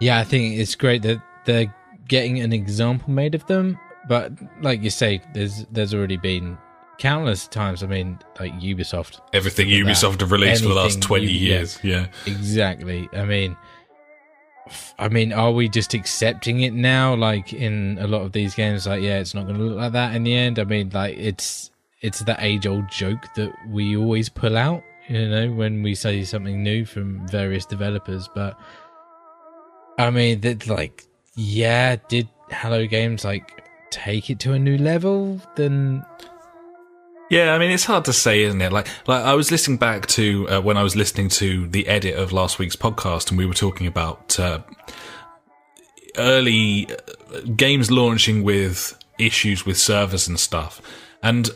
[0.00, 1.72] Yeah, I think it's great that they're
[2.08, 3.78] getting an example made of them.
[4.08, 6.58] But like you say, there's there's already been
[6.98, 7.82] countless times.
[7.82, 9.20] I mean, like Ubisoft.
[9.32, 10.20] Everything Ubisoft that.
[10.22, 12.06] have released for the last twenty you- years, yeah.
[12.26, 13.08] Exactly.
[13.12, 13.56] I mean,
[14.98, 17.14] I mean, are we just accepting it now?
[17.14, 19.92] Like in a lot of these games, like yeah, it's not going to look like
[19.92, 20.58] that in the end.
[20.58, 21.70] I mean, like it's
[22.00, 24.82] it's that age old joke that we always pull out.
[25.08, 28.58] You know, when we say something new from various developers, but
[29.98, 35.40] I mean, that like yeah, did Hello Games like take it to a new level?
[35.56, 36.04] Then
[37.30, 38.72] Yeah, I mean it's hard to say, isn't it?
[38.72, 42.16] Like, like I was listening back to uh, when I was listening to the edit
[42.16, 44.60] of last week's podcast, and we were talking about uh,
[46.16, 50.80] early uh, games launching with issues with servers and stuff,
[51.22, 51.50] and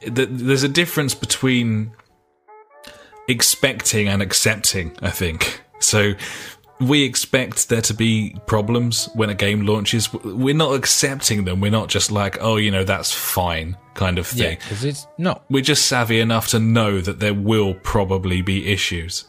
[0.00, 1.92] th- there's a difference between
[3.28, 4.96] expecting and accepting.
[5.02, 6.14] I think so.
[6.80, 10.12] We expect there to be problems when a game launches.
[10.12, 11.60] We're not accepting them.
[11.60, 15.06] We're not just like, oh, you know, that's fine, kind of yeah, thing because it's
[15.18, 15.44] not.
[15.50, 19.24] we're just savvy enough to know that there will probably be issues.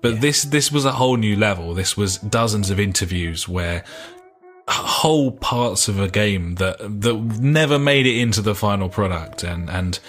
[0.00, 1.74] But this this was a whole new level.
[1.74, 3.84] This was dozens of interviews where
[4.68, 9.70] whole parts of a game that that never made it into the final product and
[9.70, 10.00] and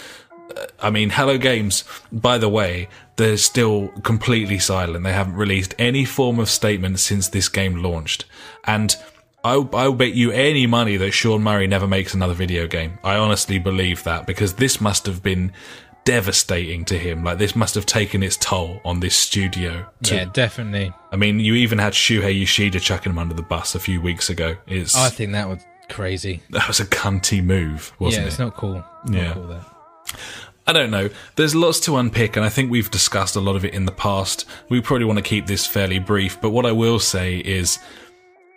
[0.79, 6.05] I mean Hello Games by the way they're still completely silent they haven't released any
[6.05, 8.25] form of statement since this game launched
[8.63, 8.95] and
[9.43, 12.97] I'll, I'll bet you any money that Sean Murray never makes another video game.
[13.01, 15.53] I honestly believe that because this must have been
[16.03, 17.23] devastating to him.
[17.23, 19.85] Like this must have taken its toll on this studio.
[20.01, 20.93] Yeah, definitely.
[21.11, 24.29] I mean, you even had Shuhei Yoshida chucking him under the bus a few weeks
[24.29, 24.57] ago.
[24.67, 26.41] It's I think that was crazy.
[26.51, 28.19] that was a cunty move, wasn't it?
[28.21, 28.27] yeah, it?
[28.27, 28.75] it's not cool.
[29.05, 29.33] Not Yeah.
[29.33, 29.61] cool.
[30.67, 31.09] I don't know.
[31.37, 33.91] There's lots to unpick, and I think we've discussed a lot of it in the
[33.91, 34.45] past.
[34.69, 37.79] We probably want to keep this fairly brief, but what I will say is.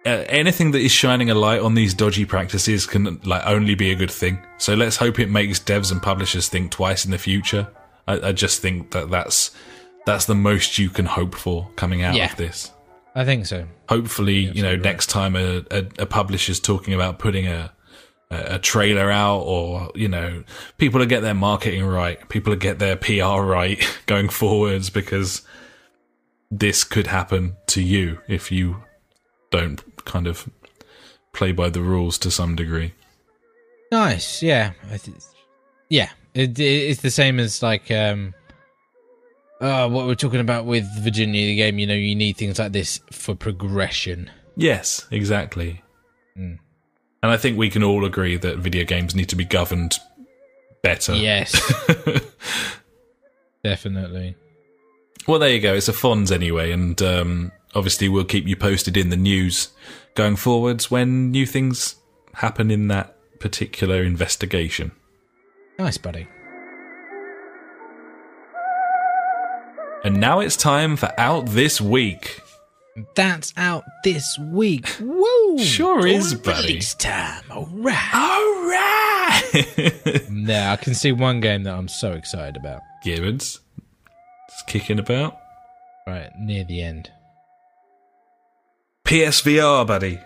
[0.07, 3.91] Uh, anything that is shining a light on these dodgy practices can like only be
[3.91, 4.39] a good thing.
[4.57, 7.69] So let's hope it makes devs and publishers think twice in the future.
[8.09, 9.51] I, I just think that that's
[10.07, 12.31] that's the most you can hope for coming out Yeah.
[12.33, 12.71] of this.
[13.15, 13.67] I think so.
[13.91, 17.71] hopefully you know next time a, a, a publisher's talking about putting a
[18.31, 20.45] a a trailer out or you know
[20.79, 25.43] people to get their marketing right people to get their pr right going forwards because
[26.51, 28.83] this could happen to you if you
[29.51, 30.49] don't kind of
[31.33, 32.93] play by the rules to some degree
[33.93, 34.41] Nice.
[34.41, 34.71] Yeah.
[35.89, 36.11] Yeah.
[36.33, 38.35] It, it, it's the same as like um
[39.61, 41.79] uh, what we're talking about with Virginia the game.
[41.81, 44.31] You know, you need things like this for progression.
[44.57, 45.83] yes exactly
[46.39, 46.61] Mm.
[47.23, 49.99] And i think we can all agree that video games need to be governed
[50.83, 51.53] better Yes.
[53.63, 54.37] Definitely.
[55.29, 55.75] Well, there you go.
[55.75, 59.69] It's a Fonz anyway, and um, obviously we'll keep you posted in the news
[60.15, 61.97] going forwards when new things
[62.33, 64.93] happen in that particular investigation.
[65.79, 66.27] Nice, buddy.
[70.03, 72.41] And now it's time for Out This Week.
[73.15, 74.87] That's out this week.
[75.01, 75.59] Woo!
[75.59, 76.69] Sure is, buddy.
[76.69, 77.43] Release time.
[77.51, 78.15] All right.
[78.15, 80.27] All right!
[80.31, 82.81] Now I can see one game that I'm so excited about.
[83.05, 83.61] Gibbons.
[84.49, 85.37] It's kicking about.
[86.07, 87.11] Right near the end.
[89.07, 90.19] PSVR, buddy.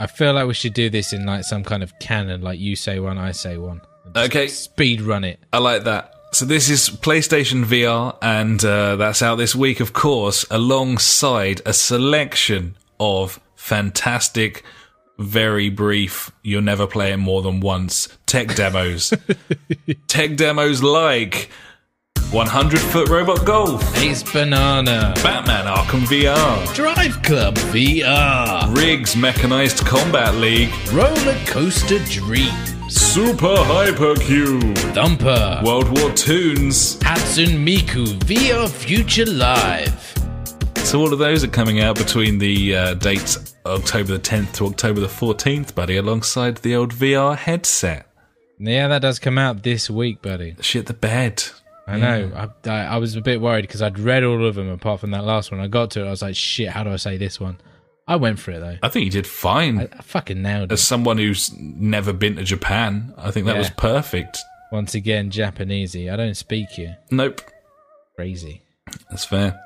[0.00, 2.76] I feel like we should do this in like some kind of canon, like you
[2.76, 3.80] say one, I say one.
[4.14, 4.48] Okay.
[4.48, 5.40] Speed run it.
[5.52, 6.12] I like that.
[6.36, 11.72] So this is PlayStation VR, and uh, that's out this week, of course, alongside a
[11.72, 14.62] selection of fantastic,
[15.16, 16.30] very brief.
[16.42, 18.10] You'll never play it more than once.
[18.26, 19.14] Tech demos,
[20.08, 21.48] tech demos like
[22.32, 25.14] 100 Foot Robot Golf, Ace Banana.
[25.22, 28.76] Batman Arkham VR, Drive Club VR.
[28.76, 32.75] RIGS Mechanized Combat League, Roller Coaster Dreams.
[32.88, 36.96] Super Hypercube, Thumper, World War Toons.
[37.00, 40.14] Hatsune Miku VR Future Live.
[40.84, 44.66] So all of those are coming out between the uh, dates October the 10th to
[44.66, 48.06] October the 14th, buddy, alongside the old VR headset.
[48.60, 50.54] Yeah, that does come out this week, buddy.
[50.60, 51.42] Shit the bed.
[51.88, 52.30] I know.
[52.64, 55.10] I, I, I was a bit worried because I'd read all of them apart from
[55.10, 55.60] that last one.
[55.60, 57.58] I got to it, I was like, shit, how do I say this one?
[58.08, 58.76] I went for it though.
[58.82, 59.78] I think you did fine.
[59.80, 63.58] I, I fucking nailed As someone who's never been to Japan, I think that Yeah.
[63.60, 64.38] was perfect.
[64.72, 66.12] Once again, Japanesey.
[66.12, 66.98] I don't speak here.
[67.10, 67.40] Nope,
[68.16, 68.62] Crazy.
[69.10, 69.60] that's fair.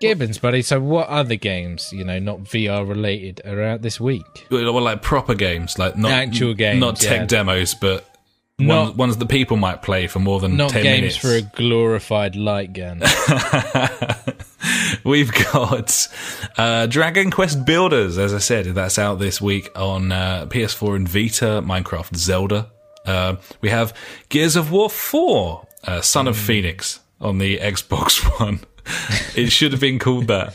[0.00, 0.62] Gibbons, buddy.
[0.62, 4.46] So, what other games, you know, not VR related, are out this week?
[4.50, 7.26] Well, like proper games, like not Actual games, not tech yeah.
[7.26, 8.04] demos, but
[8.58, 11.16] Not- ones, ones that people might play for more than Not ten games minutes.
[11.18, 13.00] for a glorified light gun.
[15.04, 16.08] We've got
[16.56, 21.08] uh, Dragon Quest Builders, as I said, that's out this week on uh, PS4 and
[21.08, 22.70] Vita, Minecraft Zelda.
[23.04, 23.96] Uh, we have
[24.28, 26.28] Gears of War 4, uh, Son Hmm.
[26.30, 28.60] of Phoenix, on the Xbox One.
[29.36, 30.54] it should have been called that.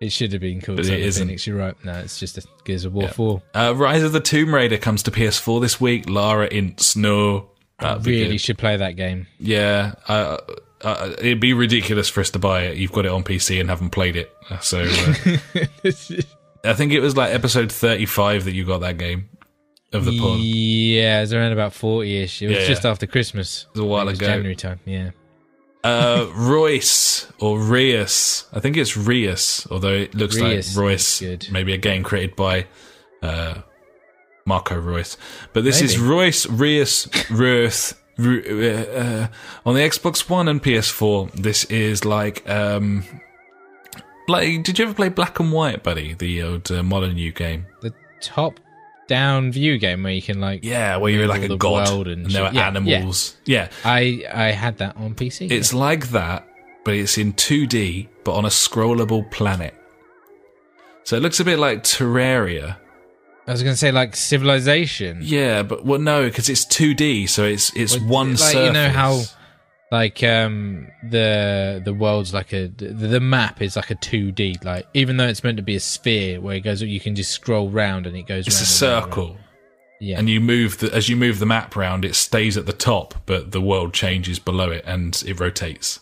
[0.00, 1.26] it should have been called But it Son of isn't.
[1.28, 1.46] Phoenix.
[1.46, 1.74] You're right.
[1.84, 3.42] No, it's just a Gears of War 4.
[3.54, 6.08] Uh, Rise of the Tomb Raider comes to PS4 this week.
[6.10, 7.50] Lara in Snow.
[7.78, 9.28] That'd Really should play that game.
[9.38, 9.94] Yeah,
[10.84, 12.76] uh, uh, it'd be ridiculous for us to buy it.
[12.76, 14.34] You've got it on PC and haven't played it.
[14.60, 15.36] So uh,
[16.64, 19.28] I think it was like episode 35 that you got that game
[19.92, 20.40] of the pod.
[20.40, 22.42] Yeah, it was around about 40 ish.
[22.42, 22.90] It was Yeah, just yeah.
[22.90, 23.66] after Christmas.
[23.68, 24.26] It was a while ago.
[24.26, 25.10] January time, yeah.
[25.84, 28.46] Uh, Royce or Rius.
[28.52, 31.50] I think it's Rius, although it looks Rius like Royce.
[31.50, 32.66] Maybe a game created by
[33.22, 33.62] uh,
[34.44, 35.16] Marco Reus.
[35.52, 37.94] But this is Royce, Rius, Ruth.
[38.18, 39.28] Uh, uh,
[39.64, 43.04] on the Xbox One and PS4, this is like, um,
[44.26, 46.14] like, did you ever play Black and White, buddy?
[46.14, 47.66] The old uh, new game.
[47.80, 48.58] The top
[49.06, 52.34] down view game where you can, like, Yeah, where you're like a god and, and
[52.34, 53.36] there are Yeah, animals.
[53.44, 55.50] Yeah, I, I had that on PC.
[55.50, 56.46] It's like that,
[56.84, 59.74] but it's in 2D, but on a scrollable planet.
[61.04, 62.76] So it looks a bit like Terraria.
[63.48, 65.18] I was going to say, like, Civilization.
[65.22, 68.66] Yeah, but well, no, because it's 2D, so it's it's Well, one like, surface.
[68.66, 69.22] you know how-
[69.90, 74.86] like um the the world's like a the, the map is like a 2D like
[74.92, 77.70] even though it's meant to be a sphere where it goes you can just scroll
[77.70, 79.38] round and it goes it's a circle, round.
[79.98, 82.04] yeah and you move the, as you move the map round.
[82.04, 86.00] It stays at the top, but the world changes below it, and it rotates.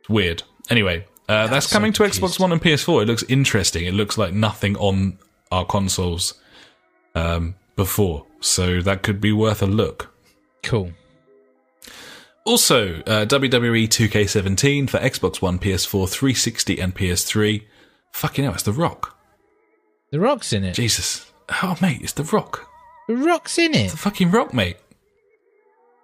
[0.00, 0.42] It's weird.
[0.68, 2.38] Anyway, uh, that's so coming to Xbox.
[2.38, 3.04] One and PS4.
[3.04, 3.86] It looks interesting.
[3.86, 5.18] It looks like nothing on
[5.50, 6.34] our consoles
[7.14, 10.12] um, before, so that could be worth a look.
[10.62, 10.92] cool
[12.44, 17.62] Also, uh, WWE 2K17 for Xbox One, PS4, 360, and PS3.
[18.12, 19.16] Fucking hell, it's The Rock.
[20.10, 21.30] the rock's in it Jesus.
[21.62, 22.66] Oh, mate, it's The Rock.
[23.08, 24.76] the rock's in it The fucking Rock, mate.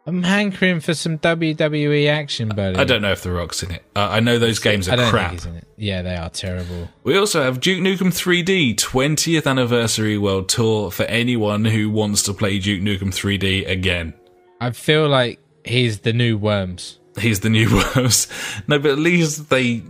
[0.09, 3.85] I'm hankering for some wwe action buddy I don't know if The Rock's in it.
[3.95, 5.31] Uh, I know those games are crap.
[5.31, 9.47] think he's in it yeah they are terrible We also have Duke Nukem 3D 20th
[9.47, 14.15] Anniversary World Tour for anyone who wants to play Duke Nukem 3D again.
[14.61, 18.29] i feel like he's the new worms He's the new worms.
[18.69, 19.83] No, but at least they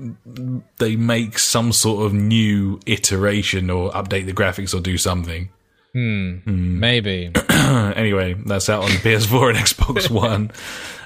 [0.78, 5.50] they make some sort of new iteration or update the graphics or do something.
[5.92, 6.38] Hmm.
[6.46, 7.30] Maybe
[7.96, 10.50] anyway, that's out on PS4 and Xbox One.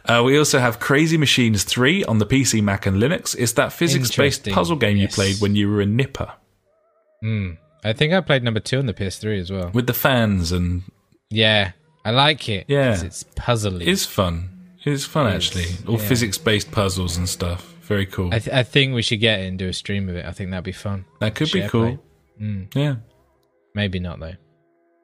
[0.05, 3.37] Uh, we also have Crazy Machines 3 on the PC, Mac, and Linux.
[3.39, 6.33] It's that physics based puzzle game you played when you were a nipper
[7.21, 7.51] Hmm.
[7.85, 10.83] i think i played number two on the ps3 as well with the fans, and
[11.31, 11.71] yeah
[12.05, 13.01] i like it Yeah.
[13.01, 14.49] it's puzzly it's fun.
[14.85, 15.67] It's fun, actually.
[15.87, 16.09] All yeah.
[16.09, 17.63] physics based puzzles and stuff.
[17.83, 18.35] Very cool.
[18.35, 20.25] I, th- I think we should get it and do a stream of it.
[20.27, 21.05] I think that'd be fun.
[21.21, 22.03] that could be cool.
[22.41, 22.75] Mm.
[22.75, 22.97] Yeah.
[23.77, 24.35] Maybe not though.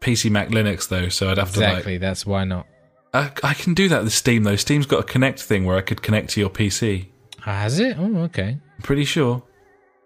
[0.00, 1.98] PC, Mac, Linux, though, so I'd have to Exactly.
[1.98, 2.66] That's why not.
[3.12, 4.56] I, I can do that with Steam, though.
[4.56, 7.08] Steam's got a Connect thing where I could connect to your PC.
[7.40, 7.96] Has it?
[7.98, 8.58] Oh, okay.
[8.76, 9.42] I'm pretty sure.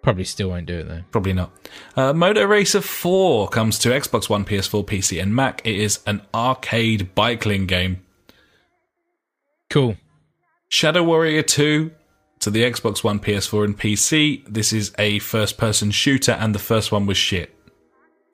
[0.03, 1.03] Probably still won't do it though.
[1.13, 1.53] Probably not.
[1.97, 5.65] Uh, Moto Racer 4 comes to Xbox One, PS4, PC, and Mac.
[5.65, 8.03] It is an arcade bicycling game.
[9.71, 9.97] Cool.
[10.69, 11.93] Shadow Warrior 2
[12.41, 14.45] to the Xbox One, PS4, and PC.
[14.49, 17.55] This is a first person shooter, and the first one was shit.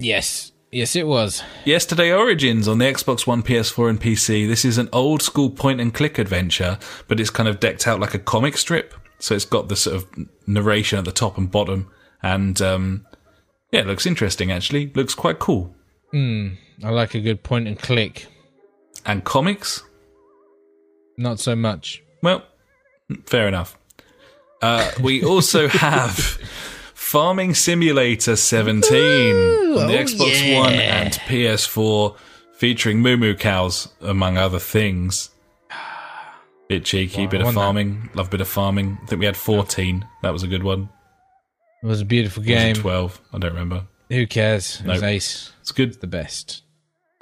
[0.01, 0.53] Yes.
[0.71, 1.43] Yes, it was.
[1.65, 4.47] Yesterday Origins on the Xbox One, PS4, and PC.
[4.47, 8.01] This is an old school point and click adventure, but it's kind of decked out
[8.01, 8.95] like a comic strip.
[9.19, 10.07] So it's got the sort of
[10.47, 11.91] narration at the top and bottom,
[12.23, 13.07] and um,
[13.73, 14.93] yeah, it looks interesting actually.
[14.95, 15.75] Looks quite cool.
[16.13, 18.27] I like a good point and click.
[19.07, 19.83] And comics,
[21.17, 22.03] Not so much.
[22.23, 22.43] well,
[23.25, 23.79] fair enough.
[24.61, 26.39] Uh, we also have
[27.09, 30.61] Farming Simulator 17 on the oh Xbox yeah.
[30.61, 32.15] One and PS4
[32.53, 35.31] featuring moo moo cows, among other things.
[36.69, 37.61] Bit cheeky, Wow, bit of want that.
[37.63, 38.11] farming.
[38.13, 38.99] Love a bit of farming.
[39.03, 40.07] I think we had 14.
[40.23, 40.91] That was a good one.
[41.83, 42.75] It was a beautiful game.
[42.75, 43.23] 12.
[43.33, 43.87] I don't remember.
[44.11, 44.83] Who cares?
[44.83, 45.53] It was ace.
[45.63, 46.03] It's good.
[46.03, 46.63] The best.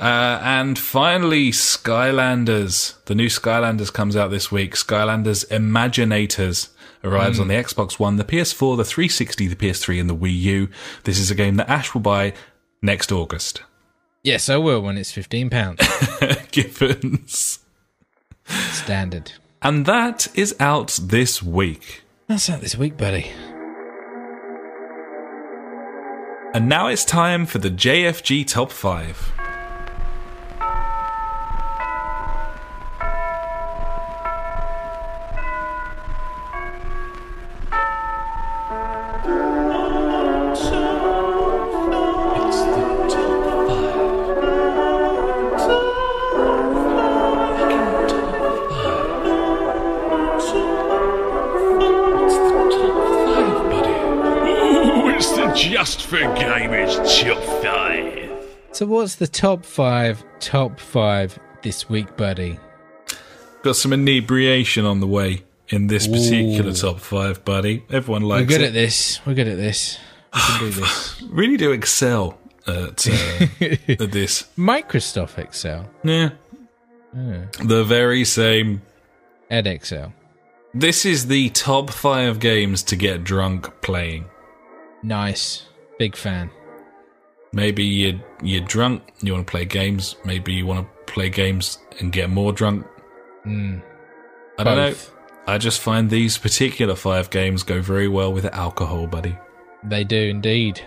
[0.00, 3.04] Uh, and finally, Skylanders.
[3.04, 4.74] The new Skylanders comes out this week.
[4.74, 6.70] Skylanders Imaginators
[7.06, 7.48] arrives on mm.
[7.48, 10.68] the Xbox One, the PS4, the 360, the PS3, and the Wii U.
[11.04, 12.32] This is a game that Ash will buy
[12.82, 13.62] next August.
[14.22, 15.80] Yes, I will when it's fifteen pounds.
[16.50, 17.60] Gibbons.
[18.46, 19.32] Standard.
[19.62, 22.02] And that is out this week.
[22.26, 23.30] That's out this week, buddy.
[26.54, 29.35] And now it's time for the JFG Top 5.
[58.76, 60.22] So, what's the top five?
[60.38, 62.58] Top five this week, buddy.
[63.62, 66.74] Got some inebriation on the way in this particular Ooh.
[66.74, 67.86] top 5, buddy.
[67.88, 68.66] Everyone likes We're good it.
[68.66, 69.24] at this.
[69.24, 69.98] We're good at this.
[70.34, 71.22] We can do this.
[71.22, 73.46] really do excel at, uh,
[73.98, 74.44] at this.
[74.58, 75.88] Microsoft Excel.
[76.04, 76.32] Yeah.
[77.14, 78.82] The very same.
[79.50, 80.12] Ed Excel.
[80.74, 84.26] This is the top five games to get drunk playing.
[85.02, 85.64] Nice.
[85.98, 86.50] Big fan.
[87.56, 90.16] Maybe you you're drunk, you want to play games.
[90.26, 92.86] Maybe you want to play games and get more drunk.
[93.46, 93.82] Mm,
[94.58, 95.08] I don't both.
[95.08, 95.54] know.
[95.54, 99.38] I just find these particular five games go very well with alcohol, buddy.
[99.84, 100.82] They do indeed.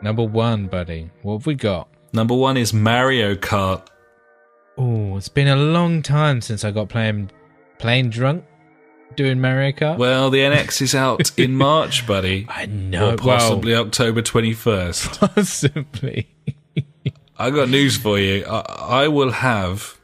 [0.00, 1.10] Number one, buddy.
[1.22, 1.88] What have we got?
[2.12, 3.84] Number one is Mario Kart.
[4.78, 7.32] Oh, it's been a long time since I got playing
[7.80, 8.44] playing drunk
[9.16, 9.98] doing Mario Kart.
[9.98, 12.46] Well, the NX is out in March, buddy.
[12.48, 13.12] I know.
[13.12, 15.20] Or possibly October 21st.
[15.20, 16.28] Well, possibly.
[17.38, 18.44] I got news for you.
[18.46, 19.98] I, I will have,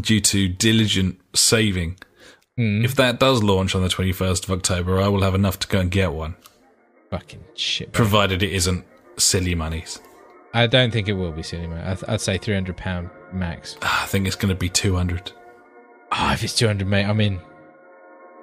[0.00, 1.96] due to diligent saving,
[2.58, 5.68] Mm, if that does launch on the 21st of October, I will have enough to
[5.68, 6.34] go and get one,
[7.08, 7.92] fucking shit.
[7.92, 8.84] provided it isn't
[9.16, 10.00] silly monies.
[10.52, 11.76] I don't think it will be cinema.
[11.88, 13.76] I th- I'd say three hundred pound max.
[13.82, 15.30] Ah, I think it's going to be 200.
[16.10, 17.38] Oh, if it's two hundred, mate, I'm in.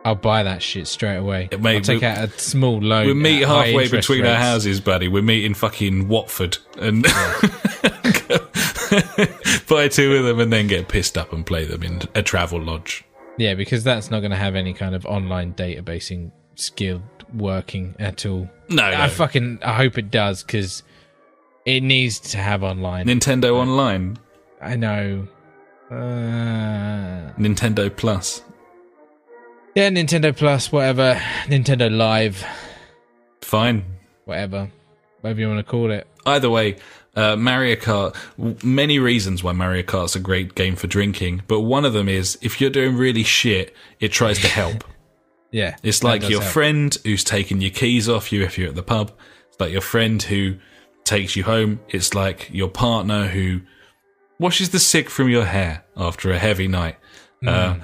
[0.05, 1.49] I'll buy that shit straight away.
[1.51, 3.07] It may- I'll take out a small loan.
[3.07, 5.07] We meet halfway between our houses, buddy.
[5.07, 7.03] We're meeting fucking Watford and
[9.67, 12.61] buy two of them and then get pissed up and play them in a travel
[12.61, 13.03] lodge.
[13.37, 17.01] Yeah, because that's not going to have any kind of online databasing skill
[17.33, 18.47] working at all.
[18.69, 19.11] No, I no.
[19.11, 20.83] fucking I hope it does because
[21.65, 23.07] it needs to have online.
[23.07, 24.17] Nintendo Online,
[24.61, 25.27] I know.
[25.89, 28.43] Uh, Nintendo Plus.
[29.75, 31.15] Yeah, Nintendo Plus, whatever.
[31.45, 32.45] Nintendo Live,
[33.41, 33.85] Fine.
[34.25, 34.69] whatever,
[35.21, 36.07] whatever you want to call it.
[36.25, 36.77] Either way,
[37.15, 38.15] uh, Mario Kart.
[38.63, 42.37] Many reasons why Mario Kart's a great game for drinking, but one of them is
[42.41, 44.83] if you're doing really shit, it tries to help.
[45.51, 46.51] Yeah, It's like your help.
[46.51, 49.13] friend who's taking your keys off you if you're at the pub.
[49.47, 50.57] It's like your friend who
[51.05, 51.79] takes you home.
[51.87, 53.61] It's like your partner who
[54.37, 56.97] washes the sick from your hair after a heavy night.
[57.47, 57.75] Uh,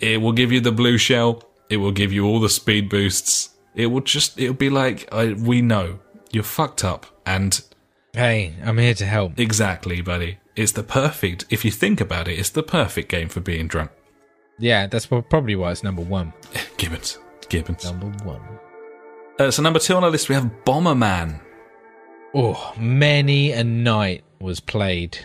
[0.00, 1.42] it will give you the blue shell.
[1.68, 3.50] It will give you all the speed boosts.
[3.74, 6.00] It will just, it'll be like, I, we know
[6.32, 7.06] you're fucked up.
[7.26, 7.60] And
[8.12, 9.38] Hey, I'm here to help.
[9.38, 10.38] exactly, buddy.
[10.56, 13.92] It's the perfect, if you think about it, it's the perfect game for being drunk.
[14.58, 16.32] Yeah, that's probably why it's number one.
[16.76, 17.18] Gibbons.
[17.48, 17.84] Gibbons.
[17.84, 18.40] Number one.
[19.38, 21.40] Uh, so number two on our list, we have Bomberman.
[22.34, 25.18] Oh, many a night was played.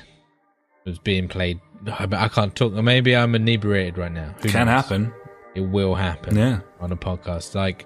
[0.86, 1.60] Was being played.
[1.88, 2.74] I I can't talk.
[2.74, 4.34] Maybe I'm inebriated right now.
[4.42, 4.84] Who Can knows?
[4.84, 5.14] happen.
[5.56, 6.38] It will happen.
[6.38, 6.60] Yeah.
[6.80, 7.86] On a podcast, like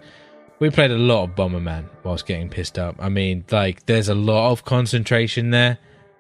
[0.60, 2.96] we played a lot of Bomberman whilst getting pissed up.
[3.00, 5.78] I mean, like there's a lot of concentration there.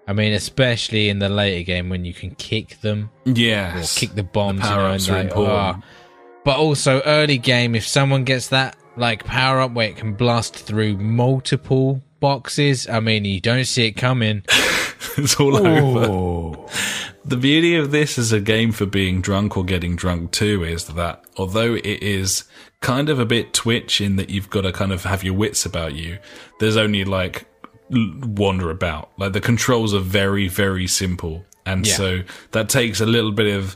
[0.08, 3.84] I mean, especially in the later game when you can kick them Yeah.
[3.96, 4.64] kick the bombs.
[4.64, 5.80] you know, and like, ah.
[6.46, 10.56] But also early game, if someone gets that like power up where it can blast
[10.56, 14.44] through multiple boxes, I mean, you don't see it coming.
[15.18, 16.06] it's all over.
[16.06, 16.70] Oh,
[17.26, 20.86] The beauty of this as a game for being drunk or getting drunk too is
[20.86, 22.44] that although it is
[22.82, 25.66] kind of a bit twitch in that you've got to kind of have your wits
[25.66, 26.18] about you,
[26.60, 27.46] there's only like
[27.90, 29.12] wander about.
[29.18, 31.46] Like the controls are very, very simple.
[31.66, 31.96] And Yeah.
[31.96, 32.20] so
[32.52, 33.76] that takes a little bit of,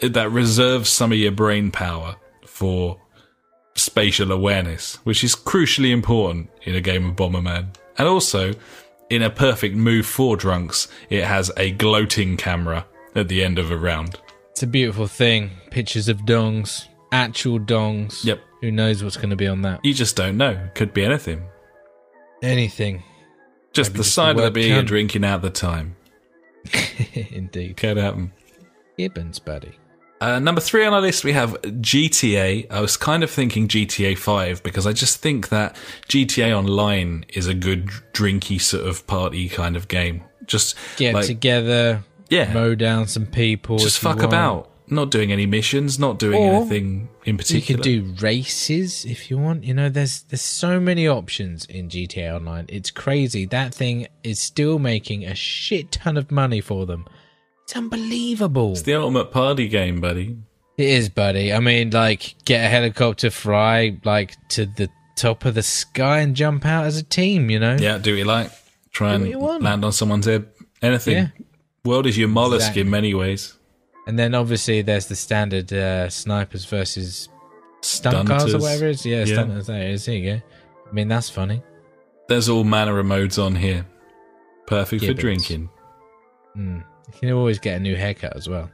[0.00, 2.16] that reserves some of your brain power
[2.46, 3.00] for
[3.74, 7.68] spatial awareness, which is crucially important in a game of Bomberman.
[7.98, 8.52] And also,
[9.12, 13.70] in a perfect move for drunks, it has a gloating camera at the end of
[13.70, 14.18] a round.
[14.52, 15.50] It's a beautiful thing.
[15.70, 18.24] Pictures of dongs, actual dongs.
[18.24, 18.40] Yep.
[18.62, 19.84] Who knows what's going to be on that?
[19.84, 20.68] You just don't know.
[20.74, 21.42] Could be anything.
[22.42, 23.02] Anything.
[23.74, 25.96] Just Maybe the just side of the the beer you're drinking at the time.
[27.12, 27.76] Indeed.
[27.76, 28.32] Could happen.
[28.96, 29.72] Gibbons, buddy.
[30.22, 32.70] Uh, number three on our list, we have GTA.
[32.70, 35.74] I was kind of thinking GTA 5 because I just think that
[36.08, 40.22] GTA Online is a good drinky sort of party kind of game.
[40.46, 43.78] Just Get like, together, yeah, mow down some people.
[43.78, 44.28] just fuck want.
[44.28, 44.68] about.
[44.86, 47.82] Not doing any missions, not doing Or anything in particular.
[47.82, 49.64] You can do races if you want.
[49.64, 52.66] You know, there's there's so many options in GTA Online.
[52.68, 53.44] It's crazy.
[53.46, 57.06] That thing is still making a shit ton of money for them.
[57.64, 58.72] It's unbelievable.
[58.72, 60.36] It's the ultimate party game, buddy.
[60.78, 61.52] It is, buddy.
[61.52, 66.34] I mean, like, get a helicopter, fly like to the top of the sky, and
[66.34, 67.50] jump out as a team.
[67.50, 67.76] You know.
[67.78, 68.50] Yeah, do what you like.
[68.92, 70.48] Try what and land on someone's head.
[70.82, 71.14] Anything.
[71.14, 71.28] Yeah.
[71.84, 72.82] World is your mollusk Exactly.
[72.82, 73.56] in many ways.
[74.06, 77.28] And then obviously there's the standard uh, snipers versus
[77.82, 79.06] stunt cars or whatever it is.
[79.06, 79.36] Yeah, Yeah.
[79.36, 79.66] stunters.
[79.66, 80.04] There it is.
[80.06, 80.42] There you go.
[80.88, 81.62] I mean, that's funny.
[82.28, 83.86] There's all manner of modes on here.
[84.66, 85.70] Perfect for drinking.
[86.56, 86.84] Mm.
[87.06, 88.70] You can always get a new haircut as well.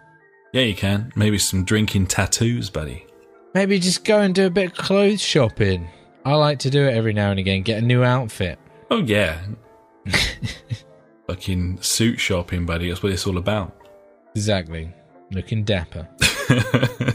[0.53, 1.13] Yeah, you can.
[1.15, 3.07] Maybe some drinking tattoos, buddy.
[3.55, 5.89] Maybe just go and do a bit of clothes shopping.
[6.25, 7.63] I like to do it every now and again.
[7.63, 8.59] Get a new outfit.
[8.91, 9.41] Oh yeah.
[11.27, 12.89] Fucking suit shopping, buddy.
[12.89, 13.77] That's what it's all about.
[14.35, 14.93] Exactly.
[15.31, 16.09] Looking dapper.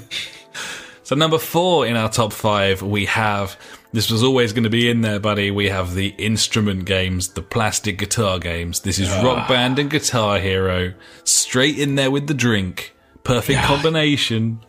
[1.04, 3.58] So number four in our top five, we have
[3.94, 5.52] this was always going to be in there, buddy.
[5.52, 8.82] We have the instrument games, the plastic guitar games.
[8.82, 10.94] This is Rock Band and Guitar Hero,
[11.24, 12.96] straight in there with the drink.
[13.24, 14.60] Perfect combination.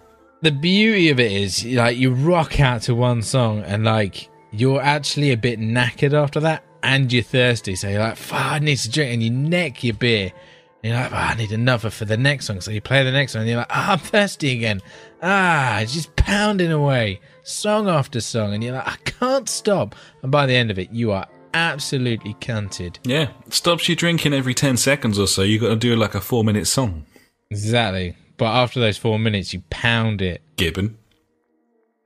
[0.42, 4.80] the beauty of it is like you rock out to one song and like you're
[4.80, 8.76] actually a bit knackered after that and you're thirsty so you're like fuck I need
[8.76, 10.32] to drink and you neck your beer
[10.82, 13.10] and you're like oh, I need another for the next song so you play the
[13.10, 14.82] next one and you're like ah I'm thirsty again
[15.22, 20.32] ah it's just pounding away song after song and you're like I can't stop and
[20.32, 24.76] by the end of it you are absolutely cunted Yeah, stops you drinking every ten
[24.76, 25.42] seconds or so.
[25.42, 27.04] You've got to do like a four minute song.
[27.50, 30.98] exactly but after those four minutes you pound it Gibbon.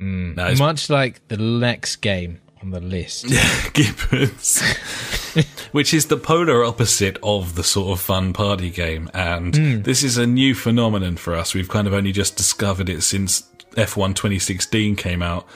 [0.02, 0.36] Mm.
[0.36, 4.62] No, much like the next game on the list Yeah, Gibbons.
[5.73, 9.10] Which is the polar opposite of the sort of fun party game.
[9.15, 9.82] And Hmm.
[9.82, 11.55] this is a new phenomenon for us.
[11.55, 13.44] We've kind of only just discovered it since
[13.77, 15.47] F1 2016 came out.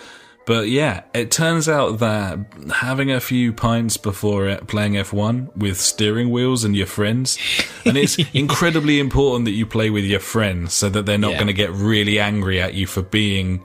[0.44, 2.39] But yeah, it turns out that
[2.74, 7.39] having a few pints before it, playing F1 with steering wheels and your friends,
[7.84, 11.36] and it's incredibly important that you play with your friends so that they're not Yeah.
[11.36, 13.62] going to get really angry at you for being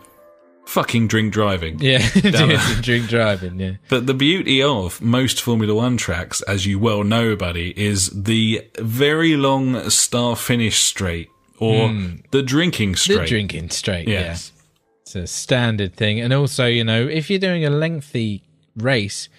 [0.68, 1.80] fucking drink driving.
[1.80, 2.60] Yeah, Damn it.
[2.60, 3.60] doing drink driving.
[3.60, 8.10] Yeah, But the beauty of most Formula One tracks, as you well know, buddy, is
[8.12, 11.30] the very long star finish straight
[11.60, 12.16] or hmm.
[12.32, 13.22] the drinking straight.
[13.22, 14.08] the drinking straight.
[14.08, 14.52] Yes.
[14.56, 14.62] Yeah,
[15.02, 16.20] it's a standard thing.
[16.20, 18.44] And also, you know, if you're doing a lengthy
[18.76, 19.30] race,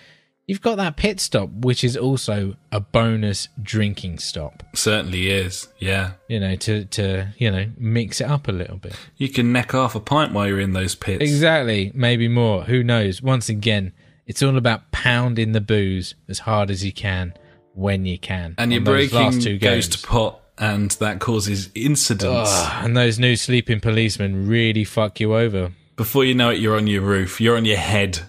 [0.47, 4.65] you've got that pit stop, which is also a bonus drinking stop.
[4.74, 5.69] Certainly is.
[5.78, 6.12] Yeah.
[6.27, 8.97] You know, to to you know mix it up a little bit.
[9.16, 11.23] You can neck half a pint while you're in those pits.
[11.23, 12.65] Exactly, maybe more.
[12.65, 13.23] Who knows?
[13.23, 13.93] Once again,
[14.27, 17.35] it's all about pounding the booze as hard as you can
[17.74, 18.55] when you can.
[18.59, 22.51] And your on those last braking two goes to pot and that causes incidents.
[22.52, 25.72] Ugh, and those new sleeping policemen really fuck you over.
[25.97, 27.40] Before you know it, you're on your roof.
[27.40, 28.20] You're on your head.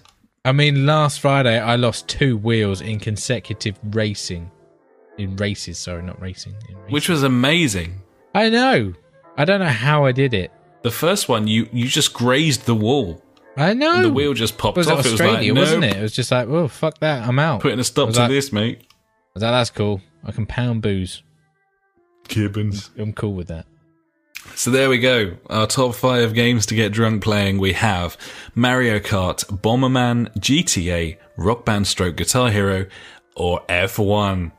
[0.44, 4.50] I mean, last Friday I lost two wheels in consecutive racing.
[5.18, 6.54] In races, sorry, not racing.
[6.68, 6.92] In racing.
[6.92, 8.00] Which was amazing.
[8.34, 8.94] I know.
[9.36, 10.50] I don't know how I did it.
[10.82, 13.22] The first one, you, you just grazed the wall.
[13.56, 14.02] I know.
[14.02, 15.04] The wheel just popped was off.
[15.04, 15.96] it was like, wasn't it?
[15.96, 17.60] It was just like, oh, fuck that, I'm out.
[17.60, 18.78] Putting a stop to that- this, mate.
[18.80, 18.86] I
[19.34, 20.00] was like, that's cool.
[20.24, 21.22] I can pound booze.
[22.28, 22.90] Gibbons.
[22.98, 23.66] I'm cool with that.
[24.54, 25.36] So there we go.
[25.48, 27.58] Our top five games to get drunk playing.
[27.58, 28.16] We have
[28.54, 32.86] Mario Kart, Bomberman, GTA, Rock Band Stroke Guitar Hero,
[33.36, 34.52] or F1.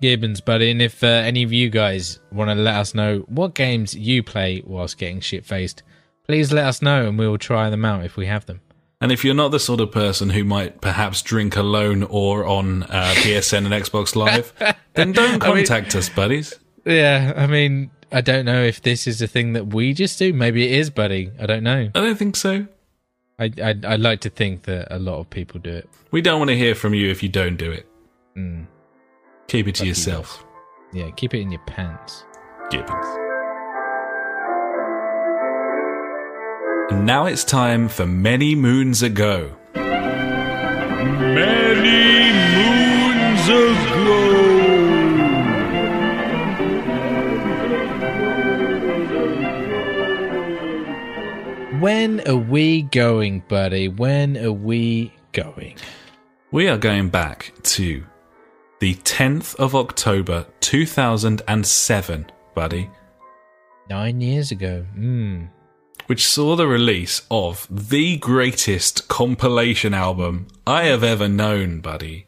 [0.00, 0.70] Gibbons, buddy.
[0.70, 4.22] And if uh, any of you guys want to let us know what games you
[4.22, 5.82] play whilst getting shit faced,
[6.26, 8.60] please let us know and we'll try them out if we have them.
[9.00, 12.84] And if you're not the sort of person who might perhaps drink alone or on
[12.84, 14.52] uh, PSN and Xbox Live,
[14.94, 16.54] then don't I mean- contact us, buddies.
[16.84, 20.32] Yeah, I mean, I don't know if this is a thing that we just do.
[20.32, 21.30] Maybe it is, buddy.
[21.40, 21.90] I don't know.
[21.94, 22.66] I don't think so.
[23.38, 25.88] I I I like to think that a lot of people do it.
[26.10, 27.86] We don't want to hear from you if you don't do it.
[28.36, 28.66] Mm.
[29.48, 30.44] Keep it to Fuck you yourself.
[30.92, 32.24] Yeah, keep it in your pants.
[32.70, 33.06] Gibbons.
[36.90, 39.56] And now it's time for Many Moons Ago.
[39.74, 39.82] Many
[42.54, 43.93] moons ago.
[51.80, 53.88] When are we going, buddy?
[53.88, 55.76] When are we going?
[56.50, 58.04] We are going back to
[58.80, 62.90] the 10th of October 2007, buddy,
[63.90, 64.86] Nine years ago.
[64.96, 65.50] Mm.
[66.06, 72.26] which saw the release of the greatest compilation album I have ever known, buddy.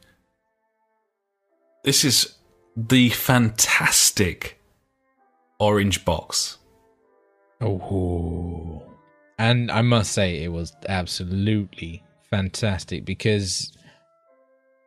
[1.85, 2.37] This is
[2.77, 4.61] the fantastic
[5.59, 6.59] Orange Box.
[7.61, 8.86] Oh.
[9.39, 13.73] And I must say, it was absolutely fantastic because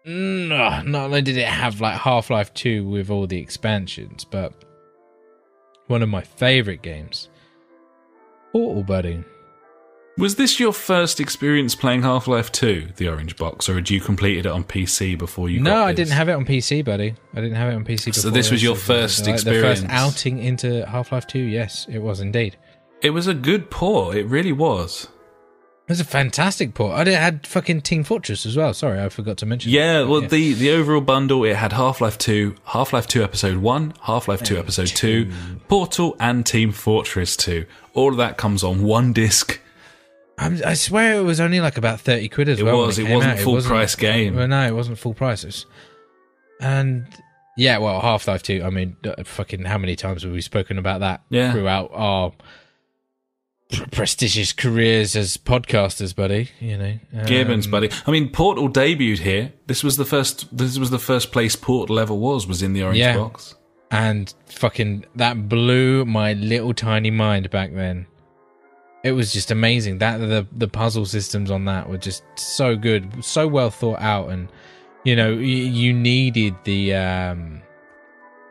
[0.05, 4.25] mm, ah, not only did it have like Half Life 2 with all the expansions,
[4.25, 4.53] but
[5.87, 7.29] one of my favorite games,
[8.51, 9.23] Portal Buddy.
[10.17, 14.01] Was this your first experience playing Half Life 2, the Orange Box, or had you
[14.01, 17.15] completed it on PC before you No, I didn't have it on PC, buddy.
[17.33, 18.13] I didn't have it on PC before.
[18.23, 21.99] So this was your first Like, The first outing into Half Life 2, yes, it
[21.99, 22.57] was indeed.
[23.01, 25.07] It was a good port, it really was.
[25.87, 27.07] It was a fantastic port.
[27.07, 28.75] I had fucking Team Fortress as well.
[28.75, 29.71] Sorry, I forgot to mention.
[29.71, 30.07] Yeah, that.
[30.07, 33.93] well, the the overall bundle it had Half Life Two, Half Life Two Episode One,
[34.01, 35.31] Half Life Two Episode Two,
[35.67, 37.65] Portal, and Team Fortress Two.
[37.95, 39.59] All of that comes on one disc.
[40.37, 42.77] I'm, I swear it was only like about thirty quid as It well.
[42.85, 43.39] was, it came wasn't out.
[43.39, 44.35] full price game.
[44.35, 45.65] Well, no, it wasn't full prices.
[46.61, 47.07] And
[47.57, 48.61] yeah, well, Half Life Two.
[48.63, 51.51] I mean, uh, fucking, how many times have we spoken about that Yeah.
[51.51, 52.31] throughout our
[53.91, 56.49] prestigious careers as podcasters, buddy?
[56.59, 57.89] You know, Gibbons, Um, buddy.
[58.07, 59.53] I mean, Portal debuted here.
[59.67, 60.47] This was the first.
[60.55, 62.47] This was the first place Portal ever was.
[62.47, 63.17] Was in the Orange Yeah.
[63.17, 63.55] Box.
[63.91, 68.05] and fucking that blew my little tiny mind back then.
[69.03, 69.99] It was just amazing.
[69.99, 74.29] That the the puzzle systems on that were just so good, so well thought out,
[74.29, 74.47] and
[75.05, 77.61] you know you, you needed the um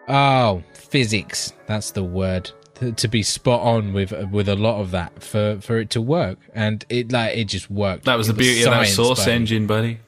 [0.09, 1.53] oh physics.
[1.66, 2.51] That's the word
[2.97, 6.39] to, be spot on with with a lot of that for for it to work,
[6.55, 8.05] and it like it just worked.
[8.05, 9.33] That was It the beauty of that Source buddy.
[9.33, 10.01] engine, buddy.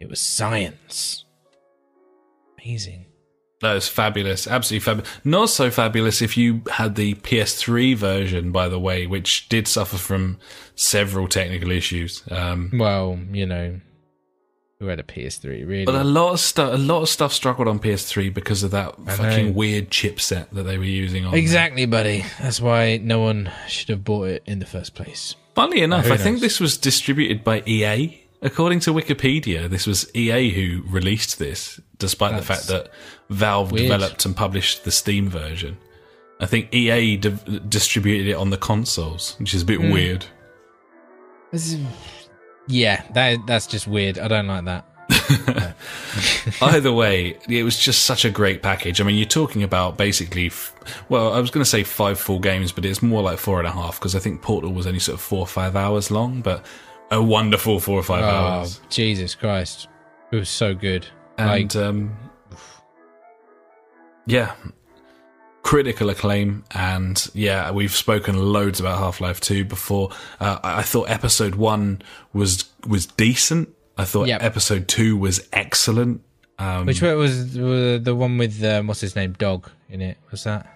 [0.00, 1.24] It was science.
[2.62, 3.06] Amazing.
[3.60, 5.10] That was fabulous, absolutely fabulous.
[5.24, 9.96] Not so fabulous if you had the PS3 version, by the way, which did suffer
[9.96, 10.38] from
[10.76, 12.22] several technical issues.
[12.30, 13.80] Um, Well, you know,
[14.80, 15.84] who had a PS3 really?
[15.84, 18.94] but a lot of stuff, a lot of stuff struggled on PS3 because of that
[19.06, 19.52] I fucking know.
[19.52, 21.32] weird chipset that they were using on.
[21.32, 21.40] there.
[21.40, 22.24] Exactly, buddy.
[22.40, 25.34] That's why no one should have bought it in the first place.
[25.54, 28.24] Funnily enough, I think this was distributed by EA.
[28.40, 32.92] According to Wikipedia, this was EA who released this, despite the fact that
[33.30, 33.90] Valve weird.
[33.90, 35.76] developed and published the Steam version.
[36.38, 39.90] I think EA di- distributed it on the consoles, which is a bit hmm.
[39.90, 40.26] weird.
[42.68, 44.18] Yeah, that that's just weird.
[44.18, 44.84] I don't like that.
[46.62, 49.00] Either way, it was just such a great package.
[49.00, 50.74] I mean, you're talking about basically, f-
[51.08, 53.66] well, I was going to say five full games, but it's more like four and
[53.66, 56.40] a half because I think Portal was only sort of four or five hours long,
[56.42, 56.64] but
[57.10, 58.80] a wonderful four or five Oh, hours.
[58.90, 59.88] Jesus Christ.
[60.30, 61.06] It was so good.
[61.38, 62.16] And like, um,
[64.26, 64.54] yeah,
[65.68, 66.64] critical acclaim.
[66.70, 70.10] And yeah, we've spoken loads about Half Life Two before.
[70.40, 72.00] Uh, I I thought Episode One
[72.32, 73.68] was was decent.
[73.98, 74.42] I thought Yep.
[74.42, 76.22] Episode Two was excellent.
[76.58, 80.16] Um, which one was the, one with, um, what's his name, Dog in it?
[80.32, 80.66] Was that?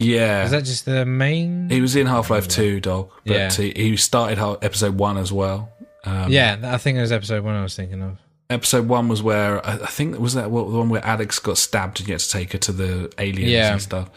[0.00, 1.68] yeah, Was that just the main?
[1.70, 3.50] He was in Half Life Two, dog, but Yeah.
[3.52, 5.70] he, he started episode one as well.
[6.04, 8.18] Um, yeah, I think it was episode one I was thinking of.
[8.52, 12.00] Episode one was where I, think was that what, the one where Alyx got stabbed
[12.00, 13.72] and you had to take her to the aliens Yeah.
[13.72, 14.10] and stuff.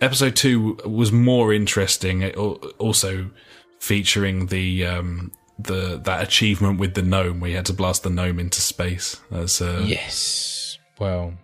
[0.00, 3.30] Episode two was more interesting, it, also
[3.78, 8.10] featuring the um, the that achievement with the gnome where you had to blast the
[8.10, 9.20] gnome into space.
[9.30, 10.78] That's uh, Yes.
[10.98, 11.34] Well,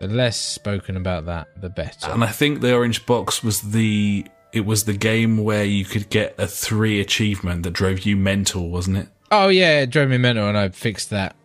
[0.00, 2.10] the less spoken about that, the better.
[2.10, 6.08] and I think the orange box was the it was the game where you could
[6.10, 9.08] get a three achievement that drove you mental, wasn't it?
[9.34, 11.36] Oh, yeah, it drove me mental, and I fixed that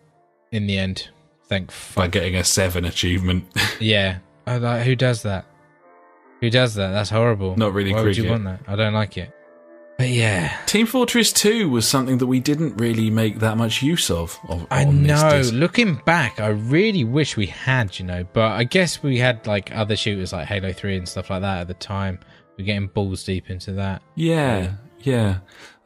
[0.52, 1.10] in the end.
[1.48, 2.12] Thank by fuck.
[2.12, 3.46] getting a seven achievement.
[3.80, 4.20] Yeah.
[4.46, 5.46] I like, who does that?
[6.42, 6.92] Who does that?
[6.92, 7.56] That's horrible.
[7.56, 8.62] Not really Why would you want that?
[8.68, 9.32] I don't like it.
[9.98, 10.58] But yeah.
[10.66, 14.40] Team Fortress 2 was something that we didn't really make that much use of.
[14.48, 15.42] of I know.
[15.54, 19.76] Looking back, I really wish we had, you know, but I guess we had like
[19.76, 22.20] other shooters like Halo 3 and stuff like that at the time.
[22.58, 24.02] We're getting balls deep into that.
[24.16, 25.40] Yeah, yeah.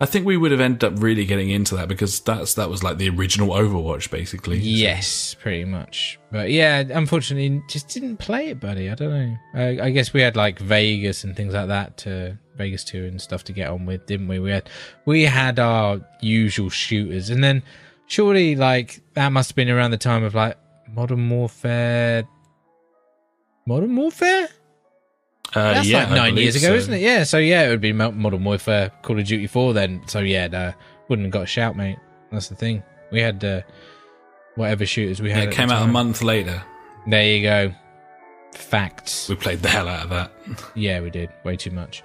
[0.04, 2.84] I think we would have ended up really getting into that because that's that was
[2.84, 4.58] like the original Overwatch, basically.
[4.58, 6.20] Yes, pretty much.
[6.30, 8.90] But yeah, unfortunately, just didn't play it, buddy.
[8.90, 9.38] I don't know.
[9.54, 13.22] I, I guess we had like Vegas and things like that to Vegas two and
[13.22, 14.40] stuff to get on with, didn't we?
[14.40, 14.70] We had
[15.06, 17.64] we had our usual shooters, and then
[18.08, 20.58] surely like that must have been around the time of like
[20.90, 22.28] Modern Warfare.
[23.66, 24.50] Modern Warfare?
[25.56, 26.74] Uh, That's yeah, like nine years ago, so.
[26.76, 27.02] isn't it?
[27.02, 27.24] Yeah.
[27.26, 30.02] So yeah, it would be Mo- Modern Warfare, Call of Duty Four then.
[30.08, 30.74] So yeah, no,
[31.10, 31.98] wouldn't have got a shout, mate.
[32.32, 32.82] That's the thing.
[33.12, 33.62] We had uh,
[34.56, 35.44] whatever shooters we Yeah, had.
[35.46, 36.64] it at came out a month later.
[37.08, 37.74] There you go.
[38.54, 39.30] Facts.
[39.30, 40.32] We played the hell out of that.
[40.76, 42.04] Yeah, we did way too much.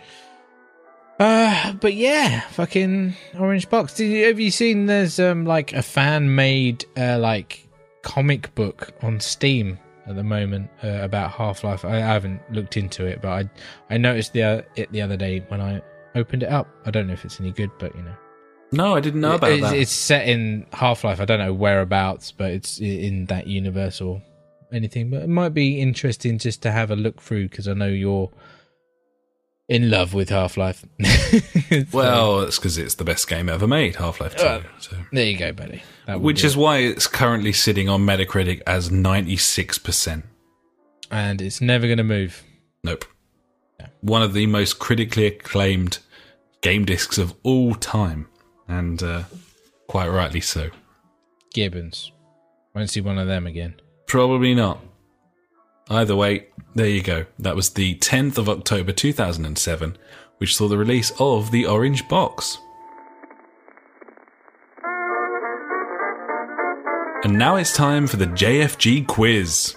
[1.19, 3.95] Uh, but yeah, fucking Orange Box.
[3.95, 4.87] Did you, have you seen?
[4.87, 7.67] There's um like a fan made uh like
[8.03, 11.85] comic book on Steam at the moment uh, about Half Life.
[11.85, 15.17] I, I haven't looked into it, but I I noticed the uh, it the other
[15.17, 15.83] day when I
[16.15, 16.69] opened it up.
[16.87, 18.15] I don't know if it's any good, but you know,
[18.73, 19.77] No, I didn't know about it's, that.
[19.77, 21.21] it's set in Half Life.
[21.21, 24.23] I don't know whereabouts, but it's in that universe or
[24.73, 25.11] anything.
[25.11, 28.31] But it might be interesting just to have a look through because I know you're
[29.69, 30.85] in love with Half Life.
[31.93, 34.45] well, it's because it's the best game ever made, Half Life 2.
[34.47, 34.97] Uh, so.
[35.13, 35.83] there you go, buddy.
[36.07, 36.59] That Which is it.
[36.59, 40.23] why it's currently sitting on Metacritic as 96%.
[41.11, 42.43] and it's never going to move.
[42.83, 43.05] Nope.
[44.01, 45.99] One of the most critically acclaimed
[46.63, 48.29] game discs of all time.
[48.67, 49.25] And uh,
[49.87, 50.71] quite rightly so.
[51.55, 52.13] Gibbons.
[52.75, 53.75] Won't see one of them again.
[54.07, 54.81] Probably not.
[55.91, 57.25] Either way, there you go.
[57.39, 59.97] That was the 10th of October 2007,
[60.37, 62.59] which saw the release of the Orange Box.
[67.25, 69.75] And now it's time for the JFG quiz.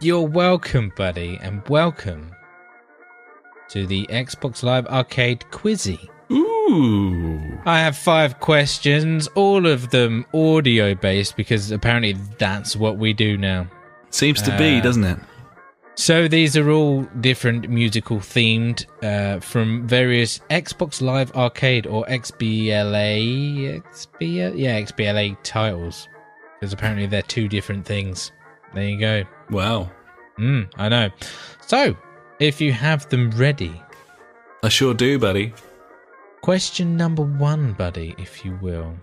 [0.00, 2.34] You're welcome, buddy, and welcome
[3.70, 6.11] to the Xbox Live Arcade Quizzy.
[6.32, 7.60] Ooh.
[7.64, 13.36] I have five questions, all of them audio based because apparently that's what we do
[13.36, 13.66] now.
[14.10, 15.18] Seems to be, Uh, doesn't it?
[15.94, 23.82] So these are all different musical themed uh, from various Xbox Live Arcade or XBLA,
[23.82, 26.08] XBLA, yeah, XBLA titles.
[26.58, 28.32] Because apparently they're two different things.
[28.74, 29.24] There you go.
[29.50, 29.90] Wow.
[30.38, 31.10] Mm, I know.
[31.66, 31.94] So,
[32.40, 33.80] if you have them ready,
[34.62, 35.52] I sure do, buddy.
[36.42, 38.96] Question number one, buddy, if you will.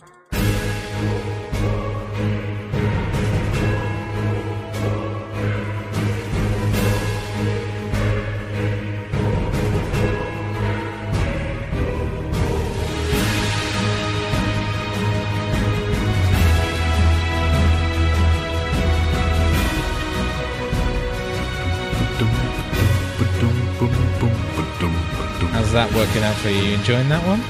[25.69, 26.63] How's that working out for you?
[26.63, 27.41] You enjoying that one?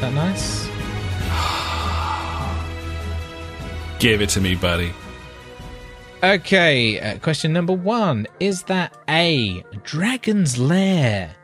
[0.00, 0.64] That nice?
[3.98, 4.94] Give it to me, buddy.
[6.24, 8.26] Okay, uh, question number one.
[8.40, 11.36] Is that A, Dragon's Lair?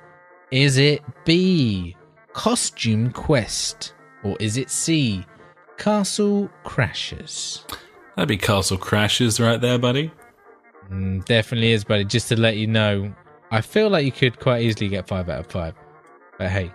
[0.50, 1.94] Is it B,
[2.32, 3.92] Costume Quest?
[4.24, 5.26] Or is it C,
[5.76, 7.62] Castle Crashers?
[8.16, 10.10] That'd be Castle Crashers right there, buddy.
[10.90, 12.06] Mm, definitely is, buddy.
[12.06, 13.14] Just to let you know,
[13.50, 15.74] I feel like you could quite easily get five out of five.
[16.42, 16.72] But hey,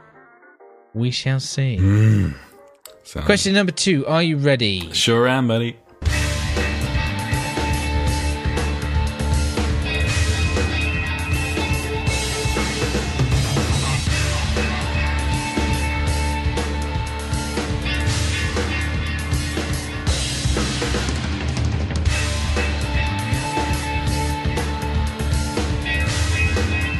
[0.93, 1.75] we shall see.
[1.77, 2.33] Mm.
[3.03, 4.07] So, Question number two.
[4.07, 4.93] Are you ready?
[4.93, 5.75] Sure am, buddy.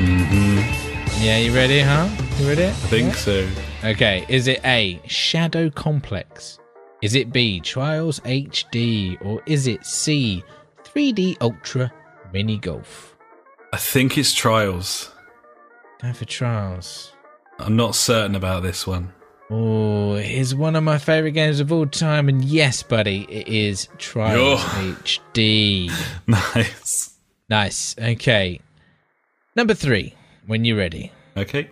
[0.01, 1.23] Mm-hmm.
[1.23, 2.26] Yeah, you ready, huh?
[2.39, 2.51] You?
[2.51, 3.49] I think so.
[3.83, 6.59] Okay, is it A, Shadow Complex?
[7.01, 9.17] Is it B, Trials HD?
[9.25, 10.43] Or is it C,
[10.83, 11.91] 3D Ultra
[12.31, 13.17] Mini Golf?
[13.73, 15.11] I think it's Trials.
[15.99, 17.11] Go for Trials.
[17.57, 19.13] I'm not certain about this one.
[19.49, 22.29] Oh, it is one of my favorite games of all time.
[22.29, 24.61] And yes, buddy, it is Trials.
[24.61, 25.91] HD.
[26.27, 27.17] Nice.
[27.49, 27.95] Nice.
[27.97, 28.59] Okay.
[29.55, 30.13] Number three,
[30.45, 31.11] when you're ready.
[31.35, 31.71] Okay.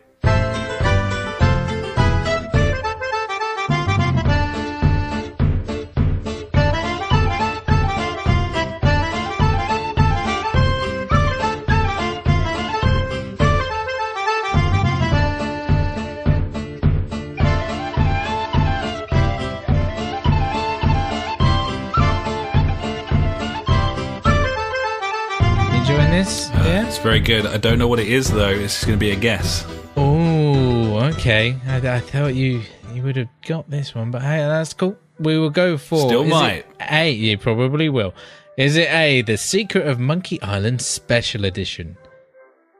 [27.19, 27.49] very good.
[27.49, 28.57] I don't know what it is though.
[28.57, 29.65] This is going to be a guess.
[29.95, 31.55] Oh, okay.
[31.65, 32.61] I, I, thought you
[32.93, 34.97] you would have got this one, but hey, that's cool.
[35.19, 37.09] We will go for still might a.
[37.09, 38.13] You probably will.
[38.57, 41.95] Is it a the Secret of Monkey Island Special Edition?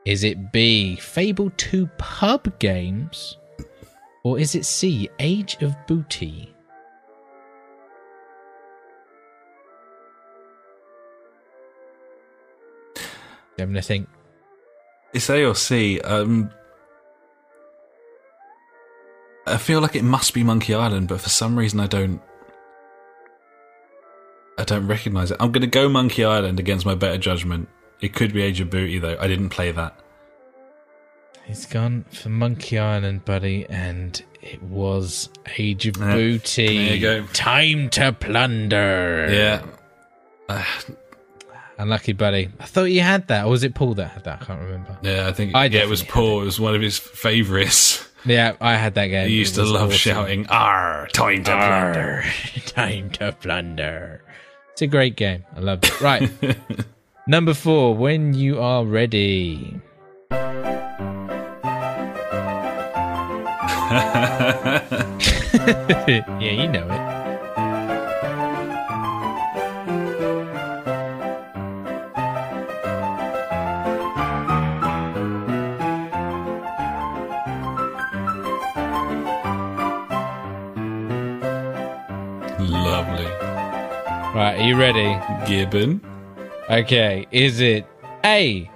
[0.04, 3.38] Is it B Fable Two Pub Games,
[4.22, 6.52] or is it C Age of Booty?
[13.58, 14.08] I'm gonna think.
[15.12, 16.00] It's A or C.
[16.00, 16.50] Um,
[19.46, 22.20] I feel like it must be Monkey Island, but for some reason I don't.
[24.58, 25.36] I don't recognize it.
[25.38, 27.68] I'm going to go Monkey Island against my better judgment.
[28.00, 29.16] It could be Age of Booty though.
[29.20, 29.94] I didn't play that.
[31.44, 35.28] He's gone for Monkey Island, buddy, and it was
[35.58, 36.66] Age of Yeah, Booty.
[36.66, 37.26] there you go.
[37.28, 39.28] Time to plunder.
[39.30, 39.64] Yeah.
[40.48, 40.64] Uh,
[41.78, 42.48] Unlucky, buddy.
[42.58, 43.44] I thought you had that.
[43.44, 44.42] Or was it Paul that had that?
[44.42, 44.96] I can't remember.
[45.02, 46.42] yeah, I think I yeah, it was Paul.
[46.42, 48.02] It was one of his favourites.
[48.24, 49.28] Yeah, I had that game.
[49.28, 49.98] He used to love awesome.
[49.98, 52.24] shouting, "R, time to plunder."
[52.66, 54.22] Time to plunder.
[54.72, 55.44] It's a great game.
[55.54, 56.00] I love it.
[56.00, 56.30] Right.
[57.26, 59.80] Number four, when you are ready.
[66.06, 67.25] yeah, you know it.
[84.36, 85.18] Right, are you ready?
[85.46, 85.98] Gibbon.
[86.68, 87.86] Okay, is it
[88.22, 88.70] A,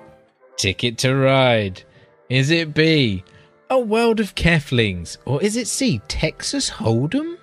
[0.57, 1.82] Ticket to Ride?
[2.31, 3.23] Is it B,
[3.69, 5.19] A World of Keflings?
[5.27, 7.37] Or is it C, Texas Hold'em?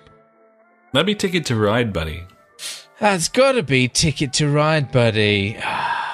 [0.92, 2.24] That'd be Ticket to Ride, buddy.
[2.98, 5.56] That's gotta be Ticket to Ride, buddy.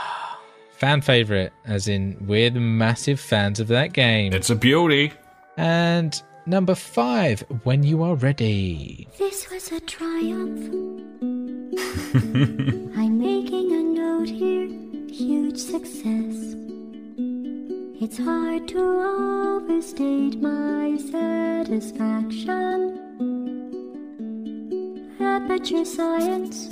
[0.76, 4.35] Fan favorite, as in we're the massive fans of that game.
[4.35, 5.10] It's a beauty.
[5.56, 9.09] And number five, when you are ready.
[9.16, 11.34] This was a triumph.
[12.96, 14.68] I'm making a note here,
[15.09, 16.55] huge success.
[18.01, 23.01] It's hard to overstate my satisfaction.
[25.20, 26.68] Aperture science.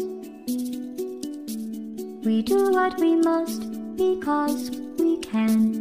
[2.24, 3.62] We do what we must
[3.96, 4.70] because
[5.00, 5.72] we can.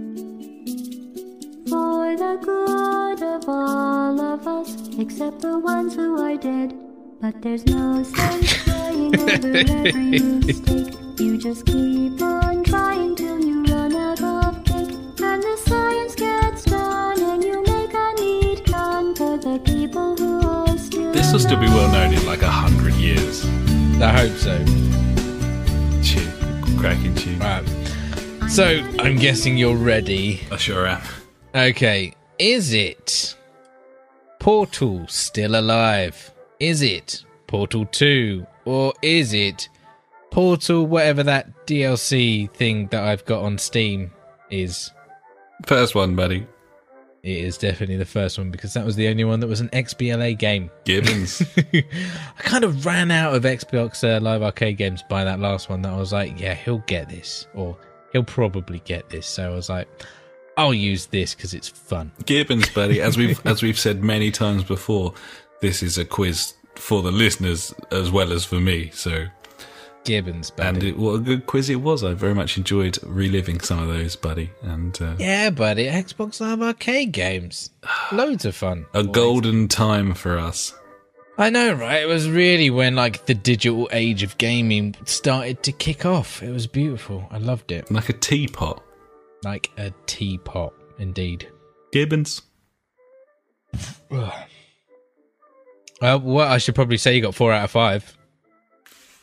[1.70, 6.74] For the good of all of us, except the ones who are dead.
[7.22, 8.71] But there's no sense
[9.10, 10.96] crying over every mistake.
[11.20, 14.98] You just keep on trying till you run out of cake.
[15.22, 20.42] And the science gets done, and you make a neat gun for the people who
[20.48, 21.12] are still.
[21.14, 23.46] This will still be well known in like a hundred years.
[24.02, 24.58] I hope so.
[26.04, 26.78] Tune.
[26.80, 27.40] Cracking tune.
[27.40, 27.64] Right.
[28.50, 30.42] So, I'm guessing you're ready.
[30.52, 31.02] I sure am.
[31.54, 33.36] Okay, is it
[34.40, 36.32] Portal still alive?
[36.60, 38.46] Is it Portal 2?
[38.66, 39.70] Or is it
[40.32, 44.12] Portal, whatever that DLC thing that I've got on Steam
[44.50, 44.92] is?
[45.66, 46.48] First one, buddy.
[47.24, 49.70] It is definitely the first one because that was the only one that was an
[49.70, 50.72] XBLA game.
[50.86, 51.44] Gibbons.
[51.58, 51.84] I
[52.40, 55.94] kind of ran out of Xbox uh, Live Arcade games by that last one that
[55.94, 57.46] I was like, yeah, he'll get this.
[57.54, 57.78] Or
[58.12, 59.28] he'll probably get this.
[59.28, 59.88] So I was like,
[60.58, 62.12] I'll use this because it's fun.
[62.26, 63.02] Gibbons, buddy.
[63.02, 65.14] As we've as we've said many times before,
[65.62, 68.90] this is a quiz for the listeners as well as for me.
[68.94, 69.26] So,
[70.04, 70.68] Gibbons, buddy.
[70.70, 72.04] and it, what a good quiz it was.
[72.04, 74.50] I very much enjoyed reliving some of those, buddy.
[74.64, 75.86] And uh, Yeah, buddy.
[75.86, 77.70] Xbox Live Arcade games.
[78.12, 78.86] Loads of fun.
[78.94, 80.74] a golden time for us.
[81.38, 82.02] I know, right?
[82.04, 86.44] It was really when like the digital age of gaming started to kick off.
[86.44, 87.26] It was beautiful.
[87.32, 87.90] I loved it.
[87.92, 88.84] Like a teapot.
[89.44, 91.48] Like a teapot, indeed.
[91.92, 92.42] Gibbons.
[96.02, 98.18] Uh, well, I should probably say you got four out of five.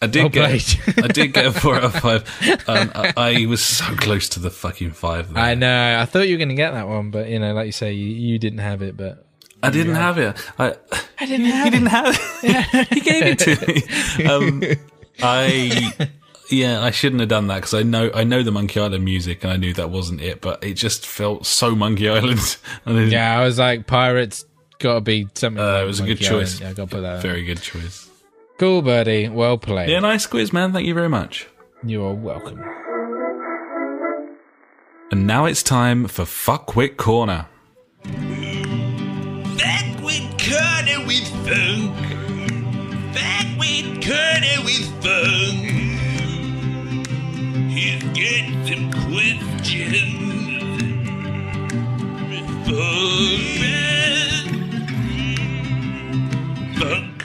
[0.01, 0.79] I did Well get.
[1.03, 2.23] I did get a four out of five.
[2.69, 5.33] Um, I, I was so close to the fucking five.
[5.35, 5.43] There.
[5.43, 5.99] I know.
[6.01, 7.93] I thought you were going to get that one, but you know, like you say,
[7.93, 8.97] you, you didn't have it.
[8.97, 9.27] But
[9.61, 10.37] I didn't have it.
[10.57, 10.77] I,
[11.19, 12.89] I didn't Have he have didn't have it.
[12.95, 14.25] he gave it to me.
[14.31, 14.63] Um,
[15.21, 15.93] I
[16.51, 19.43] yeah, I shouldn't have done that because I know I know the Monkey Island music
[19.43, 22.57] and I knew that wasn't it, but it just felt so Monkey Island.
[22.87, 24.45] And Yeah, I was like, pirates
[24.79, 25.63] got to be something.
[25.63, 26.61] uh, it was a good Monkey choice.
[26.61, 27.23] Yeah, I got to put that.
[27.23, 28.09] Very good choice.
[28.59, 29.29] Cool, birdie.
[29.29, 29.89] Well played.
[29.91, 30.73] Yeah, nice quiz, man.
[30.73, 31.47] Thank you very much.
[31.85, 32.61] You are welcome.
[35.11, 37.47] And now it's time for Fuckwit Corner.
[38.05, 41.95] Back with Corner with Funk.
[43.15, 45.65] Back with Corner with Funk.
[47.71, 50.25] He's got some questions.
[56.79, 57.25] Funk.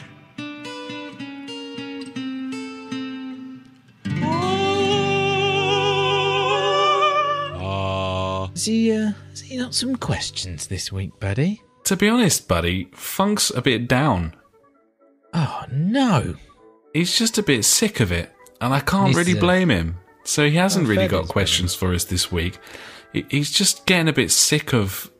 [8.54, 11.62] Has he, uh, has he got some questions this week, buddy?
[11.86, 14.36] To be honest, buddy, Funk's a bit down.
[15.34, 16.36] Oh, no.
[16.94, 18.32] He's just a bit sick of it,
[18.62, 19.98] and I can't He's, really uh, blame him.
[20.24, 22.60] So he hasn't Oh, really got questions for us this week.
[23.30, 25.12] He's just getting a bit sick of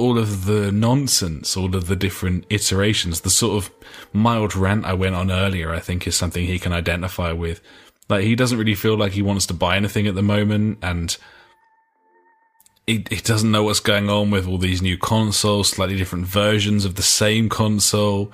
[0.00, 3.20] all of the nonsense, all of the different iterations.
[3.20, 3.70] The sort of
[4.12, 7.60] mild rant I went on earlier, I think, is something he can identify with.
[8.08, 11.16] Like, he doesn't really feel like he wants to buy anything at the moment, and
[12.86, 16.84] he, he doesn't know what's going on with all these new consoles, slightly different versions
[16.84, 18.32] of the same console.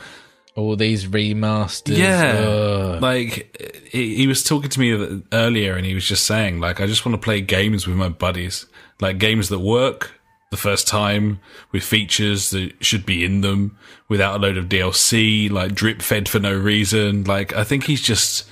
[0.55, 1.99] All these remasters.
[1.99, 3.03] Yeah, Ugh.
[3.03, 6.87] like he, he was talking to me earlier, and he was just saying, like, I
[6.87, 8.65] just want to play games with my buddies,
[9.01, 10.16] like games that work
[10.57, 11.39] the first time
[11.71, 13.77] with features that should be in them
[14.09, 17.25] without a load of DLC, like drip fed for no reason.
[17.25, 18.49] Like, I think he's just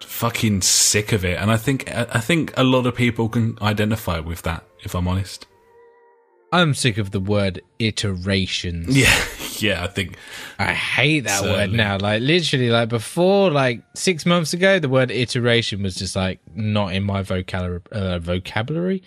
[0.00, 4.18] fucking sick of it, and I think I think a lot of people can identify
[4.18, 4.64] with that.
[4.84, 5.46] If I'm honest,
[6.52, 8.96] I'm sick of the word iterations.
[8.96, 9.24] yeah,
[9.58, 10.16] yeah, I think
[10.58, 11.58] I hate that Certainly.
[11.58, 11.98] word now.
[11.98, 16.92] Like literally, like before, like six months ago, the word iteration was just like not
[16.94, 17.80] in my vocabulary.
[17.92, 19.02] Uh, vocabulary,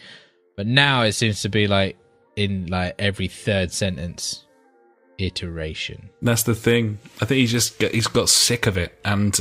[0.56, 1.98] but now it seems to be like
[2.36, 4.46] in like every third sentence.
[5.18, 6.10] Iteration.
[6.24, 6.98] That's the thing.
[7.22, 9.40] I think he's just he's got sick of it, and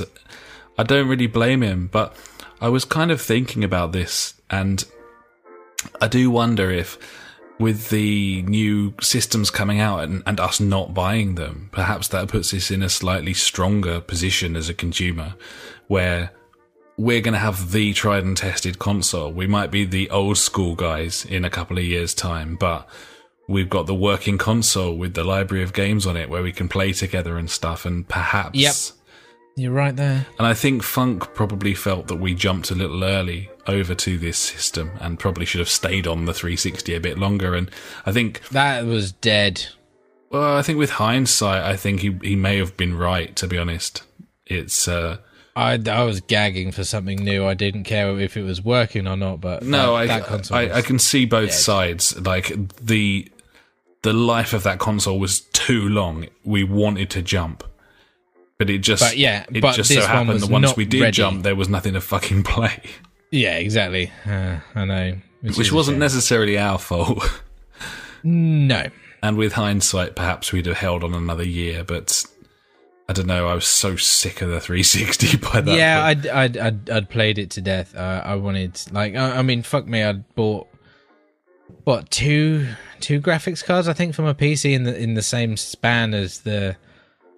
[0.76, 1.88] I don't really blame him.
[1.90, 2.14] But
[2.60, 4.84] I was kind of thinking about this, and
[6.02, 6.98] I do wonder if,
[7.58, 12.52] with the new systems coming out and, and us not buying them, perhaps that puts
[12.52, 15.34] us in a slightly stronger position as a consumer,
[15.86, 16.32] where
[17.00, 19.32] we're going to have the tried and tested console.
[19.32, 22.88] We might be the old school guys in a couple of years' time, but
[23.48, 26.68] we've got the working console with the library of games on it where we can
[26.68, 27.84] play together and stuff.
[27.86, 28.74] And perhaps, Yep.
[29.56, 30.26] You're right there.
[30.38, 34.38] and I think Funk probably felt that we jumped a little early over to this
[34.38, 37.54] system and probably should have stayed on the 360 a bit longer.
[37.54, 37.70] And
[38.06, 39.66] I think, That was dead.
[40.30, 43.34] well, I think with hindsight, I think he he may have been right.
[43.36, 44.02] To be honest,
[44.46, 44.86] it's.
[44.86, 45.16] uh
[45.56, 47.44] I, I was gagging for something new.
[47.44, 49.40] I didn't care if it was working or not.
[49.40, 51.54] But No, that, I, that console I, was- I can see both dead.
[51.56, 52.18] sides.
[52.20, 53.28] Like the
[54.02, 56.26] the life of that console was too long.
[56.44, 57.64] We wanted to jump,
[58.58, 60.84] but it just But yeah, it but just so one happened was that once we
[60.86, 61.12] did ready.
[61.12, 62.80] jump, there was nothing to fucking play,
[63.30, 64.10] Yeah, exactly.
[64.26, 65.16] Uh, I know.
[65.42, 66.00] which a wasn't shame.
[66.00, 67.22] necessarily our fault.
[68.22, 68.86] No.
[69.22, 72.24] and with hindsight, perhaps we'd have held on another year, but.
[73.10, 73.48] I don't know.
[73.48, 75.76] I was so sick of the 360 by that.
[75.76, 76.04] yeah.
[76.04, 77.92] I'd, I'd I'd I'd played it to death.
[77.96, 80.68] Uh, I wanted like I, I mean, fuck me, I'd bought
[81.82, 82.68] what two
[83.00, 86.42] two graphics cards I think for my PC in the in the same span as
[86.42, 86.76] the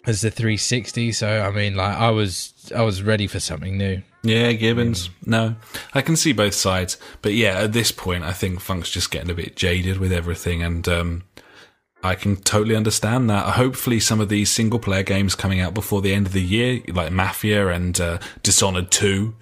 [0.05, 1.11] as the 360.
[1.13, 4.03] So I mean, like I was I was ready for something new.
[4.23, 5.09] Yeah, Gibbons.
[5.25, 5.57] No,
[5.95, 9.31] I can see both sides, but yeah, at this point, I think Funk's just getting
[9.31, 11.25] a bit jaded with everything, and um,
[12.03, 13.55] I can totally understand that.
[13.55, 16.83] Hopefully, some of these single player games coming out before the end of the year,
[16.89, 19.35] like Mafia and uh, Dishonored Two,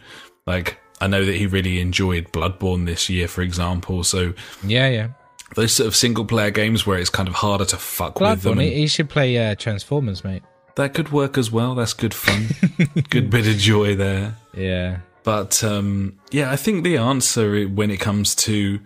[0.47, 0.78] like.
[1.03, 4.05] I know that he really enjoyed Bloodborne this year, for example.
[4.05, 5.09] So Yeah, yeah.
[5.55, 8.59] those sort of single player games where it's kind of harder to fuck with them,
[8.59, 10.43] and He, he should play uh, Transformers, mate.
[10.77, 11.74] that could work as well.
[11.74, 12.49] That's good fun,
[13.09, 14.37] good bit of joy there.
[14.55, 14.99] Yeah.
[15.23, 18.78] But um, yeah, I think the answer when it comes to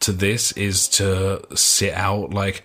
[0.00, 2.34] to this is to sit out.
[2.34, 2.62] Like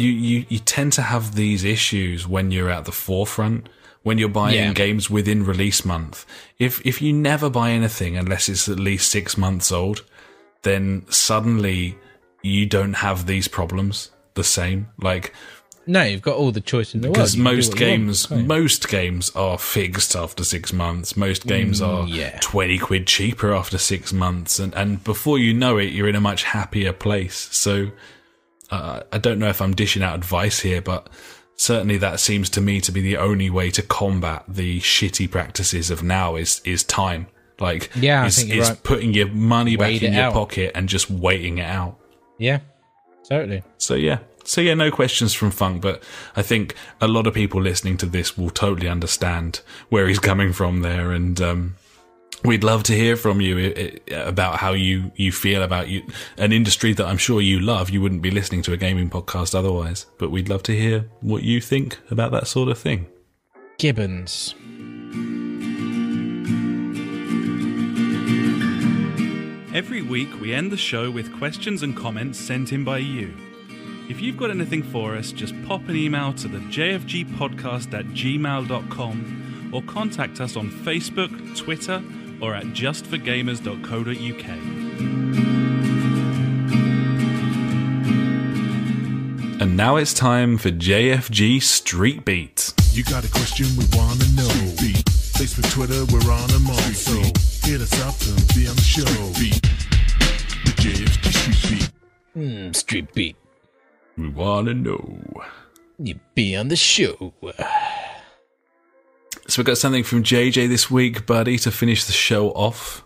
[0.00, 3.68] you, you, you tend to have these issues when you're at the forefront.
[4.02, 4.72] When you're buying Yeah.
[4.72, 6.24] games within release month,
[6.60, 10.04] if if you never buy anything unless it's at least six months old,
[10.62, 11.98] then suddenly
[12.42, 14.86] you don't have these problems the same.
[15.00, 15.32] Like
[15.88, 17.14] No, you've got all the choice in the world.
[17.14, 21.46] because can do most you want, games most games are fixed after six months most
[21.48, 22.38] games are Mm, yeah.
[22.40, 26.20] 20 quid cheaper after six months and, and before you know it you're in a
[26.20, 27.90] much happier place so
[28.70, 31.08] uh, i don't know if i'm dishing out advice here but
[31.56, 35.90] certainly that seems to me to be the only way to combat the shitty practices
[35.90, 37.26] of now is is time
[37.58, 38.82] like Yeah, I is, think is right.
[38.82, 40.34] putting your money back Wait in your out.
[40.34, 41.96] pocket and just waiting it out
[42.38, 42.58] Yeah,
[43.28, 43.62] totally.
[43.78, 44.18] so yeah.
[44.44, 46.02] So yeah, no questions from Funk, but
[46.36, 50.52] I think a lot of people listening to this will totally understand where he's coming
[50.52, 51.74] from there, and um,
[52.44, 56.02] we'd love to hear from you i- i- about how you you feel about you
[56.38, 57.90] an industry that I'm sure you love.
[57.90, 61.42] You wouldn't be listening to a gaming podcast otherwise, but we'd love to hear what
[61.42, 63.06] you think about that sort of thing.
[63.78, 64.54] Gibbons.
[69.74, 73.34] Every week, we end the show with questions and comments sent in by you.
[74.08, 79.70] If you've got anything for us, just pop an email to the jfgpodcast at gmail.com
[79.74, 82.02] or contact us on Facebook, Twitter,
[82.40, 84.46] or at justforgamers.co.uk.
[89.58, 92.74] And now it's time for JFG Street Beat.
[92.92, 94.48] You got a question we wanna know.
[94.80, 95.04] Beat.
[95.36, 96.76] Facebook, Twitter, we're on them all.
[96.92, 97.14] So
[97.66, 99.04] hit us up and be on the show.
[99.38, 99.62] beat
[100.64, 101.90] The JFG Street Beat.
[102.36, 103.36] Mm, street beat.
[104.18, 105.20] We wanna know.
[105.98, 107.32] You be on the show.
[109.48, 113.04] So we've got something from JJ this week, buddy, to finish the show off.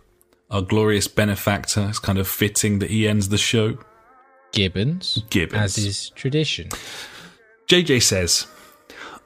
[0.51, 1.87] Our glorious benefactor.
[1.89, 3.79] It's kind of fitting that he ends the show.
[4.53, 5.23] Gibbons.
[5.31, 5.61] Gibbons.
[5.61, 6.71] As is tradition.
[7.69, 8.47] JJ says,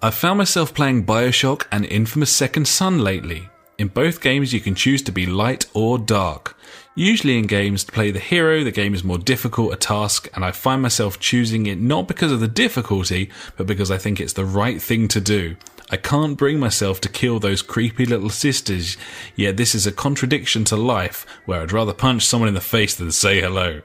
[0.02, 3.48] I've found myself playing Bioshock and Infamous Second Son lately.
[3.78, 6.56] In both games, you can choose to be light or dark.
[6.94, 10.44] Usually, in games, to play the hero, the game is more difficult a task, and
[10.44, 14.34] I find myself choosing it not because of the difficulty, but because I think it's
[14.34, 15.56] the right thing to do.
[15.90, 18.97] I can't bring myself to kill those creepy little sisters,
[19.36, 22.94] yet this is a contradiction to life, where I'd rather punch someone in the face
[22.94, 23.82] than say hello.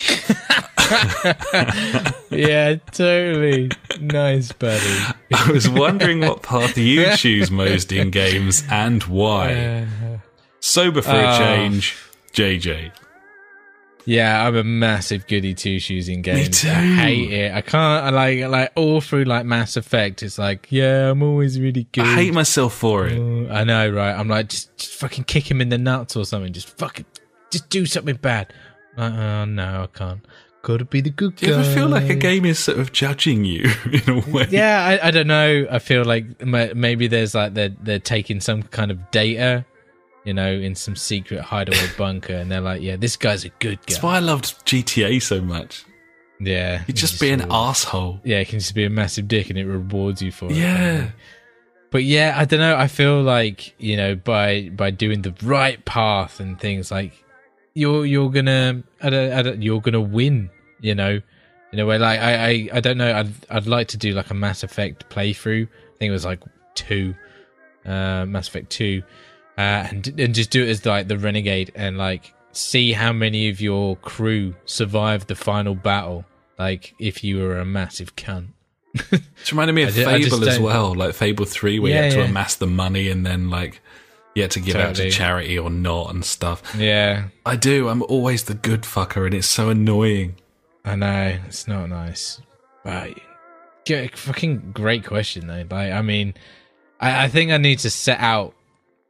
[2.30, 3.70] yeah, totally.
[4.00, 5.14] Nice, buddy.
[5.32, 9.52] I was wondering what path you choose most in games and why.
[9.54, 10.16] Uh-huh.
[10.60, 11.38] Sober for a Oh.
[11.38, 11.96] change,
[12.32, 12.90] JJ.
[14.06, 16.64] Yeah, I'm a massive goody two shoes in games.
[16.64, 16.68] Me too.
[16.68, 17.54] I hate it.
[17.54, 18.04] I can't.
[18.04, 20.22] I like like all through like Mass Effect.
[20.22, 22.04] It's like, yeah, I'm always really good.
[22.04, 23.18] I hate myself for it.
[23.18, 24.12] Uh, I know, right?
[24.12, 26.52] I'm like, just, just fucking kick him in the nuts or something.
[26.52, 27.06] Just fucking,
[27.50, 28.52] just do something bad.
[28.96, 30.20] Like, oh no, I can't.
[30.62, 31.46] Gotta be the good guy.
[31.46, 34.46] Do you ever feel like a game is sort of judging you in a way?
[34.50, 35.66] Yeah, I, I don't know.
[35.70, 39.66] I feel like maybe there's like they're they're taking some kind of data,
[40.24, 43.78] you know, in some secret hideaway bunker, and they're like, yeah, this guy's a good
[43.78, 43.84] guy.
[43.88, 45.84] That's why I loved GTA so much.
[46.40, 48.20] Yeah, You just be an asshole.
[48.24, 50.56] Yeah, it can just be a massive dick, and it rewards you for it.
[50.56, 51.10] Yeah.
[51.90, 52.76] But yeah, I don't know.
[52.76, 57.12] I feel like you know by by doing the right path and things like
[57.74, 60.50] you're you're gonna I don't, I don't, you're gonna win.
[60.80, 61.20] You know,
[61.72, 61.98] in a way.
[61.98, 63.14] Like I I, I don't know.
[63.14, 65.66] I'd I'd like to do like a Mass Effect playthrough.
[65.68, 66.40] I think it was like
[66.74, 67.14] two,
[67.86, 69.04] uh, Mass Effect two,
[69.58, 69.60] uh,
[69.90, 73.60] and and just do it as like the renegade and like see how many of
[73.60, 76.24] your crew survived the final battle.
[76.58, 78.48] Like if you were a massive cunt.
[79.40, 82.02] It's reminded me of ju- just Fable as well, like Fable 3, where you Yeah,
[82.04, 82.24] had to yeah.
[82.26, 83.80] amass the money and then, like,
[84.36, 86.62] you had to give out to charity or not and stuff.
[86.78, 87.88] Yeah, I do.
[87.88, 90.36] I'm always the good fucker, and it's so annoying.
[90.84, 92.40] I know it's not nice,
[92.84, 93.18] but
[93.86, 95.64] yeah, fucking great question though.
[95.68, 96.34] Like, I mean,
[97.00, 98.54] I, I think I need to set out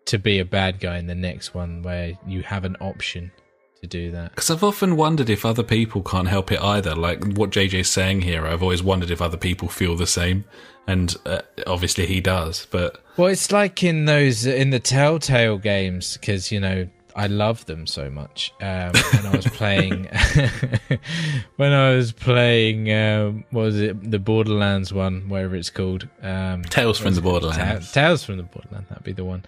[0.06, 3.32] to be a bad guy in the next one where you have an option
[3.80, 4.30] to do that.
[4.30, 6.94] Because I've often wondered if other people can't help it either.
[6.94, 10.44] Like what JJ's saying here, I've always wondered if other people feel the same.
[10.86, 12.66] And uh, obviously he does.
[12.70, 17.64] But Well, it's like in those in the Telltale games because you know I love
[17.66, 18.52] them so much.
[18.60, 20.04] Um, when I was playing,
[21.56, 26.62] when I was playing, um, what was it, the Borderlands one, whatever it's called, um,
[26.64, 27.20] Tales from the?
[27.20, 27.92] Borderlands.
[27.92, 29.44] Ta- Tales from the Borderlands, that'd be the one.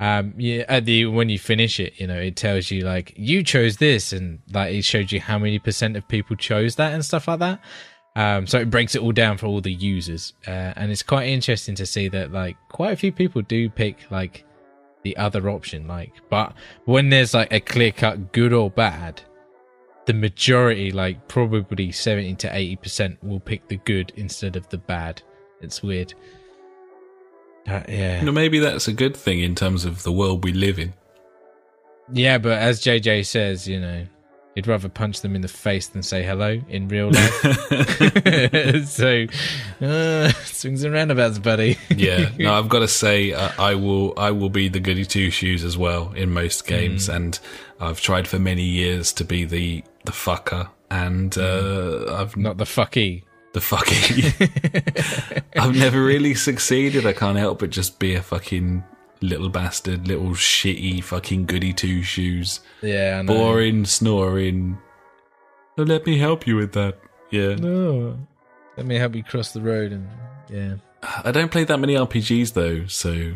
[0.00, 3.44] Um, yeah, at the when you finish it, you know, it tells you like you
[3.44, 7.04] chose this, and like it showed you how many percent of people chose that and
[7.04, 7.60] stuff like that.
[8.16, 11.28] Um, so it breaks it all down for all the users, uh, and it's quite
[11.28, 14.44] interesting to see that like quite a few people do pick like
[15.02, 15.86] the other option.
[15.86, 16.54] Like, but
[16.86, 19.22] when there's like a clear cut good or bad,
[20.06, 24.78] the majority, like probably seventy to eighty percent, will pick the good instead of the
[24.78, 25.22] bad.
[25.60, 26.14] It's weird.
[27.70, 30.52] Uh, yeah, you know, maybe that's a good thing in terms of the world we
[30.52, 30.92] live in.
[32.12, 34.04] yeah, but as JJ says, you know,
[34.54, 37.40] he'd rather punch them in the face than say hello in real life.
[38.88, 39.26] so,
[39.80, 41.78] uh, swings and roundabouts, buddy.
[41.94, 45.30] yeah, no, I've got to say, uh, I will, I will be the goody two
[45.30, 47.38] shoes as well in most games, and
[47.78, 52.64] I've tried for many years to be the the fucker, and uh, I've Not the
[52.64, 53.22] fucky.
[53.52, 55.42] The fucking.
[55.56, 57.06] I've never really succeeded.
[57.06, 58.84] I can't help but just be a fucking
[59.20, 64.78] little bastard, little shitty fucking goody two shoes, Yeah, boring, snoring.
[65.76, 66.98] Oh, let me help you with that.
[67.30, 68.18] Yeah, No.
[68.76, 70.08] Let me help you cross the road and
[70.48, 70.74] yeah.
[71.02, 73.32] I don't play that many RPGs though, so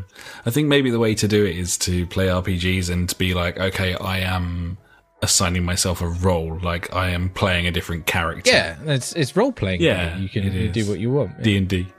[0.47, 3.35] I think maybe the way to do it is to play RPGs and to be
[3.35, 4.79] like, okay, I am
[5.25, 8.51] assigning myself a role, like I am playing a different character.
[8.51, 9.81] Yeah, it's it's role playing.
[9.83, 11.43] Yeah, you can you do what you want.
[11.43, 11.87] D and D.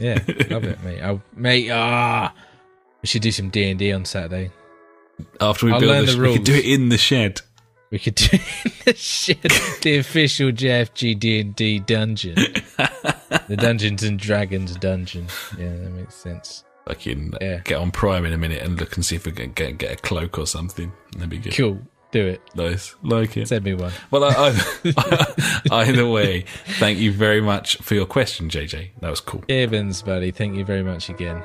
[0.00, 1.02] Yeah, love it, mate.
[1.02, 2.32] I, mate, ah,
[3.02, 4.52] we should do some D and D on Saturday.
[5.40, 7.40] After we I'll build learn this, the we could do it in the shed.
[7.90, 9.38] We could do it in the shed,
[9.82, 15.26] the official JFG D and D dungeon, the Dungeons and Dragons dungeon.
[15.58, 16.62] Yeah, that makes sense.
[16.86, 17.58] Fucking Yeah.
[17.64, 19.92] get on Prime in a minute and look and see if we can get get
[19.94, 20.92] a cloak or something.
[21.14, 21.54] That'd be good.
[21.56, 21.80] Cool,
[22.10, 22.42] do it.
[22.54, 22.94] Nice.
[23.02, 23.48] Like it.
[23.48, 23.92] Send me one.
[24.10, 24.62] Well, either,
[25.70, 26.44] either way,
[26.78, 28.90] thank you very much for your question, JJ.
[29.00, 29.44] That was cool.
[29.48, 31.42] Evans, buddy, thank you very much again.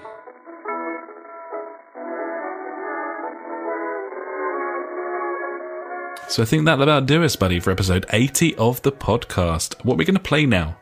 [6.29, 9.83] So I think that'll about do us, buddy, for episode 80 of the podcast.
[9.85, 10.77] What are we going to play now?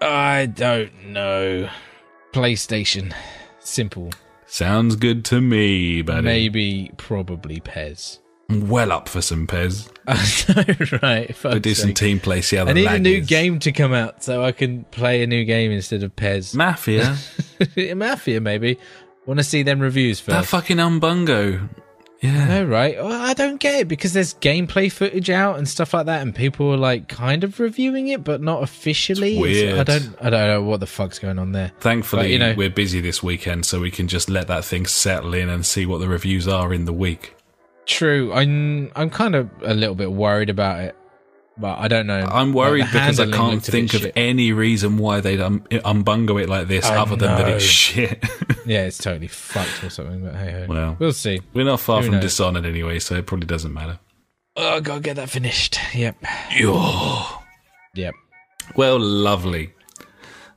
[0.00, 1.68] I don't know.
[2.32, 3.14] PlayStation.
[3.60, 4.10] Simple.
[4.46, 6.22] Sounds good to me, buddy.
[6.22, 8.18] Maybe, probably Pes.
[8.50, 9.88] I'm well up for some Pes.
[11.02, 11.34] right.
[11.42, 13.26] We'll do some team play, see how the I need a new is.
[13.26, 16.54] game to come out so I can play a new game instead of Pes.
[16.54, 17.16] Mafia.
[17.96, 18.78] Mafia, maybe.
[19.26, 20.34] Want to see them reviews first.
[20.36, 21.68] that fucking Umbungo.
[22.20, 22.46] Yeah.
[22.46, 22.96] No, right?
[22.96, 26.34] Well, I don't get it because there's gameplay footage out and stuff like that, and
[26.34, 29.32] people are like kind of reviewing it, but not officially.
[29.32, 29.78] It's weird.
[29.78, 31.72] I don't, I don't know what the fuck's going on there.
[31.80, 34.86] Thankfully, But, you know- we're busy this weekend, so we can just let that thing
[34.86, 37.34] settle in and see what the reviews are in the week.
[37.86, 40.96] True, I'm, I'm kind of a little bit worried about it,
[41.58, 42.26] but I don't know.
[42.30, 44.12] I'm worried the because I can't looked a bit think of shit.
[44.16, 48.22] any reason why they'd um, umbungo it like this I other than that it's shit.
[48.66, 50.24] Yeah, it's totally fucked or something.
[50.24, 50.66] But hey, ho.
[50.66, 50.96] Well.
[50.98, 51.42] we'll see.
[51.52, 52.22] We're not far Who from knows?
[52.22, 53.98] Dishonored anyway, so it probably doesn't matter.
[54.56, 55.78] Oh, gotta get that finished.
[55.94, 56.16] Yep,
[57.94, 58.14] yep.
[58.74, 59.74] Well, lovely.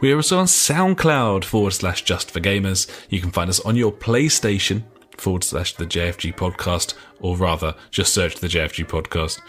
[0.00, 2.88] We are also on SoundCloud forward slash just for gamers.
[3.10, 4.82] You can find us on your PlayStation
[5.16, 9.40] forward slash the JFG podcast, or rather, just search the JFG podcast.